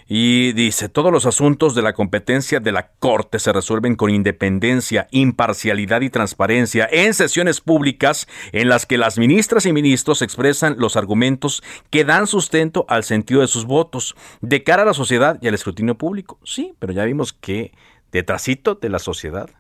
Y 0.08 0.52
dice, 0.52 0.88
todos 0.88 1.10
los 1.10 1.26
asuntos 1.26 1.74
de 1.74 1.82
la 1.82 1.92
competencia 1.92 2.60
de 2.60 2.70
la 2.70 2.88
Corte 2.88 3.40
se 3.40 3.52
resuelven 3.52 3.96
con 3.96 4.10
independencia, 4.10 5.08
imparcialidad 5.10 6.00
y 6.02 6.10
transparencia 6.10 6.88
en 6.90 7.12
sesiones 7.12 7.60
públicas 7.60 8.28
en 8.52 8.68
las 8.68 8.86
que 8.86 8.98
las 8.98 9.18
ministras 9.18 9.66
y 9.66 9.72
ministros 9.72 10.22
expresan 10.22 10.76
los 10.78 10.96
argumentos 10.96 11.62
que 11.90 12.04
dan 12.04 12.28
sustento 12.28 12.86
al 12.88 13.02
sentido 13.02 13.40
de 13.40 13.48
sus 13.48 13.64
votos 13.64 14.14
de 14.40 14.62
cara 14.62 14.82
a 14.82 14.86
la 14.86 14.94
sociedad 14.94 15.38
y 15.42 15.48
al 15.48 15.54
escrutinio 15.54 15.98
público. 15.98 16.38
Sí, 16.44 16.74
pero 16.78 16.92
ya 16.92 17.04
vimos 17.04 17.32
que 17.32 17.72
detrásito 18.12 18.76
de 18.76 18.90
la 18.90 19.00
sociedad 19.00 19.50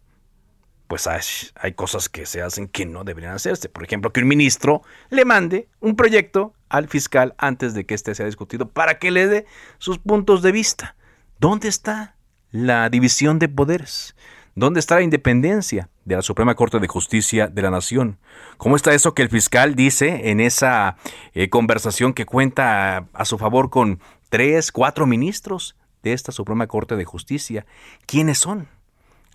pues 0.86 1.08
hay, 1.08 1.72
cosas 1.72 2.08
que 2.08 2.26
se 2.26 2.42
hacen 2.42 2.68
que 2.68 2.86
no 2.86 3.04
deberían 3.04 3.34
hacerse. 3.34 3.68
Por 3.68 3.82
ejemplo, 3.82 4.12
que 4.12 4.20
un 4.20 4.28
ministro 4.28 4.82
le 5.10 5.24
mande 5.24 5.68
un 5.80 5.96
proyecto 5.96 6.54
al 6.68 6.88
fiscal 6.88 7.34
antes 7.38 7.74
de 7.74 7.86
que 7.86 7.94
éste 7.94 8.14
sea 8.14 8.26
discutido 8.26 8.68
para 8.68 8.98
que 8.98 9.10
le 9.10 9.26
dé 9.26 9.46
sus 9.78 9.98
puntos 9.98 10.42
de 10.42 10.52
vista. 10.52 10.96
¿Dónde 11.38 11.68
está 11.68 12.16
la 12.50 12.88
división 12.88 13.38
de 13.38 13.48
poderes? 13.48 14.16
¿Dónde 14.54 14.80
está 14.80 14.94
la 14.96 15.02
independencia 15.02 15.90
de 16.04 16.16
la 16.16 16.22
Suprema 16.22 16.54
Corte 16.54 16.78
de 16.78 16.88
Justicia 16.88 17.48
de 17.48 17.62
la 17.62 17.70
Nación? 17.70 18.18
¿Cómo 18.56 18.76
está 18.76 18.94
eso 18.94 19.14
que 19.14 19.22
el 19.22 19.28
fiscal 19.28 19.74
dice 19.74 20.30
en 20.30 20.40
esa 20.40 20.96
eh, 21.34 21.50
conversación 21.50 22.14
que 22.14 22.24
cuenta 22.24 22.96
a, 22.96 23.06
a 23.12 23.24
su 23.26 23.36
favor 23.36 23.68
con 23.68 24.00
tres, 24.30 24.72
cuatro 24.72 25.06
ministros 25.06 25.76
de 26.02 26.14
esta 26.14 26.32
Suprema 26.32 26.66
Corte 26.66 26.96
de 26.96 27.04
Justicia? 27.04 27.66
¿Quiénes 28.06 28.38
son? 28.38 28.68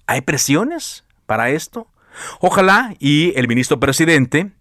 ¿Hay 0.07 0.21
presiones? 0.21 1.05
para 1.31 1.49
esto? 1.49 1.87
Ojalá 2.41 2.93
y 2.99 3.31
el 3.39 3.47
ministro 3.47 3.79
presidente, 3.79 4.51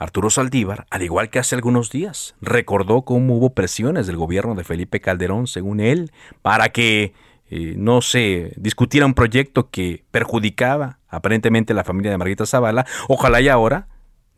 Arturo 0.00 0.30
Saldívar, 0.30 0.86
al 0.88 1.02
igual 1.02 1.28
que 1.28 1.38
hace 1.38 1.54
algunos 1.54 1.90
días, 1.90 2.34
recordó 2.40 3.02
cómo 3.02 3.36
hubo 3.36 3.50
presiones 3.50 4.06
del 4.06 4.16
gobierno 4.16 4.54
de 4.54 4.64
Felipe 4.64 4.98
Calderón, 5.00 5.46
según 5.46 5.78
él, 5.78 6.10
para 6.40 6.70
que 6.70 7.12
eh, 7.50 7.74
no 7.76 8.00
se 8.00 8.54
discutiera 8.56 9.04
un 9.04 9.12
proyecto 9.12 9.68
que 9.68 10.02
perjudicaba 10.10 11.00
aparentemente 11.06 11.74
a 11.74 11.76
la 11.76 11.84
familia 11.84 12.10
de 12.10 12.16
Margarita 12.16 12.46
Zavala. 12.46 12.86
Ojalá 13.08 13.42
y 13.42 13.48
ahora 13.48 13.88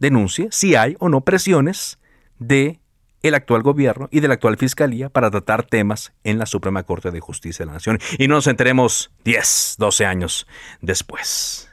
denuncie 0.00 0.48
si 0.50 0.74
hay 0.74 0.96
o 0.98 1.08
no 1.08 1.20
presiones 1.20 2.00
de 2.40 2.80
el 3.22 3.36
actual 3.36 3.62
gobierno 3.62 4.08
y 4.10 4.18
de 4.18 4.26
la 4.26 4.34
actual 4.34 4.56
fiscalía 4.56 5.10
para 5.10 5.30
tratar 5.30 5.62
temas 5.62 6.12
en 6.24 6.40
la 6.40 6.46
Suprema 6.46 6.82
Corte 6.82 7.12
de 7.12 7.20
Justicia 7.20 7.64
de 7.64 7.68
la 7.68 7.74
Nación 7.74 8.00
y 8.18 8.26
no 8.26 8.34
nos 8.34 8.48
enteremos 8.48 9.12
10, 9.24 9.76
12 9.78 10.06
años 10.06 10.48
después. 10.80 11.70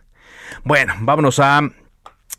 Bueno, 0.64 0.94
vámonos 1.00 1.40
a 1.40 1.62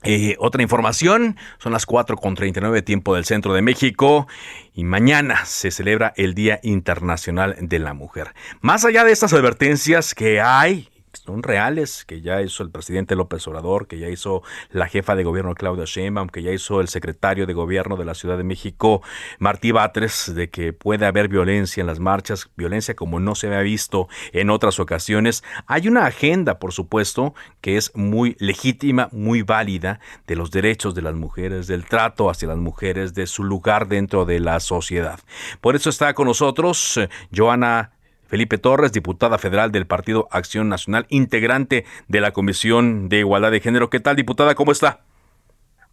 eh, 0.02 0.36
otra 0.38 0.62
información, 0.62 1.36
son 1.58 1.72
las 1.72 1.86
4.39 1.86 2.82
tiempo 2.84 3.14
del 3.14 3.24
centro 3.24 3.52
de 3.52 3.62
México 3.62 4.26
y 4.74 4.84
mañana 4.84 5.44
se 5.44 5.70
celebra 5.70 6.12
el 6.16 6.34
Día 6.34 6.58
Internacional 6.62 7.56
de 7.60 7.78
la 7.78 7.92
Mujer. 7.92 8.34
Más 8.60 8.84
allá 8.84 9.04
de 9.04 9.12
estas 9.12 9.32
advertencias 9.32 10.14
que 10.14 10.40
hay 10.40 10.88
son 11.12 11.42
reales, 11.42 12.04
que 12.04 12.20
ya 12.20 12.42
hizo 12.42 12.62
el 12.62 12.70
presidente 12.70 13.16
López 13.16 13.46
Obrador, 13.48 13.86
que 13.86 13.98
ya 13.98 14.08
hizo 14.08 14.42
la 14.70 14.86
jefa 14.86 15.14
de 15.14 15.24
gobierno 15.24 15.54
Claudia 15.54 15.84
Sheinbaum, 15.84 16.28
que 16.28 16.42
ya 16.42 16.52
hizo 16.52 16.80
el 16.80 16.88
secretario 16.88 17.46
de 17.46 17.52
gobierno 17.52 17.96
de 17.96 18.04
la 18.04 18.14
Ciudad 18.14 18.36
de 18.36 18.44
México 18.44 19.02
Martí 19.38 19.72
Batres, 19.72 20.32
de 20.34 20.50
que 20.50 20.72
puede 20.72 21.06
haber 21.06 21.28
violencia 21.28 21.80
en 21.80 21.86
las 21.86 22.00
marchas, 22.00 22.50
violencia 22.56 22.94
como 22.94 23.20
no 23.20 23.34
se 23.34 23.48
había 23.48 23.60
visto 23.60 24.08
en 24.32 24.50
otras 24.50 24.80
ocasiones. 24.80 25.42
Hay 25.66 25.88
una 25.88 26.06
agenda, 26.06 26.58
por 26.58 26.72
supuesto, 26.72 27.34
que 27.60 27.76
es 27.76 27.94
muy 27.94 28.36
legítima, 28.38 29.08
muy 29.12 29.42
válida, 29.42 30.00
de 30.26 30.36
los 30.36 30.50
derechos 30.50 30.94
de 30.94 31.02
las 31.02 31.14
mujeres, 31.14 31.66
del 31.66 31.84
trato 31.84 32.30
hacia 32.30 32.48
las 32.48 32.58
mujeres, 32.58 33.14
de 33.14 33.26
su 33.26 33.44
lugar 33.44 33.88
dentro 33.88 34.24
de 34.24 34.40
la 34.40 34.60
sociedad. 34.60 35.20
Por 35.60 35.76
eso 35.76 35.90
está 35.90 36.14
con 36.14 36.26
nosotros 36.26 36.96
eh, 36.96 37.08
Joana 37.34 37.92
Felipe 38.30 38.58
Torres, 38.58 38.92
diputada 38.92 39.38
federal 39.38 39.72
del 39.72 39.88
Partido 39.88 40.28
Acción 40.30 40.68
Nacional, 40.68 41.04
integrante 41.08 41.84
de 42.06 42.20
la 42.20 42.30
Comisión 42.30 43.08
de 43.08 43.18
Igualdad 43.18 43.50
de 43.50 43.58
Género. 43.58 43.90
¿Qué 43.90 43.98
tal, 43.98 44.14
diputada? 44.14 44.54
¿Cómo 44.54 44.70
está? 44.70 45.00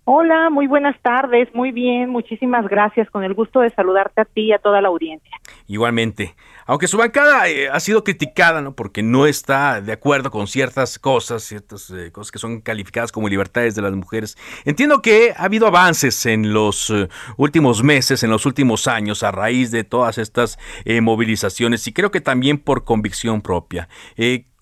Hola, 0.10 0.49
muy 0.49 0.68
buenas 0.68 0.95
tardes, 1.01 1.53
muy 1.53 1.74
bien, 1.74 2.10
muchísimas 2.10 2.66
gracias, 2.70 3.10
con 3.10 3.26
el 3.26 3.34
gusto 3.34 3.60
de 3.60 3.72
saludarte 3.72 4.22
a 4.22 4.24
ti 4.24 4.43
y 4.43 4.53
a 4.53 4.58
toda 4.58 4.80
la 4.80 4.88
audiencia. 4.88 5.36
Igualmente, 5.68 6.34
aunque 6.66 6.88
su 6.88 6.95
bancada 6.95 7.49
eh, 7.49 7.68
ha 7.68 7.78
sido 7.82 8.05
criticada, 8.05 8.62
¿no? 8.62 8.74
Porque 8.74 9.03
no 9.03 9.28
está 9.28 9.82
de 9.82 9.91
acuerdo 9.91 10.32
con 10.32 10.47
ciertas 10.47 10.97
cosas, 10.97 11.43
ciertas 11.43 11.89
eh, 11.89 12.14
cosas 12.14 12.32
que 12.32 12.39
son 12.39 12.62
calificadas 12.62 13.12
como 13.12 13.28
libertades 13.28 13.76
de 13.76 13.82
las 13.82 13.91
mujeres. 13.91 14.38
Entiendo 14.64 15.01
que 15.01 15.34
ha 15.36 15.43
habido 15.43 15.68
avances 15.68 16.26
en 16.26 16.53
los 16.53 16.89
eh, 16.89 17.10
últimos 17.36 17.84
meses, 17.84 18.24
en 18.24 18.30
los 18.30 18.45
últimos 18.45 18.88
años, 18.88 19.24
a 19.24 19.32
raíz 19.32 19.72
de 19.72 19.84
todas 19.84 20.18
estas 20.20 20.58
movilizaciones 21.01 21.86
y 21.86 21.91
creo 21.91 22.12
que 22.12 22.22
también 22.22 22.60
por 22.60 22.86
convicción 22.86 23.41
propia. 23.41 23.89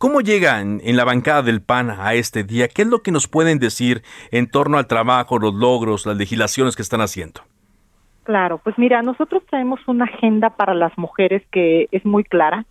¿Cómo 0.06 0.22
llegan 0.22 0.82
en 0.84 0.98
la 0.98 1.04
bancada 1.04 1.42
del 1.42 1.64
PAN 1.64 1.90
a 1.90 2.14
este 2.14 2.44
día? 2.44 2.68
¿Qué 2.68 2.84
es 2.84 2.88
lo 2.88 3.02
que 3.02 3.12
nos 3.12 3.28
pueden 3.28 3.58
decir 3.58 4.04
en 4.30 4.48
torno 4.48 4.78
al 4.78 4.86
trabajo, 4.86 5.40
los 5.40 5.56
logros, 5.56 6.06
las 6.06 6.16
legislaciones 6.16 6.76
que 6.76 6.84
están 6.84 7.02
haciendo? 7.02 7.42
Claro, 8.22 8.60
pues 8.64 8.78
mira, 8.78 9.02
nosotros 9.02 9.42
traemos 9.50 9.80
una 9.88 10.06
agenda 10.06 10.52
para 10.52 10.76
las 10.76 10.96
mujeres 10.96 11.42
que 11.52 11.88
es 11.92 12.06
muy 12.06 12.24
clara. 12.24 12.66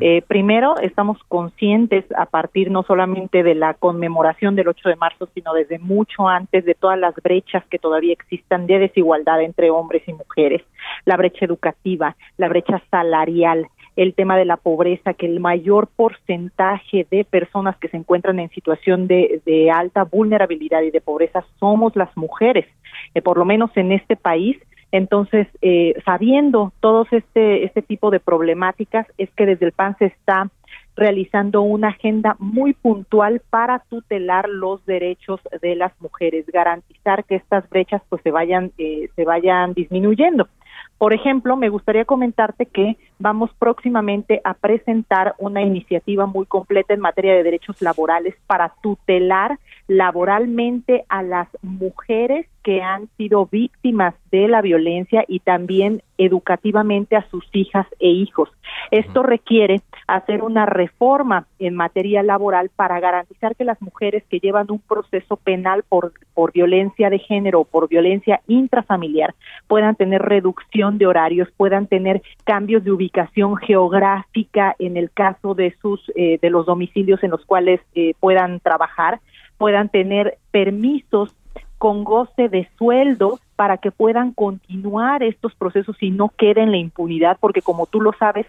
Eh, 0.00 0.22
primero, 0.26 0.78
estamos 0.78 1.18
conscientes 1.28 2.04
a 2.16 2.26
partir 2.26 2.72
no 2.72 2.82
solamente 2.82 3.44
de 3.44 3.54
la 3.54 3.74
conmemoración 3.74 4.56
del 4.56 4.66
8 4.66 4.88
de 4.88 4.96
marzo, 4.96 5.28
sino 5.32 5.54
desde 5.54 5.78
mucho 5.78 6.26
antes 6.26 6.64
de 6.64 6.74
todas 6.74 6.98
las 6.98 7.14
brechas 7.14 7.62
que 7.70 7.78
todavía 7.78 8.14
existan 8.14 8.66
de 8.66 8.80
desigualdad 8.80 9.40
entre 9.42 9.70
hombres 9.70 10.02
y 10.08 10.12
mujeres, 10.12 10.62
la 11.04 11.16
brecha 11.16 11.44
educativa, 11.44 12.16
la 12.36 12.48
brecha 12.48 12.82
salarial, 12.90 13.68
el 14.02 14.14
tema 14.14 14.38
de 14.38 14.46
la 14.46 14.56
pobreza, 14.56 15.12
que 15.12 15.26
el 15.26 15.40
mayor 15.40 15.86
porcentaje 15.94 17.06
de 17.10 17.22
personas 17.22 17.76
que 17.76 17.88
se 17.88 17.98
encuentran 17.98 18.38
en 18.38 18.48
situación 18.48 19.06
de, 19.06 19.70
alta 19.70 20.04
vulnerabilidad 20.04 20.80
y 20.80 20.90
de 20.90 21.02
pobreza 21.02 21.44
somos 21.58 21.94
las 21.96 22.08
mujeres, 22.16 22.64
eh, 23.14 23.20
por 23.20 23.36
lo 23.36 23.44
menos 23.44 23.70
en 23.74 23.92
este 23.92 24.16
país. 24.16 24.56
Entonces, 24.90 25.46
eh, 25.60 25.94
sabiendo 26.06 26.72
todos 26.80 27.12
este, 27.12 27.64
este 27.64 27.82
tipo 27.82 28.10
de 28.10 28.20
problemáticas, 28.20 29.06
es 29.18 29.28
que 29.36 29.44
desde 29.44 29.66
el 29.66 29.72
PAN 29.72 29.94
se 29.98 30.06
está 30.06 30.48
realizando 30.96 31.60
una 31.60 31.88
agenda 31.88 32.36
muy 32.38 32.72
puntual 32.72 33.42
para 33.50 33.80
tutelar 33.90 34.48
los 34.48 34.84
derechos 34.86 35.40
de 35.60 35.76
las 35.76 35.92
mujeres, 36.00 36.46
garantizar 36.46 37.24
que 37.24 37.36
estas 37.36 37.68
brechas 37.68 38.00
pues 38.08 38.22
se 38.22 38.30
vayan 38.30 38.72
eh, 38.78 39.10
se 39.14 39.26
vayan 39.26 39.74
disminuyendo. 39.74 40.48
Por 40.96 41.12
ejemplo, 41.12 41.56
me 41.56 41.68
gustaría 41.68 42.04
comentarte 42.04 42.66
que 42.66 42.96
vamos 43.20 43.50
próximamente 43.58 44.40
a 44.42 44.54
presentar 44.54 45.34
una 45.38 45.62
iniciativa 45.62 46.26
muy 46.26 46.46
completa 46.46 46.94
en 46.94 47.00
materia 47.00 47.34
de 47.34 47.44
derechos 47.44 47.80
laborales 47.82 48.34
para 48.46 48.72
tutelar 48.82 49.58
laboralmente 49.86 51.04
a 51.08 51.22
las 51.22 51.48
mujeres 51.62 52.46
que 52.62 52.82
han 52.82 53.08
sido 53.16 53.46
víctimas 53.46 54.14
de 54.30 54.46
la 54.48 54.60
violencia 54.60 55.24
y 55.26 55.40
también 55.40 56.02
educativamente 56.18 57.16
a 57.16 57.26
sus 57.30 57.44
hijas 57.52 57.86
e 57.98 58.08
hijos. 58.08 58.50
Esto 58.90 59.22
requiere 59.22 59.80
hacer 60.06 60.42
una 60.42 60.66
reforma 60.66 61.46
en 61.58 61.74
materia 61.74 62.22
laboral 62.22 62.70
para 62.76 63.00
garantizar 63.00 63.56
que 63.56 63.64
las 63.64 63.80
mujeres 63.80 64.22
que 64.28 64.38
llevan 64.38 64.66
un 64.70 64.80
proceso 64.80 65.36
penal 65.36 65.82
por, 65.88 66.12
por 66.34 66.52
violencia 66.52 67.08
de 67.08 67.18
género 67.18 67.60
o 67.60 67.64
por 67.64 67.88
violencia 67.88 68.42
intrafamiliar 68.46 69.34
puedan 69.66 69.96
tener 69.96 70.20
reducción 70.20 70.98
de 70.98 71.06
horarios, 71.06 71.48
puedan 71.56 71.86
tener 71.86 72.22
cambios 72.44 72.84
de 72.84 72.92
ubicación 72.92 73.09
geográfica 73.60 74.74
en 74.78 74.96
el 74.96 75.10
caso 75.10 75.54
de 75.54 75.74
sus 75.80 76.00
eh, 76.14 76.38
de 76.40 76.50
los 76.50 76.66
domicilios 76.66 77.22
en 77.22 77.30
los 77.30 77.44
cuales 77.44 77.80
eh, 77.94 78.14
puedan 78.20 78.60
trabajar 78.60 79.20
puedan 79.58 79.88
tener 79.88 80.38
permisos 80.50 81.34
con 81.80 82.04
goce 82.04 82.48
de 82.48 82.68
sueldo 82.76 83.40
para 83.56 83.78
que 83.78 83.90
puedan 83.90 84.32
continuar 84.32 85.22
estos 85.22 85.54
procesos 85.54 85.96
y 86.02 86.10
no 86.10 86.28
queden 86.28 86.70
la 86.70 86.76
impunidad, 86.76 87.38
porque 87.40 87.62
como 87.62 87.86
tú 87.86 88.02
lo 88.02 88.12
sabes, 88.18 88.46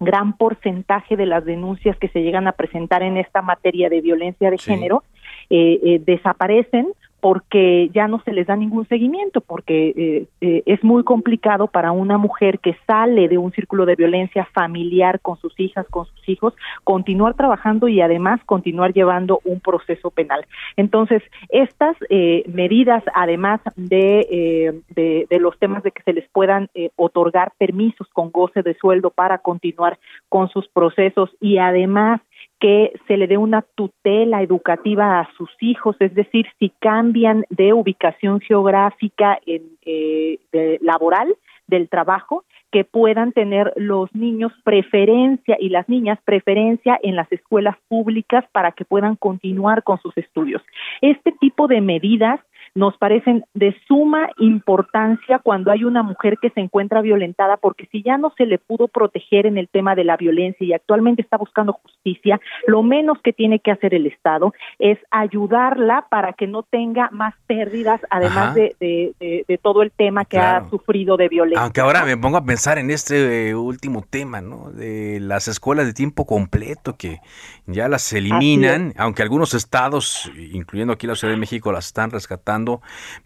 gran 0.00 0.36
porcentaje 0.36 1.16
de 1.16 1.26
las 1.26 1.44
denuncias 1.44 1.96
que 1.96 2.08
se 2.08 2.22
llegan 2.22 2.46
a 2.46 2.52
presentar 2.52 3.02
en 3.02 3.16
esta 3.16 3.42
materia 3.42 3.88
de 3.88 4.00
violencia 4.00 4.50
de 4.50 4.58
género 4.58 5.02
eh, 5.50 5.80
eh, 5.82 6.02
desaparecen 6.04 6.88
porque 7.20 7.90
ya 7.92 8.06
no 8.06 8.20
se 8.24 8.32
les 8.32 8.46
da 8.46 8.54
ningún 8.54 8.86
seguimiento, 8.86 9.40
porque 9.40 9.88
eh, 9.96 10.26
eh, 10.40 10.62
es 10.66 10.82
muy 10.84 11.02
complicado 11.02 11.66
para 11.66 11.90
una 11.90 12.16
mujer 12.16 12.60
que 12.60 12.76
sale 12.86 13.28
de 13.28 13.38
un 13.38 13.52
círculo 13.52 13.86
de 13.86 13.96
violencia 13.96 14.48
familiar 14.54 15.20
con 15.20 15.36
sus 15.38 15.58
hijas, 15.58 15.86
con 15.88 16.06
sus 16.06 16.28
hijos, 16.28 16.54
continuar 16.84 17.34
trabajando 17.34 17.88
y 17.88 18.00
además 18.00 18.40
continuar 18.46 18.92
llevando 18.92 19.40
un 19.44 19.60
proceso 19.60 20.10
penal. 20.10 20.46
Entonces, 20.76 21.22
estas 21.48 21.96
eh, 22.08 22.44
medidas, 22.46 23.02
además 23.14 23.60
de, 23.76 24.82
de, 24.94 25.26
de, 25.28 25.38
los 25.40 25.58
temas 25.58 25.82
de 25.82 25.90
que 25.90 26.02
se 26.02 26.12
les 26.12 26.28
puedan 26.28 26.68
otorgar 26.96 27.52
permisos 27.58 28.06
con 28.12 28.30
goce 28.30 28.62
de 28.62 28.74
sueldo 28.74 29.10
para 29.10 29.38
continuar 29.38 29.98
con 30.28 30.48
sus 30.48 30.68
procesos 30.68 31.30
y 31.40 31.58
además 31.58 32.20
que 32.60 32.92
se 33.06 33.16
le 33.16 33.26
dé 33.26 33.36
una 33.36 33.62
tutela 33.62 34.42
educativa 34.42 35.20
a 35.20 35.28
sus 35.36 35.50
hijos, 35.60 35.96
es 36.00 36.14
decir, 36.14 36.46
si 36.58 36.70
cambian 36.80 37.44
de 37.50 37.72
ubicación 37.72 38.40
geográfica 38.40 39.38
en, 39.46 39.62
eh, 39.84 40.38
laboral 40.80 41.34
del 41.68 41.88
trabajo, 41.88 42.44
que 42.70 42.84
puedan 42.84 43.32
tener 43.32 43.72
los 43.76 44.14
niños 44.14 44.52
preferencia 44.64 45.56
y 45.58 45.68
las 45.70 45.88
niñas 45.88 46.18
preferencia 46.24 46.98
en 47.02 47.16
las 47.16 47.30
escuelas 47.32 47.76
públicas 47.88 48.44
para 48.52 48.72
que 48.72 48.84
puedan 48.84 49.16
continuar 49.16 49.82
con 49.84 49.98
sus 50.00 50.16
estudios. 50.18 50.62
Este 51.00 51.32
tipo 51.32 51.66
de 51.66 51.80
medidas 51.80 52.40
nos 52.78 52.96
parecen 52.96 53.44
de 53.54 53.74
suma 53.88 54.28
importancia 54.38 55.40
cuando 55.40 55.72
hay 55.72 55.82
una 55.82 56.04
mujer 56.04 56.38
que 56.40 56.50
se 56.50 56.60
encuentra 56.60 57.02
violentada, 57.02 57.56
porque 57.56 57.88
si 57.90 58.04
ya 58.04 58.18
no 58.18 58.32
se 58.38 58.46
le 58.46 58.58
pudo 58.58 58.86
proteger 58.86 59.46
en 59.46 59.58
el 59.58 59.68
tema 59.68 59.96
de 59.96 60.04
la 60.04 60.16
violencia 60.16 60.64
y 60.64 60.72
actualmente 60.72 61.22
está 61.22 61.36
buscando 61.36 61.72
justicia, 61.72 62.40
lo 62.68 62.84
menos 62.84 63.18
que 63.24 63.32
tiene 63.32 63.58
que 63.58 63.72
hacer 63.72 63.94
el 63.94 64.06
Estado 64.06 64.54
es 64.78 64.96
ayudarla 65.10 66.06
para 66.08 66.34
que 66.34 66.46
no 66.46 66.62
tenga 66.62 67.10
más 67.10 67.34
pérdidas, 67.48 68.00
además 68.10 68.54
de, 68.54 68.76
de, 68.78 69.58
todo 69.60 69.82
el 69.82 69.90
tema 69.90 70.24
que 70.24 70.38
ha 70.38 70.68
sufrido 70.70 71.16
de 71.16 71.28
violencia. 71.28 71.64
Aunque 71.64 71.80
ahora 71.80 72.04
me 72.04 72.16
pongo 72.16 72.36
a 72.36 72.44
pensar 72.44 72.78
en 72.78 72.92
este 72.92 73.48
eh, 73.48 73.54
último 73.56 74.04
tema, 74.08 74.40
¿no? 74.40 74.70
De 74.70 75.18
las 75.20 75.48
escuelas 75.48 75.84
de 75.86 75.94
tiempo 75.94 76.26
completo 76.26 76.94
que 76.96 77.18
ya 77.66 77.88
las 77.88 78.12
eliminan, 78.12 78.94
aunque 78.96 79.22
algunos 79.22 79.52
estados, 79.54 80.30
incluyendo 80.52 80.92
aquí 80.92 81.08
la 81.08 81.16
Ciudad 81.16 81.34
de 81.34 81.40
México, 81.40 81.72
las 81.72 81.86
están 81.86 82.12
rescatando 82.12 82.67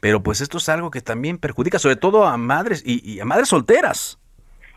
pero 0.01 0.23
pues 0.23 0.41
esto 0.41 0.59
es 0.59 0.69
algo 0.69 0.91
que 0.91 1.01
también 1.01 1.39
perjudica 1.39 1.79
sobre 1.79 1.97
todo 1.97 2.25
a 2.27 2.37
madres 2.37 2.83
y, 2.85 3.21
a 3.21 3.25
madres 3.25 3.49
solteras. 3.49 4.19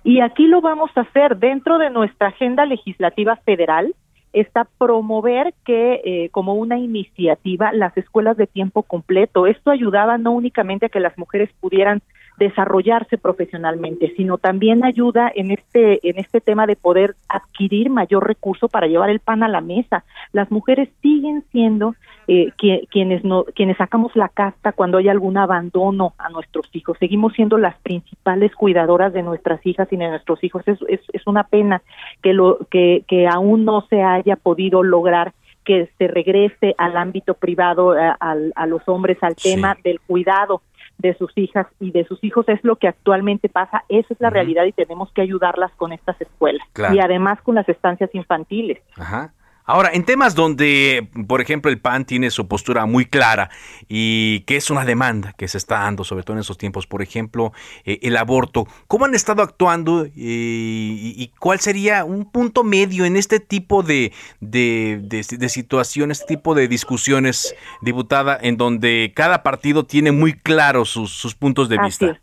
Y 0.03 0.21
aquí 0.21 0.47
lo 0.47 0.61
vamos 0.61 0.91
a 0.95 1.01
hacer 1.01 1.37
dentro 1.37 1.77
de 1.77 1.89
nuestra 1.89 2.27
agenda 2.27 2.65
legislativa 2.65 3.35
federal 3.37 3.95
está 4.33 4.67
promover 4.77 5.53
que 5.65 6.01
eh, 6.03 6.29
como 6.29 6.55
una 6.55 6.77
iniciativa 6.77 7.71
las 7.71 7.95
escuelas 7.97 8.35
de 8.35 8.47
tiempo 8.47 8.83
completo. 8.83 9.47
Esto 9.47 9.71
ayudaba 9.71 10.17
no 10.17 10.31
únicamente 10.31 10.87
a 10.87 10.89
que 10.89 10.99
las 10.99 11.17
mujeres 11.17 11.49
pudieran 11.61 12.01
desarrollarse 12.37 13.17
profesionalmente, 13.17 14.13
sino 14.15 14.37
también 14.37 14.83
ayuda 14.83 15.31
en 15.33 15.51
este 15.51 16.07
en 16.07 16.17
este 16.17 16.41
tema 16.41 16.67
de 16.67 16.75
poder 16.75 17.15
adquirir 17.29 17.89
mayor 17.89 18.27
recurso 18.27 18.67
para 18.67 18.87
llevar 18.87 19.09
el 19.09 19.19
pan 19.19 19.43
a 19.43 19.47
la 19.47 19.61
mesa. 19.61 20.03
Las 20.33 20.51
mujeres 20.51 20.89
siguen 21.01 21.43
siendo 21.51 21.95
eh, 22.27 22.51
quienes 22.57 23.23
no 23.23 23.45
quienes 23.55 23.77
sacamos 23.77 24.15
la 24.15 24.29
casta 24.29 24.73
cuando 24.73 24.97
hay 24.97 25.07
algún 25.07 25.37
abandono 25.37 26.13
a 26.17 26.29
nuestros 26.29 26.67
hijos. 26.73 26.97
Seguimos 26.99 27.33
siendo 27.33 27.57
las 27.57 27.77
principales 27.79 28.53
cuidadoras 28.55 29.13
de 29.13 29.23
nuestras 29.23 29.65
hijas 29.65 29.87
y 29.91 29.97
de 29.97 30.09
nuestros 30.09 30.43
hijos. 30.43 30.67
Es, 30.67 30.79
es, 30.87 31.01
es 31.13 31.27
una 31.27 31.43
pena 31.43 31.81
que 32.21 32.33
lo 32.33 32.59
que 32.69 33.03
que 33.07 33.27
aún 33.27 33.65
no 33.65 33.85
se 33.89 34.01
haya 34.01 34.35
podido 34.35 34.83
lograr 34.83 35.33
que 35.65 35.89
se 35.97 36.07
regrese 36.07 36.75
al 36.77 36.95
ámbito 36.95 37.33
privado, 37.33 37.97
eh, 37.97 38.13
a, 38.19 38.65
los 38.67 38.87
hombres, 38.87 39.17
al 39.21 39.35
tema 39.35 39.75
del 39.83 39.99
cuidado 39.99 40.61
de 40.97 41.13
sus 41.15 41.31
hijas 41.35 41.67
y 41.79 41.91
de 41.91 42.05
sus 42.05 42.23
hijos 42.23 42.47
es 42.47 42.63
lo 42.63 42.77
que 42.77 42.87
actualmente 42.87 43.49
pasa, 43.49 43.83
esa 43.89 44.13
es 44.13 44.19
la 44.19 44.29
realidad 44.29 44.65
y 44.65 44.71
tenemos 44.71 45.11
que 45.11 45.21
ayudarlas 45.21 45.71
con 45.75 45.91
estas 45.91 46.19
escuelas 46.21 46.65
y 46.93 46.99
además 46.99 47.41
con 47.41 47.55
las 47.55 47.67
estancias 47.67 48.13
infantiles. 48.13 48.81
Ajá. 48.97 49.33
Ahora, 49.67 49.89
en 49.93 50.03
temas 50.03 50.35
donde, 50.35 51.09
por 51.27 51.41
ejemplo, 51.41 51.71
el 51.71 51.79
PAN 51.79 52.05
tiene 52.05 52.29
su 52.29 52.47
postura 52.47 52.85
muy 52.85 53.05
clara 53.05 53.49
y 53.89 54.41
que 54.41 54.57
es 54.57 54.69
una 54.69 54.85
demanda 54.85 55.33
que 55.33 55.47
se 55.47 55.57
está 55.57 55.79
dando, 55.79 56.03
sobre 56.03 56.23
todo 56.23 56.35
en 56.35 56.41
estos 56.41 56.59
tiempos, 56.59 56.85
por 56.85 57.01
ejemplo, 57.01 57.51
eh, 57.83 57.97
el 58.03 58.15
aborto, 58.15 58.67
¿cómo 58.87 59.05
han 59.05 59.15
estado 59.15 59.41
actuando 59.41 60.05
y, 60.15 61.31
cuál 61.39 61.59
sería 61.59 62.05
un 62.05 62.31
punto 62.31 62.63
medio 62.63 63.05
en 63.05 63.15
este 63.15 63.39
tipo 63.39 63.81
de, 63.81 64.13
de, 64.39 64.99
de, 65.01 65.49
situaciones, 65.49 66.19
este 66.21 66.35
tipo 66.35 66.53
de 66.53 66.67
discusiones, 66.67 67.55
diputada, 67.81 68.37
en 68.39 68.57
donde 68.57 69.13
cada 69.15 69.41
partido 69.41 69.85
tiene 69.85 70.11
muy 70.11 70.33
claros 70.33 70.89
sus, 70.89 71.11
sus 71.11 71.33
puntos 71.33 71.69
de 71.69 71.79
vista? 71.79 72.21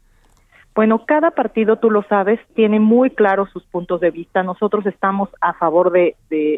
Bueno, 0.74 1.04
cada 1.04 1.32
partido, 1.32 1.76
tú 1.76 1.90
lo 1.90 2.02
sabes, 2.04 2.40
tiene 2.54 2.80
muy 2.80 3.10
claros 3.10 3.50
sus 3.50 3.62
puntos 3.64 4.00
de 4.00 4.10
vista. 4.10 4.42
Nosotros 4.42 4.86
estamos 4.86 5.28
a 5.40 5.52
favor 5.52 5.92
de, 5.92 6.16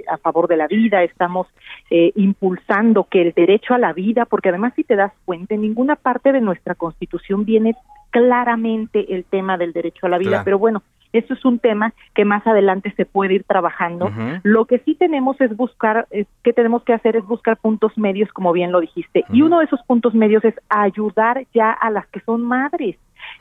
a 0.09 0.19
favor 0.19 0.47
de 0.47 0.57
la 0.57 0.69
vida, 0.69 1.03
estamos 1.03 1.49
eh, 1.91 2.13
impulsando 2.15 3.05
que 3.05 3.23
el 3.23 3.33
derecho 3.33 3.75
a 3.75 3.79
la 3.79 3.93
vida, 3.93 4.25
porque 4.25 4.51
además 4.51 4.73
si 4.77 4.85
te 4.85 4.95
das 4.95 5.13
cuenta, 5.25 5.55
en 5.55 5.63
ninguna 5.63 5.97
parte 5.97 6.33
de 6.33 6.41
nuestra 6.41 6.75
Constitución 6.77 7.45
viene 7.45 7.75
claramente 8.11 9.13
el 9.15 9.25
tema 9.25 9.59
del 9.59 9.73
derecho 9.73 10.07
a 10.07 10.09
la 10.09 10.19
vida, 10.19 10.43
pero 10.45 10.57
bueno, 10.57 10.85
eso 11.15 11.35
es 11.35 11.45
un 11.45 11.61
tema 11.61 11.93
que 12.15 12.25
más 12.25 12.47
adelante 12.47 12.93
se 12.97 13.07
puede 13.07 13.35
ir 13.35 13.45
trabajando. 13.45 14.11
Lo 14.43 14.65
que 14.67 14.81
sí 14.81 14.97
tenemos 14.97 15.41
es 15.41 15.57
buscar, 15.57 16.07
es, 16.11 16.27
que 16.43 16.53
tenemos 16.53 16.83
que 16.83 16.93
hacer 16.93 17.17
es 17.17 17.25
buscar 17.25 17.57
puntos 17.57 17.97
medios, 17.97 18.29
como 18.33 18.53
bien 18.53 18.73
lo 18.73 18.81
dijiste. 18.81 19.25
Y 19.33 19.43
uno 19.43 19.61
de 19.61 19.67
esos 19.67 19.81
puntos 19.83 20.13
medios 20.15 20.45
es 20.45 20.55
ayudar 20.69 21.47
ya 21.55 21.71
a 21.71 21.91
las 21.91 22.07
que 22.09 22.21
son 22.21 22.43
madres. 22.43 22.97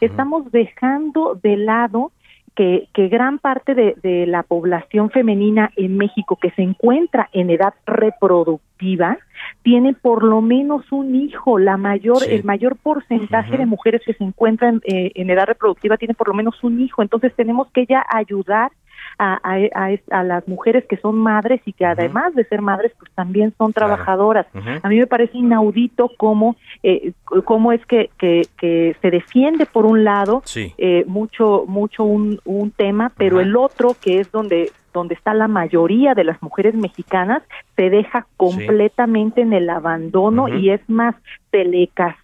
Estamos 0.06 0.51
dejando 0.51 1.39
de 1.41 1.58
lado 1.58 2.12
que, 2.56 2.88
que 2.93 3.08
gran 3.08 3.39
parte 3.39 3.74
de, 3.74 3.95
de, 4.04 4.28
la 4.28 4.43
población 4.43 5.10
femenina 5.10 5.72
en 5.76 5.97
México 5.97 6.38
que 6.39 6.51
se 6.51 6.62
encuentra 6.62 7.30
en 7.34 7.49
edad 7.49 7.74
reproductiva 7.86 9.18
tiene 9.64 9.93
por 9.93 10.24
lo 10.24 10.41
menos 10.41 10.91
un 10.91 11.16
hijo. 11.16 11.58
La 11.58 11.78
mayor, 11.78 12.18
el 12.28 12.43
mayor 12.43 12.76
porcentaje 12.78 13.58
de 13.58 13.66
mujeres 13.66 14.01
que 14.06 14.14
se 14.14 14.24
encuentran 14.24 14.82
eh, 14.86 15.12
en 15.16 15.30
edad 15.30 15.45
reproductiva 15.45 15.97
tiene 15.97 16.14
por 16.14 16.28
lo 16.28 16.34
menos 16.34 16.64
un 16.64 16.80
hijo. 16.80 17.01
Entonces 17.01 17.34
tenemos 17.36 17.70
que 17.72 17.86
ya 17.86 18.06
ayudar 18.08 18.72
a, 19.18 19.39
a, 19.43 20.24
las 20.24 20.47
mujeres 20.47 20.86
que 20.86 20.97
son 20.97 21.18
madres 21.18 21.61
y 21.66 21.74
que 21.74 21.86
además 21.86 22.34
de 22.36 22.43
ser 22.45 22.61
madres, 22.61 22.91
pues 22.97 23.11
también 23.14 23.53
son 23.57 23.74
trabajadoras. 23.74 24.47
A 24.82 24.89
mí 24.89 24.97
me 24.97 25.07
parece 25.07 25.38
inaudito 25.38 26.11
cómo, 26.18 26.55
eh, 26.82 27.14
cómo 27.45 27.72
es 27.72 27.86
que, 27.86 28.09
que, 28.18 28.43
que, 28.57 28.95
se 29.01 29.11
defiende 29.11 29.66
por 29.66 29.86
un 29.86 30.03
lado 30.03 30.43
eh, 30.78 31.03
mucho, 31.07 31.66
mucho 31.68 32.03
un, 32.03 32.39
un 32.45 32.72
tema, 32.72 33.11
pero 33.18 33.39
el 33.39 33.55
otro, 33.55 33.95
que 33.99 34.20
es 34.20 34.32
donde 34.32 34.72
donde 34.93 35.16
está 35.16 35.34
la 35.34 35.47
mayoría 35.47 36.14
de 36.14 36.24
las 36.24 36.41
mujeres 36.41 36.76
mexicanas, 36.76 37.43
se 37.76 37.89
deja 37.89 38.28
completamente 38.38 39.41
en 39.41 39.51
el 39.51 39.70
abandono 39.70 40.47
y 40.47 40.70
es 40.70 40.82
más, 40.88 41.16
se 41.51 41.66
le 41.66 41.88
castiga, 41.88 42.23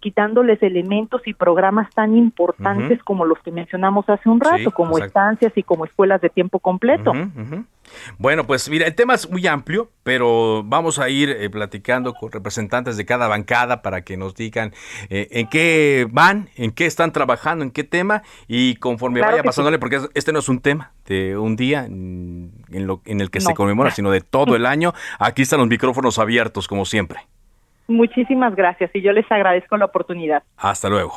quitándoles 0.00 0.62
elementos 0.62 1.22
y 1.26 1.34
programas 1.34 1.90
tan 1.94 2.16
importantes 2.16 3.02
como 3.02 3.24
los 3.24 3.38
que 3.40 3.50
mencionamos 3.50 4.08
hace 4.08 4.28
un 4.28 4.40
rato, 4.40 4.70
como 4.70 4.98
estancias 4.98 5.52
y 5.56 5.62
como 5.62 5.84
escuelas 5.84 6.20
de 6.20 6.28
tiempo 6.28 6.58
completo. 6.58 7.12
Bueno, 8.18 8.46
pues 8.46 8.68
mira, 8.70 8.86
el 8.86 8.94
tema 8.94 9.14
es 9.14 9.28
muy 9.30 9.46
amplio, 9.46 9.90
pero 10.02 10.62
vamos 10.64 10.98
a 10.98 11.08
ir 11.08 11.30
eh, 11.30 11.50
platicando 11.50 12.14
con 12.14 12.32
representantes 12.32 12.96
de 12.96 13.04
cada 13.04 13.28
bancada 13.28 13.82
para 13.82 14.02
que 14.02 14.16
nos 14.16 14.34
digan 14.34 14.72
eh, 15.10 15.28
en 15.32 15.48
qué 15.48 16.06
van, 16.10 16.48
en 16.56 16.70
qué 16.72 16.86
están 16.86 17.12
trabajando, 17.12 17.64
en 17.64 17.70
qué 17.70 17.84
tema 17.84 18.22
y 18.48 18.76
conforme 18.76 19.20
vaya 19.20 19.42
pasándole, 19.42 19.78
porque 19.78 20.00
este 20.14 20.32
no 20.32 20.38
es 20.38 20.48
un 20.48 20.60
tema 20.60 20.92
de 21.06 21.36
un 21.36 21.56
día 21.56 21.84
en, 21.84 22.52
lo, 22.70 23.02
en 23.04 23.20
el 23.20 23.30
que 23.30 23.40
se 23.40 23.54
conmemora, 23.54 23.90
sino 23.90 24.10
de 24.10 24.20
todo 24.20 24.56
el 24.56 24.64
año. 24.64 24.94
Aquí 25.18 25.42
están 25.42 25.58
los 25.58 25.68
micrófonos 25.68 26.18
abiertos, 26.18 26.68
como 26.68 26.84
siempre. 26.84 27.20
Muchísimas 27.88 28.54
gracias 28.54 28.90
y 28.94 29.02
yo 29.02 29.12
les 29.12 29.30
agradezco 29.30 29.76
la 29.76 29.86
oportunidad. 29.86 30.42
Hasta 30.56 30.88
luego. 30.88 31.12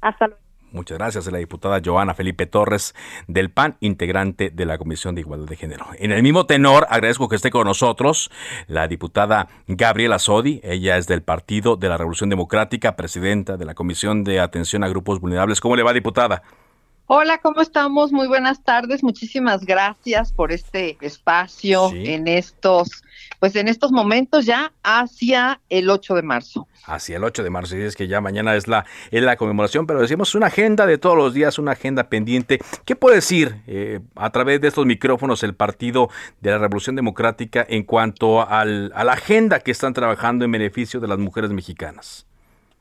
Hasta 0.00 0.26
luego. 0.26 0.44
Muchas 0.74 0.98
gracias 0.98 1.28
a 1.28 1.30
la 1.30 1.38
diputada 1.38 1.80
Joana 1.82 2.14
Felipe 2.14 2.46
Torres 2.46 2.96
del 3.28 3.48
PAN, 3.48 3.76
integrante 3.78 4.50
de 4.50 4.66
la 4.66 4.76
Comisión 4.76 5.14
de 5.14 5.20
Igualdad 5.20 5.46
de 5.46 5.54
Género. 5.54 5.86
En 6.00 6.10
el 6.10 6.20
mismo 6.20 6.46
tenor, 6.46 6.84
agradezco 6.90 7.28
que 7.28 7.36
esté 7.36 7.50
con 7.50 7.64
nosotros 7.64 8.28
la 8.66 8.88
diputada 8.88 9.46
Gabriela 9.68 10.18
Sodi. 10.18 10.60
Ella 10.64 10.96
es 10.96 11.06
del 11.06 11.22
Partido 11.22 11.76
de 11.76 11.88
la 11.88 11.96
Revolución 11.96 12.28
Democrática, 12.28 12.96
presidenta 12.96 13.56
de 13.56 13.64
la 13.64 13.74
Comisión 13.74 14.24
de 14.24 14.40
Atención 14.40 14.82
a 14.82 14.88
Grupos 14.88 15.20
Vulnerables. 15.20 15.60
¿Cómo 15.60 15.76
le 15.76 15.84
va, 15.84 15.92
diputada? 15.92 16.42
Hola, 17.06 17.36
¿cómo 17.36 17.60
estamos? 17.60 18.12
Muy 18.12 18.26
buenas 18.28 18.64
tardes. 18.64 19.02
Muchísimas 19.02 19.66
gracias 19.66 20.32
por 20.32 20.52
este 20.52 20.96
espacio 21.02 21.90
en 21.92 22.26
estos, 22.26 23.02
pues 23.40 23.56
en 23.56 23.68
estos 23.68 23.92
momentos 23.92 24.46
ya 24.46 24.72
hacia 24.82 25.60
el 25.68 25.90
8 25.90 26.14
de 26.14 26.22
marzo. 26.22 26.66
Hacia 26.86 27.18
el 27.18 27.24
8 27.24 27.42
de 27.42 27.50
marzo, 27.50 27.76
y 27.76 27.82
es 27.82 27.94
que 27.94 28.08
ya 28.08 28.22
mañana 28.22 28.56
es 28.56 28.68
la, 28.68 28.86
es 29.10 29.22
la 29.22 29.36
conmemoración, 29.36 29.86
pero 29.86 30.00
decimos 30.00 30.34
una 30.34 30.46
agenda 30.46 30.86
de 30.86 30.96
todos 30.96 31.14
los 31.14 31.34
días, 31.34 31.58
una 31.58 31.72
agenda 31.72 32.08
pendiente. 32.08 32.58
¿Qué 32.86 32.96
puede 32.96 33.16
decir 33.16 33.60
eh, 33.66 34.00
a 34.16 34.30
través 34.30 34.62
de 34.62 34.68
estos 34.68 34.86
micrófonos 34.86 35.42
el 35.42 35.54
Partido 35.54 36.08
de 36.40 36.52
la 36.52 36.58
Revolución 36.58 36.96
Democrática 36.96 37.66
en 37.68 37.82
cuanto 37.82 38.48
al, 38.48 38.90
a 38.94 39.04
la 39.04 39.12
agenda 39.12 39.60
que 39.60 39.72
están 39.72 39.92
trabajando 39.92 40.46
en 40.46 40.52
beneficio 40.52 41.00
de 41.00 41.08
las 41.08 41.18
mujeres 41.18 41.50
mexicanas? 41.50 42.26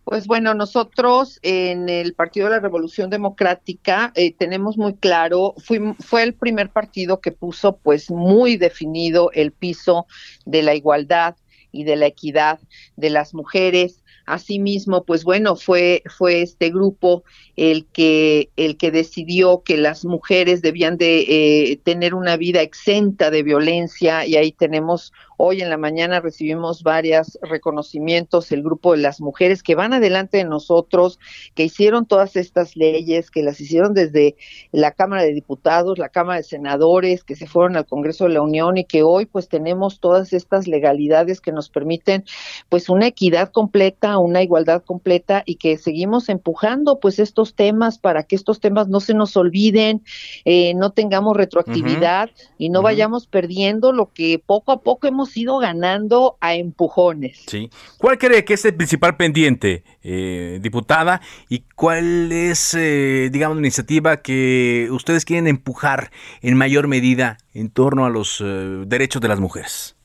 Pues 0.04 0.28
bueno, 0.28 0.54
nosotros 0.54 1.40
en 1.44 1.88
el 1.88 2.14
Partido 2.14 2.48
de 2.48 2.56
la 2.56 2.60
Revolución 2.60 3.10
Democrática 3.10 4.12
eh, 4.16 4.34
tenemos 4.34 4.78
muy 4.78 4.96
claro, 4.96 5.56
fue 5.58 6.24
el 6.24 6.34
primer 6.34 6.70
partido 6.70 7.22
que 7.22 7.32
puso 7.32 7.78
pues 7.78 8.12
muy 8.12 8.58
definido 8.58 9.32
el 9.32 9.54
piso 9.54 10.06
de 10.46 10.62
la 10.62 10.76
igualdad 10.76 11.36
y 11.72 11.86
de 11.86 11.96
la 11.96 12.08
equidad 12.08 12.60
de 12.98 13.10
las 13.10 13.34
mujeres. 13.34 14.02
Asimismo, 14.26 15.04
pues 15.04 15.26
bueno, 15.26 15.58
fue 15.58 16.02
fue 16.18 16.42
este 16.42 16.70
grupo 16.70 17.24
el 17.58 17.86
que 17.88 18.50
el 18.56 18.78
que 18.78 18.92
decidió 18.92 19.64
que 19.64 19.76
las 19.76 20.06
mujeres 20.06 20.62
debían 20.62 20.98
de 20.98 21.22
eh, 21.28 21.78
tener 21.84 22.14
una 22.14 22.38
vida 22.38 22.62
exenta 22.62 23.32
de 23.32 23.44
violencia 23.44 24.26
y 24.26 24.36
ahí 24.38 24.54
tenemos 24.54 25.12
hoy 25.38 25.62
en 25.62 25.70
la 25.70 25.78
mañana 25.78 26.20
recibimos 26.20 26.84
varios 26.84 27.38
reconocimientos 27.42 28.52
el 28.52 28.64
grupo 28.64 28.94
de 28.94 29.00
las 29.00 29.22
mujeres 29.22 29.64
que 29.64 29.76
van 29.76 29.94
adelante 29.94 30.38
de 30.38 30.44
nosotros, 30.44 31.20
que 31.56 31.64
hicieron 31.64 32.06
todas 32.06 32.36
estas 32.36 32.76
leyes, 32.76 33.32
que 33.32 33.44
las 33.44 33.60
hicieron 33.60 33.94
desde 33.94 34.36
la 34.72 34.92
Cámara 34.92 35.24
de 35.24 35.34
Diputados, 35.34 35.98
la 35.98 36.10
Cámara 36.10 36.38
de 36.38 36.44
Senadores, 36.44 37.24
que 37.24 37.36
se 37.36 37.48
fueron 37.48 37.76
al 37.76 37.86
Congreso 37.86 38.26
de 38.26 38.32
la 38.32 38.42
Unión 38.42 38.78
y 38.78 38.86
que 38.86 39.04
hoy 39.04 39.26
pues 39.26 39.48
tenemos 39.48 40.00
todas 40.00 40.34
estas 40.34 40.68
legalidades 40.68 41.42
que 41.42 41.52
nos 41.52 41.70
permiten 41.70 42.24
pues 42.70 42.90
una 42.90 43.08
equidad 43.08 43.52
completa, 43.52 44.18
una 44.18 44.42
igualdad 44.42 44.84
completa 44.84 45.44
y 45.46 45.56
que 45.56 45.78
seguimos 45.78 46.30
empujando 46.30 47.00
pues 47.00 47.20
estos 47.20 47.56
temas 47.56 47.98
para 47.98 48.24
que 48.24 48.36
estos 48.36 48.60
temas 48.60 48.88
no 48.88 49.00
se 49.00 49.14
nos 49.14 49.36
olviden, 49.38 50.04
eh, 50.46 50.74
no 50.76 50.92
tengamos 50.92 51.38
retroactividad 51.38 52.30
y 52.58 52.70
no 52.70 52.82
vayamos 52.82 53.28
perdiendo 53.28 53.92
lo 53.92 54.12
que 54.14 54.40
poco 54.40 54.72
a 54.72 54.82
poco 54.82 55.08
hemos 55.08 55.23
ido 55.36 55.58
ganando 55.58 56.38
a 56.42 56.56
empujones. 56.56 57.44
Sí. 57.48 57.70
¿Cuál 57.98 58.18
cree 58.18 58.46
que 58.46 58.54
es 58.54 58.66
el 58.66 58.76
principal 58.76 59.18
pendiente, 59.18 59.84
eh, 60.04 60.60
diputada? 60.62 61.22
¿Y 61.50 61.64
cuál 61.76 62.32
es, 62.32 62.74
eh, 62.74 63.30
digamos, 63.32 63.58
la 63.58 63.62
iniciativa 63.62 64.22
que 64.22 64.88
ustedes 64.92 65.26
quieren 65.26 65.48
empujar 65.48 66.12
en 66.42 66.58
mayor 66.58 66.88
medida 66.88 67.38
en 67.54 67.70
torno 67.70 68.06
a 68.06 68.10
los 68.10 68.44
derechos 68.86 69.22
de 69.22 69.28
las 69.28 69.40
mujeres? 69.40 69.96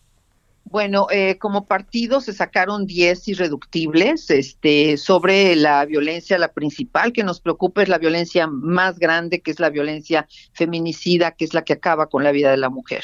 Bueno, 0.70 1.06
eh, 1.10 1.38
como 1.38 1.64
partido 1.64 2.20
se 2.20 2.34
sacaron 2.34 2.84
10 2.84 3.28
irreductibles 3.28 4.30
este, 4.30 4.98
sobre 4.98 5.56
la 5.56 5.82
violencia. 5.86 6.36
La 6.36 6.52
principal 6.52 7.14
que 7.14 7.24
nos 7.24 7.40
preocupa 7.40 7.82
es 7.82 7.88
la 7.88 7.96
violencia 7.96 8.46
más 8.46 8.98
grande, 8.98 9.40
que 9.40 9.50
es 9.50 9.60
la 9.60 9.70
violencia 9.70 10.28
feminicida, 10.52 11.30
que 11.30 11.46
es 11.46 11.54
la 11.54 11.62
que 11.62 11.72
acaba 11.72 12.08
con 12.08 12.22
la 12.22 12.32
vida 12.32 12.50
de 12.50 12.58
la 12.58 12.68
mujer. 12.68 13.02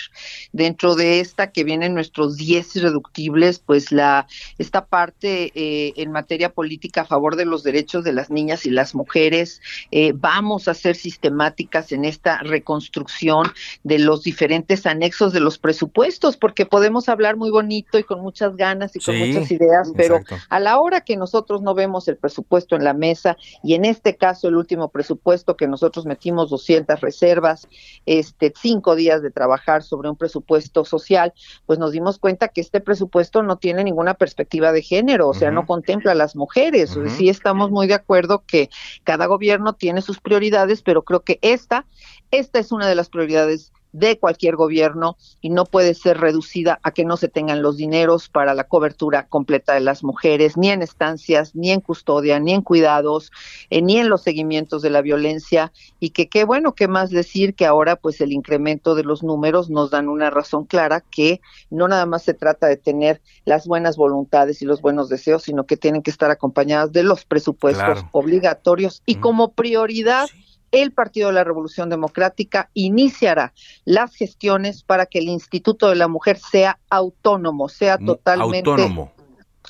Dentro 0.53 0.95
de 0.95 1.21
esta 1.21 1.53
que 1.53 1.65
vienen 1.65 1.95
nuestros 1.95 2.37
10 2.37 2.77
irreductibles, 2.77 3.61
pues 3.61 3.93
la 3.93 4.27
esta 4.59 4.85
parte 4.85 5.51
eh, 5.55 5.95
en 5.97 6.13
materia 6.13 6.53
política 6.53 7.03
a 7.03 7.07
favor 7.07 7.35
de 7.35 7.47
los 7.47 7.63
derechos 7.63 8.05
de 8.05 8.13
las 8.13 8.29
niñas 8.29 8.67
y 8.67 8.71
las 8.71 8.95
mujeres, 8.95 9.63
eh, 9.91 10.13
vamos 10.15 10.69
a 10.69 10.75
ser 10.75 10.97
sistemáticas 10.97 11.93
en 11.93 12.05
esta 12.05 12.41
reconstrucción 12.41 13.51
de 13.85 14.01
los 14.01 14.23
diferentes 14.23 14.85
anexos 14.85 15.33
de 15.33 15.41
los 15.41 15.57
presupuestos, 15.57 16.37
porque 16.37 16.67
podemos 16.67 17.09
hablar 17.09 17.37
muy 17.37 17.54
bonito 17.55 17.99
y 17.99 18.03
con 18.03 18.21
muchas 18.21 18.57
ganas 18.57 18.95
y 18.97 19.01
con 19.01 19.17
muchas 19.17 19.51
ideas, 19.51 19.93
pero 19.97 20.21
a 20.49 20.61
la 20.61 20.79
hora 20.81 21.03
que 21.03 21.17
nosotros 21.17 21.63
no 21.63 21.75
vemos 21.75 22.09
el 22.09 22.17
presupuesto 22.17 22.75
en 22.77 22.85
la 22.85 22.95
mesa 22.95 23.37
y 23.63 23.75
en 23.75 23.85
este 23.85 24.17
caso 24.17 24.49
el 24.49 24.57
último 24.57 24.89
presupuesto 24.89 25.57
que 25.57 25.69
nosotros 25.69 26.05
metimos 26.05 26.51
200 26.51 27.01
reservas, 27.01 27.69
este 28.07 28.53
cinco 28.61 28.97
días 28.97 29.23
de 29.23 29.31
trabajar 29.31 29.83
sobre 29.83 30.09
un 30.11 30.17
presupuesto 30.17 30.85
social, 30.85 31.33
pues 31.67 31.79
nos 31.79 31.93
dimos 31.93 32.19
cuenta 32.19 32.49
que 32.49 32.61
este 32.61 32.81
presupuesto 32.81 33.43
no 33.43 33.57
tiene 33.57 33.85
ninguna 33.85 34.15
perspectiva 34.15 34.73
de 34.73 34.83
género, 34.83 35.29
o 35.29 35.35
sea, 35.35 35.51
no 35.51 35.67
contempla 35.67 36.13
a 36.13 36.17
las 36.17 36.35
mujeres. 36.35 36.99
Sí 37.17 37.29
estamos 37.29 37.71
muy 37.71 37.87
de 37.87 37.95
acuerdo 37.95 38.43
que 38.47 38.69
cada 39.05 39.27
gobierno 39.27 39.75
tiene 39.75 40.03
sus 40.03 40.21
prioridades, 40.21 40.83
pero 40.83 41.03
creo 41.03 41.21
que 41.21 41.39
esta 41.41 41.87
esta 42.31 42.59
es 42.59 42.73
una 42.73 42.89
de 42.89 42.95
las 42.95 43.09
prioridades 43.09 43.73
de 43.95 44.19
cualquier 44.19 44.57
gobierno 44.57 45.17
y 45.41 45.51
no 45.51 45.65
puede 45.65 45.95
ser 45.95 46.19
reducida 46.19 46.81
a 46.83 46.91
que 46.91 47.05
no 47.05 47.17
se 47.17 47.29
tengan 47.29 47.63
los 47.63 47.77
dineros 47.77 48.29
para 48.29 48.53
la 48.53 48.65
cobertura 48.65 49.29
completa 49.29 49.73
de 49.75 49.81
las 49.81 50.03
mujeres, 50.03 50.57
ni 50.57 50.71
en 50.71 50.83
estancias, 50.83 51.55
ni 51.55 51.71
en 51.71 51.81
custodia, 51.81 52.41
ni 52.41 52.53
en 52.53 52.63
cuidados, 52.63 53.31
eh, 53.71 53.83
ni 53.83 53.99
en 53.99 54.09
los 54.09 54.23
seguimientos 54.23 54.83
de 54.83 54.91
la 54.91 55.01
violencia. 55.01 55.73
Y 56.01 56.11
que 56.11 56.29
qué 56.29 56.43
bueno, 56.45 56.75
qué 56.75 56.89
más 56.89 57.11
decir 57.11 57.55
que 57.55 57.67
ahora 57.67 57.95
pues 57.95 58.21
el 58.21 58.33
incremento 58.33 58.97
de 58.97 59.05
los 59.05 59.23
números 59.23 59.71
nos 59.71 59.91
dan 59.91 60.09
una 60.09 60.29
razón 60.29 60.65
clara 60.65 61.01
que 61.01 61.41
no 61.71 61.87
nada 61.87 62.05
más 62.05 62.25
se 62.25 62.35
trata 62.35 62.67
de 62.67 62.77
tener 62.77 63.23
las 63.45 63.69
buenas 63.69 63.97
voluntades 63.97 64.61
y 64.61 64.65
los 64.65 64.83
buenos 64.83 65.09
deseos, 65.09 65.45
sino 65.45 65.67
que 65.67 65.77
tienen 65.77 66.03
que 66.03 66.11
estar 66.11 66.33
acompañadas 66.33 66.91
de 66.91 67.05
los 67.05 67.25
presupuestos 67.25 68.05
obligatorios 68.11 69.03
y 69.07 69.17
como 69.17 69.53
prioridad 69.53 70.29
el 70.75 70.93
Partido 70.93 71.29
de 71.29 71.35
la 71.35 71.45
Revolución 71.45 71.89
Democrática 71.89 72.71
iniciará 72.75 73.53
las 73.85 74.15
gestiones 74.15 74.83
para 74.83 75.07
que 75.07 75.19
el 75.19 75.29
Instituto 75.29 75.89
de 75.89 75.97
la 75.97 76.09
Mujer 76.09 76.39
sea 76.39 76.79
autónomo, 76.91 77.69
sea 77.69 77.99
totalmente 77.99 78.71
autónomo. 78.71 79.13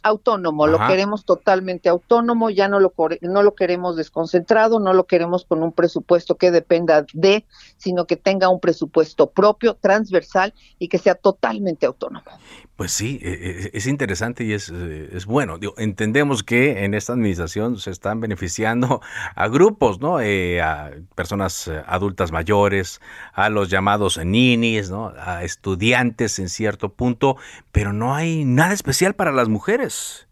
autónomo, 0.02 0.66
lo 0.66 0.78
queremos 0.86 1.24
totalmente 1.24 1.88
autónomo, 1.88 2.50
ya 2.50 2.68
no 2.68 2.80
lo, 2.80 2.92
no 3.20 3.42
lo 3.42 3.54
queremos 3.54 3.96
desconcentrado, 3.96 4.80
no 4.80 4.92
lo 4.92 5.04
queremos 5.04 5.44
con 5.44 5.62
un 5.62 5.72
presupuesto 5.72 6.36
que 6.36 6.50
dependa 6.50 7.06
de, 7.12 7.44
sino 7.76 8.06
que 8.06 8.16
tenga 8.16 8.48
un 8.48 8.60
presupuesto 8.60 9.30
propio, 9.30 9.74
transversal 9.74 10.54
y 10.78 10.88
que 10.88 10.98
sea 10.98 11.14
totalmente 11.14 11.86
autónomo. 11.86 12.24
Pues 12.76 12.90
sí, 12.90 13.20
e, 13.22 13.30
e, 13.30 13.70
es 13.72 13.86
interesante 13.86 14.42
y 14.42 14.52
es, 14.52 14.68
eh, 14.68 15.10
es 15.12 15.26
bueno. 15.26 15.60
entendemos 15.78 16.42
que 16.42 16.84
en 16.84 16.94
esta 16.94 17.12
administración 17.12 17.78
se 17.78 17.92
están 17.92 18.20
beneficiando 18.20 19.00
a 19.36 19.46
grupos, 19.48 20.00
¿no? 20.00 20.20
Eh, 20.20 20.60
a 20.60 20.90
personas 21.14 21.68
eh, 21.68 21.82
adultas 21.86 22.32
mayores, 22.32 23.00
a 23.32 23.48
los 23.48 23.70
llamados 23.70 24.18
ninis, 24.18 24.90
¿no? 24.90 25.12
A 25.16 25.44
estudiantes 25.44 26.40
en 26.40 26.48
cierto 26.48 26.92
punto, 26.92 27.36
pero 27.70 27.92
no 27.92 28.14
hay 28.16 28.44
nada 28.44 28.72
especial 28.74 29.14
para 29.14 29.30
las 29.30 29.48
mujeres 29.48 30.23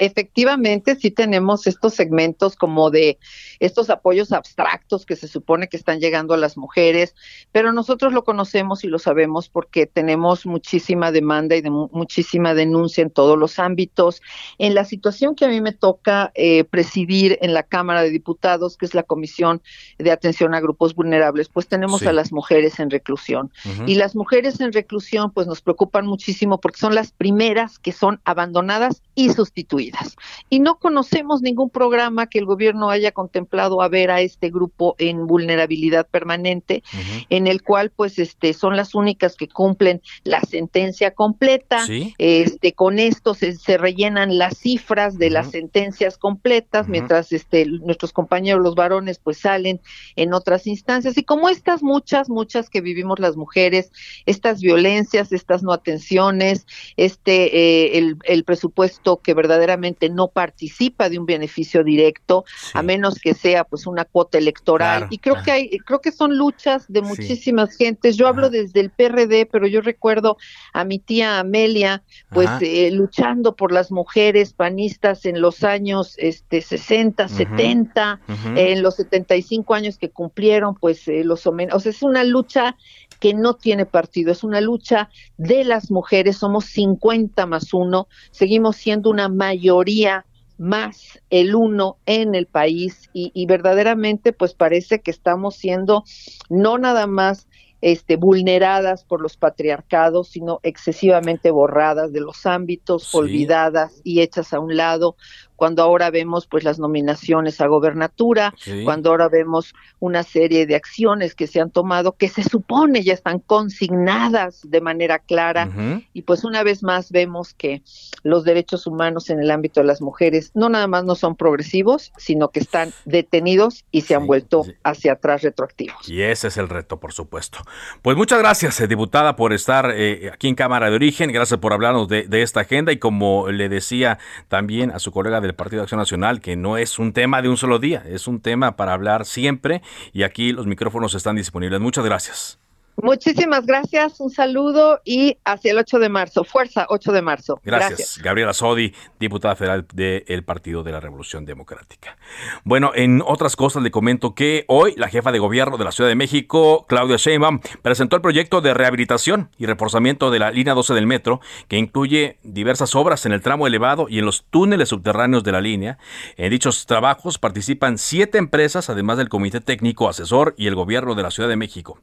efectivamente 0.00 0.96
sí 0.96 1.10
tenemos 1.10 1.66
estos 1.66 1.94
segmentos 1.94 2.56
como 2.56 2.90
de 2.90 3.18
estos 3.60 3.90
apoyos 3.90 4.32
abstractos 4.32 5.04
que 5.04 5.14
se 5.14 5.28
supone 5.28 5.68
que 5.68 5.76
están 5.76 6.00
llegando 6.00 6.32
a 6.32 6.38
las 6.38 6.56
mujeres, 6.56 7.14
pero 7.52 7.72
nosotros 7.72 8.14
lo 8.14 8.24
conocemos 8.24 8.82
y 8.82 8.88
lo 8.88 8.98
sabemos 8.98 9.50
porque 9.50 9.86
tenemos 9.86 10.46
muchísima 10.46 11.12
demanda 11.12 11.54
y 11.54 11.60
de 11.60 11.70
muchísima 11.70 12.54
denuncia 12.54 13.02
en 13.02 13.10
todos 13.10 13.38
los 13.38 13.58
ámbitos. 13.58 14.22
En 14.58 14.74
la 14.74 14.86
situación 14.86 15.34
que 15.34 15.44
a 15.44 15.48
mí 15.48 15.60
me 15.60 15.72
toca 15.72 16.32
eh, 16.34 16.64
presidir 16.64 17.38
en 17.42 17.52
la 17.52 17.62
Cámara 17.62 18.02
de 18.02 18.10
Diputados, 18.10 18.78
que 18.78 18.86
es 18.86 18.94
la 18.94 19.02
Comisión 19.02 19.60
de 19.98 20.10
Atención 20.10 20.54
a 20.54 20.60
Grupos 20.60 20.94
Vulnerables, 20.94 21.50
pues 21.50 21.68
tenemos 21.68 22.02
a 22.06 22.12
las 22.14 22.32
mujeres 22.32 22.80
en 22.80 22.90
reclusión. 22.90 23.52
Y 23.86 23.96
las 23.96 24.16
mujeres 24.16 24.60
en 24.60 24.72
reclusión 24.72 25.30
pues 25.30 25.46
nos 25.46 25.60
preocupan 25.60 26.06
muchísimo 26.06 26.58
porque 26.58 26.78
son 26.78 26.94
las 26.94 27.12
primeras 27.12 27.78
que 27.78 27.92
son 27.92 28.20
abandonadas 28.24 29.02
y 29.20 29.28
sustituidas. 29.28 30.16
Y 30.48 30.60
no 30.60 30.78
conocemos 30.78 31.42
ningún 31.42 31.68
programa 31.68 32.26
que 32.26 32.38
el 32.38 32.46
gobierno 32.46 32.88
haya 32.88 33.12
contemplado 33.12 33.82
a 33.82 33.88
ver 33.88 34.10
a 34.10 34.22
este 34.22 34.48
grupo 34.48 34.94
en 34.98 35.26
vulnerabilidad 35.26 36.08
permanente, 36.08 36.82
en 37.28 37.46
el 37.46 37.62
cual 37.62 37.90
pues 37.90 38.18
este 38.18 38.54
son 38.54 38.78
las 38.78 38.94
únicas 38.94 39.36
que 39.36 39.46
cumplen 39.46 40.00
la 40.24 40.40
sentencia 40.40 41.10
completa. 41.10 41.84
Este 42.16 42.72
con 42.72 42.98
esto 42.98 43.34
se, 43.34 43.76
rellenan 43.76 44.38
las 44.38 44.56
cifras 44.56 45.18
de 45.18 45.28
las 45.28 45.50
sentencias 45.50 46.16
completas, 46.16 46.88
mientras 46.88 47.30
este 47.32 47.66
nuestros 47.66 48.14
compañeros 48.14 48.62
los 48.62 48.74
varones 48.74 49.18
pues 49.18 49.36
salen 49.36 49.82
en 50.16 50.32
otras 50.32 50.66
instancias. 50.66 51.18
Y 51.18 51.24
como 51.24 51.50
estas 51.50 51.82
muchas 51.82 52.30
muchas 52.30 52.70
que 52.70 52.80
vivimos 52.80 53.18
las 53.18 53.36
mujeres, 53.36 53.92
estas 54.24 54.62
violencias, 54.62 55.30
estas 55.30 55.62
no 55.62 55.74
atenciones, 55.74 56.66
este 56.96 57.56
eh, 57.56 57.98
el, 57.98 58.16
el 58.24 58.44
presupuesto 58.44 59.09
que 59.18 59.34
verdaderamente 59.34 60.08
no 60.08 60.28
participa 60.28 61.08
de 61.08 61.18
un 61.18 61.26
beneficio 61.26 61.84
directo, 61.84 62.44
a 62.74 62.82
menos 62.82 63.18
que 63.18 63.34
sea 63.34 63.64
pues 63.64 63.86
una 63.86 64.04
cuota 64.04 64.38
electoral. 64.38 65.06
y 65.10 65.18
creo 65.18 65.42
que 65.42 65.50
hay, 65.50 65.78
creo 65.78 66.00
que 66.00 66.12
son 66.12 66.36
luchas 66.36 66.86
de 66.88 67.02
muchísimas 67.02 67.76
gentes. 67.76 68.16
Yo 68.16 68.26
hablo 68.26 68.50
desde 68.50 68.80
el 68.80 68.90
PRD, 68.90 69.46
pero 69.46 69.66
yo 69.66 69.80
recuerdo 69.80 70.36
a 70.72 70.84
mi 70.84 70.98
tía 70.98 71.38
Amelia, 71.38 72.02
pues 72.30 72.48
eh, 72.60 72.90
luchando 72.90 73.56
por 73.56 73.72
las 73.72 73.90
mujeres 73.90 74.52
panistas 74.52 75.24
en 75.24 75.40
los 75.40 75.64
años 75.64 76.14
este 76.18 76.60
60, 76.60 77.28
70, 77.28 78.20
en 78.56 78.82
los 78.82 78.96
75 78.96 79.74
años 79.74 79.98
que 79.98 80.10
cumplieron, 80.10 80.74
pues 80.74 81.06
eh, 81.08 81.24
los 81.24 81.46
o 81.46 81.80
sea, 81.80 81.90
es 81.90 82.02
una 82.02 82.24
lucha 82.24 82.76
que 83.18 83.34
no 83.34 83.54
tiene 83.54 83.86
partido, 83.86 84.32
es 84.32 84.44
una 84.44 84.60
lucha 84.60 85.10
de 85.36 85.64
las 85.64 85.90
mujeres, 85.90 86.36
somos 86.36 86.66
50 86.66 87.46
más 87.46 87.72
uno, 87.72 88.08
seguimos 88.30 88.76
siendo 88.76 88.99
una 89.08 89.28
mayoría 89.28 90.26
más 90.58 91.18
el 91.30 91.54
uno 91.54 91.96
en 92.04 92.34
el 92.34 92.46
país 92.46 93.08
y, 93.14 93.30
y, 93.32 93.46
verdaderamente 93.46 94.34
pues 94.34 94.52
parece 94.52 95.00
que 95.00 95.10
estamos 95.10 95.56
siendo 95.56 96.04
no 96.50 96.76
nada 96.76 97.06
más 97.06 97.48
este, 97.80 98.16
vulneradas 98.16 99.04
por 99.04 99.22
los 99.22 99.36
patriarcados, 99.36 100.28
sino 100.28 100.60
excesivamente 100.62 101.50
borradas 101.50 102.12
de 102.12 102.20
los 102.20 102.44
ámbitos, 102.44 103.14
olvidadas 103.14 104.00
y 104.04 104.20
hechas 104.20 104.52
a 104.52 104.60
un 104.60 104.76
lado, 104.76 105.16
cuando 105.60 105.82
ahora 105.82 106.10
vemos 106.10 106.46
pues 106.46 106.64
las 106.64 106.78
nominaciones 106.78 107.60
a 107.60 107.66
gobernatura, 107.66 108.54
cuando 108.82 109.10
ahora 109.10 109.28
vemos 109.28 109.74
una 109.98 110.22
serie 110.22 110.64
de 110.64 110.74
acciones 110.74 111.34
que 111.34 111.46
se 111.46 111.60
han 111.60 111.70
tomado 111.70 112.12
que 112.12 112.30
se 112.30 112.42
supone 112.42 113.02
ya 113.02 113.12
están 113.12 113.40
consignadas 113.40 114.62
de 114.64 114.80
manera 114.80 115.18
clara 115.18 115.68
y 116.14 116.22
pues 116.22 116.44
una 116.44 116.62
vez 116.62 116.82
más 116.82 117.12
vemos 117.12 117.52
que 117.52 117.82
los 118.22 118.44
derechos 118.44 118.86
humanos 118.86 119.28
en 119.28 119.38
el 119.40 119.50
ámbito 119.50 119.80
de 119.80 119.86
las 119.86 120.00
mujeres 120.00 120.50
no 120.54 120.70
nada 120.70 120.86
más 120.86 121.04
no 121.04 121.14
son 121.14 121.36
progresivos, 121.36 122.10
sino 122.16 122.48
que 122.48 122.60
están 122.60 122.94
detenidos 123.04 123.84
y 123.90 124.00
se 124.00 124.14
han 124.14 124.26
vuelto 124.26 124.64
hacia 124.82 125.12
atrás 125.12 125.42
retroactivos. 125.42 126.08
Y 126.08 126.22
ese 126.22 126.48
es 126.48 126.56
el 126.56 126.70
reto, 126.70 126.98
por 127.00 127.12
supuesto. 127.12 127.58
Pues 128.00 128.16
muchas 128.16 128.38
gracias, 128.38 128.80
eh, 128.80 128.88
diputada, 128.88 129.36
por 129.36 129.52
estar 129.52 129.92
eh, 129.94 130.30
aquí 130.32 130.48
en 130.48 130.54
Cámara 130.54 130.88
de 130.88 130.96
Origen. 130.96 131.30
Gracias 131.30 131.60
por 131.60 131.74
hablarnos 131.74 132.08
de, 132.08 132.22
de 132.22 132.40
esta 132.40 132.60
agenda 132.60 132.92
y 132.92 132.98
como 132.98 133.50
le 133.50 133.68
decía 133.68 134.18
también 134.48 134.90
a 134.90 134.98
su 134.98 135.12
colega 135.12 135.49
del 135.50 135.56
Partido 135.56 135.80
de 135.80 135.84
Acción 135.84 135.98
Nacional, 135.98 136.40
que 136.40 136.56
no 136.56 136.76
es 136.76 136.98
un 136.98 137.12
tema 137.12 137.42
de 137.42 137.48
un 137.48 137.56
solo 137.56 137.78
día, 137.78 138.02
es 138.06 138.26
un 138.26 138.40
tema 138.40 138.76
para 138.76 138.92
hablar 138.92 139.26
siempre 139.26 139.82
y 140.12 140.22
aquí 140.22 140.52
los 140.52 140.66
micrófonos 140.66 141.14
están 141.14 141.36
disponibles. 141.36 141.80
Muchas 141.80 142.04
gracias. 142.04 142.59
Muchísimas 143.02 143.66
gracias, 143.66 144.20
un 144.20 144.30
saludo 144.30 145.00
y 145.04 145.38
hacia 145.44 145.72
el 145.72 145.78
8 145.78 145.98
de 145.98 146.08
marzo. 146.08 146.44
Fuerza, 146.44 146.86
8 146.88 147.12
de 147.12 147.22
marzo. 147.22 147.60
Gracias. 147.64 148.18
Gabriela 148.22 148.52
Sodi, 148.52 148.94
diputada 149.18 149.56
federal 149.56 149.86
del 149.92 150.44
Partido 150.44 150.82
de 150.82 150.92
la 150.92 151.00
Revolución 151.00 151.44
Democrática. 151.44 152.16
Bueno, 152.64 152.92
en 152.94 153.22
otras 153.24 153.56
cosas 153.56 153.82
le 153.82 153.90
comento 153.90 154.34
que 154.34 154.64
hoy 154.68 154.94
la 154.96 155.08
jefa 155.08 155.32
de 155.32 155.38
gobierno 155.38 155.78
de 155.78 155.84
la 155.84 155.92
Ciudad 155.92 156.08
de 156.08 156.16
México, 156.16 156.86
Claudia 156.88 157.16
Sheinbaum, 157.16 157.60
presentó 157.82 158.16
el 158.16 158.22
proyecto 158.22 158.60
de 158.60 158.74
rehabilitación 158.74 159.50
y 159.58 159.66
reforzamiento 159.66 160.30
de 160.30 160.38
la 160.38 160.50
línea 160.50 160.74
12 160.74 160.94
del 160.94 161.06
metro, 161.06 161.40
que 161.68 161.78
incluye 161.78 162.38
diversas 162.42 162.94
obras 162.94 163.26
en 163.26 163.32
el 163.32 163.40
tramo 163.40 163.66
elevado 163.66 164.06
y 164.08 164.18
en 164.18 164.26
los 164.26 164.44
túneles 164.50 164.90
subterráneos 164.90 165.44
de 165.44 165.52
la 165.52 165.60
línea. 165.60 165.98
En 166.36 166.50
dichos 166.50 166.86
trabajos 166.86 167.38
participan 167.38 167.98
siete 167.98 168.38
empresas, 168.38 168.90
además 168.90 169.18
del 169.18 169.28
Comité 169.28 169.60
Técnico 169.60 170.08
Asesor 170.08 170.54
y 170.56 170.66
el 170.66 170.74
Gobierno 170.74 171.14
de 171.14 171.22
la 171.22 171.30
Ciudad 171.30 171.48
de 171.48 171.56
México. 171.56 171.98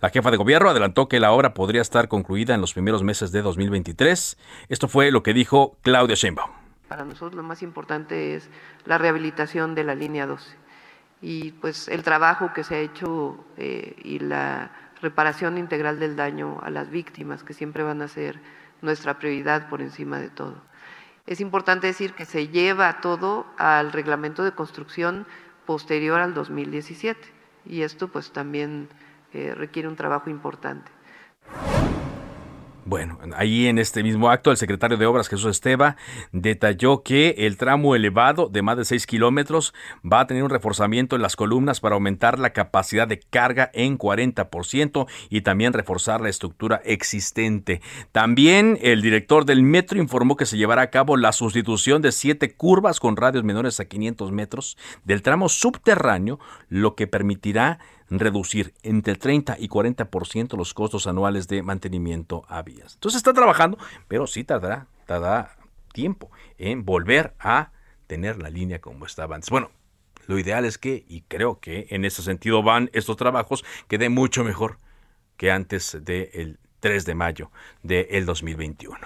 La 0.00 0.10
jefa 0.10 0.30
de 0.30 0.36
gobierno 0.42 0.70
adelantó 0.70 1.06
que 1.06 1.20
la 1.20 1.30
obra 1.30 1.54
podría 1.54 1.80
estar 1.80 2.08
concluida 2.08 2.52
en 2.52 2.60
los 2.60 2.72
primeros 2.72 3.04
meses 3.04 3.30
de 3.30 3.42
2023. 3.42 4.36
Esto 4.68 4.88
fue 4.88 5.12
lo 5.12 5.22
que 5.22 5.32
dijo 5.34 5.76
Claudia 5.82 6.16
Sheinbaum. 6.16 6.50
Para 6.88 7.04
nosotros 7.04 7.34
lo 7.34 7.44
más 7.44 7.62
importante 7.62 8.34
es 8.34 8.50
la 8.84 8.98
rehabilitación 8.98 9.76
de 9.76 9.84
la 9.84 9.94
línea 9.94 10.26
12 10.26 10.56
y 11.20 11.52
pues 11.52 11.86
el 11.86 12.02
trabajo 12.02 12.52
que 12.52 12.64
se 12.64 12.74
ha 12.74 12.78
hecho 12.80 13.44
eh, 13.56 13.94
y 14.02 14.18
la 14.18 14.72
reparación 15.00 15.58
integral 15.58 16.00
del 16.00 16.16
daño 16.16 16.58
a 16.64 16.70
las 16.70 16.90
víctimas, 16.90 17.44
que 17.44 17.54
siempre 17.54 17.84
van 17.84 18.02
a 18.02 18.08
ser 18.08 18.40
nuestra 18.80 19.20
prioridad 19.20 19.68
por 19.68 19.80
encima 19.80 20.18
de 20.18 20.28
todo. 20.28 20.56
Es 21.28 21.40
importante 21.40 21.86
decir 21.86 22.14
que 22.14 22.24
se 22.24 22.48
lleva 22.48 23.00
todo 23.00 23.46
al 23.58 23.92
reglamento 23.92 24.42
de 24.42 24.50
construcción 24.50 25.24
posterior 25.66 26.20
al 26.20 26.34
2017 26.34 27.20
y 27.64 27.82
esto 27.82 28.08
pues 28.08 28.32
también 28.32 28.88
requiere 29.54 29.88
un 29.88 29.96
trabajo 29.96 30.30
importante. 30.30 30.90
Bueno, 32.84 33.16
ahí 33.36 33.68
en 33.68 33.78
este 33.78 34.02
mismo 34.02 34.28
acto, 34.28 34.50
el 34.50 34.56
secretario 34.56 34.96
de 34.96 35.06
Obras, 35.06 35.28
Jesús 35.28 35.52
Esteba, 35.52 35.96
detalló 36.32 37.04
que 37.04 37.36
el 37.38 37.56
tramo 37.56 37.94
elevado 37.94 38.48
de 38.48 38.62
más 38.62 38.76
de 38.76 38.84
6 38.84 39.06
kilómetros 39.06 39.72
va 40.04 40.18
a 40.18 40.26
tener 40.26 40.42
un 40.42 40.50
reforzamiento 40.50 41.14
en 41.14 41.22
las 41.22 41.36
columnas 41.36 41.78
para 41.78 41.94
aumentar 41.94 42.40
la 42.40 42.52
capacidad 42.52 43.06
de 43.06 43.20
carga 43.20 43.70
en 43.72 43.98
40% 43.98 45.06
y 45.30 45.42
también 45.42 45.72
reforzar 45.72 46.20
la 46.20 46.28
estructura 46.28 46.82
existente. 46.84 47.80
También 48.10 48.76
el 48.82 49.00
director 49.00 49.44
del 49.44 49.62
metro 49.62 50.00
informó 50.00 50.36
que 50.36 50.46
se 50.46 50.56
llevará 50.56 50.82
a 50.82 50.90
cabo 50.90 51.16
la 51.16 51.30
sustitución 51.30 52.02
de 52.02 52.10
siete 52.10 52.52
curvas 52.56 52.98
con 52.98 53.16
radios 53.16 53.44
menores 53.44 53.78
a 53.78 53.84
500 53.84 54.32
metros 54.32 54.76
del 55.04 55.22
tramo 55.22 55.48
subterráneo, 55.48 56.40
lo 56.68 56.96
que 56.96 57.06
permitirá 57.06 57.78
reducir 58.18 58.74
entre 58.82 59.12
el 59.12 59.18
30 59.18 59.56
y 59.58 59.68
40% 59.68 60.56
los 60.56 60.74
costos 60.74 61.06
anuales 61.06 61.48
de 61.48 61.62
mantenimiento 61.62 62.44
a 62.48 62.62
vías. 62.62 62.94
Entonces 62.94 63.18
está 63.18 63.32
trabajando, 63.32 63.78
pero 64.08 64.26
sí 64.26 64.44
tardará, 64.44 64.86
tardará 65.06 65.56
tiempo 65.92 66.30
en 66.58 66.84
volver 66.84 67.34
a 67.38 67.72
tener 68.06 68.42
la 68.42 68.50
línea 68.50 68.80
como 68.80 69.06
estaba 69.06 69.34
antes. 69.34 69.50
Bueno, 69.50 69.70
lo 70.26 70.38
ideal 70.38 70.64
es 70.64 70.78
que, 70.78 71.04
y 71.08 71.22
creo 71.22 71.60
que 71.60 71.86
en 71.90 72.04
ese 72.04 72.22
sentido 72.22 72.62
van 72.62 72.90
estos 72.92 73.16
trabajos, 73.16 73.64
quede 73.88 74.08
mucho 74.08 74.44
mejor 74.44 74.78
que 75.36 75.50
antes 75.50 75.98
del 76.02 76.58
3 76.82 77.06
de 77.06 77.14
mayo 77.14 77.50
del 77.82 78.26
2021. 78.26 78.98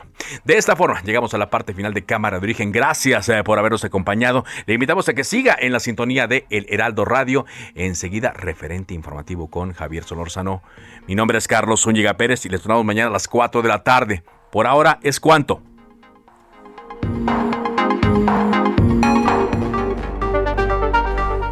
De 0.45 0.57
esta 0.57 0.75
forma, 0.75 1.03
llegamos 1.03 1.35
a 1.35 1.39
la 1.39 1.51
parte 1.51 1.75
final 1.75 1.93
de 1.93 2.05
Cámara 2.05 2.41
de 2.41 2.45
Origen. 2.45 2.73
Gracias 2.73 3.29
eh, 3.29 3.45
por 3.45 3.59
habernos 3.59 3.85
acompañado. 3.85 4.45
Le 4.65 4.75
invitamos 4.75 5.09
a 5.09 5.15
que 5.15 5.25
siga 5.25 5.55
en 5.61 5.73
la 5.73 5.79
sintonía 5.79 6.27
de 6.27 6.47
El 6.49 6.67
Heraldo 6.71 7.05
Radio. 7.05 7.45
Enseguida, 7.75 8.33
referente 8.33 8.95
informativo 8.95 9.49
con 9.51 9.75
Javier 9.75 10.05
Solórzano. 10.05 10.63
Mi 11.07 11.15
nombre 11.15 11.37
es 11.37 11.47
Carlos 11.47 11.83
Zúñiga 11.83 12.17
Pérez 12.17 12.47
y 12.47 12.49
les 12.49 12.63
tornamos 12.63 12.87
mañana 12.87 13.11
a 13.11 13.13
las 13.13 13.29
4 13.29 13.61
de 13.61 13.69
la 13.69 13.85
tarde. 13.85 14.25
Por 14.51 14.67
ahora 14.67 14.99
es 15.03 15.21
cuanto. 15.21 15.61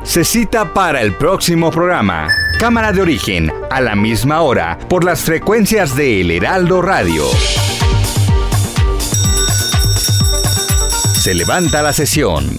Se 0.05 0.25
cita 0.25 0.73
para 0.73 1.03
el 1.03 1.15
próximo 1.15 1.71
programa. 1.71 2.29
Cámara 2.65 2.95
de 2.95 3.03
origen, 3.03 3.53
a 3.71 3.83
la 3.83 3.95
misma 3.95 4.41
hora, 4.41 4.79
por 4.89 5.05
las 5.05 5.21
frecuencias 5.21 5.95
de 5.95 6.23
El 6.23 6.31
Heraldo 6.31 6.81
Radio. 6.81 7.27
Se 11.13 11.35
levanta 11.35 11.83
la 11.83 11.93
sesión. 11.93 12.59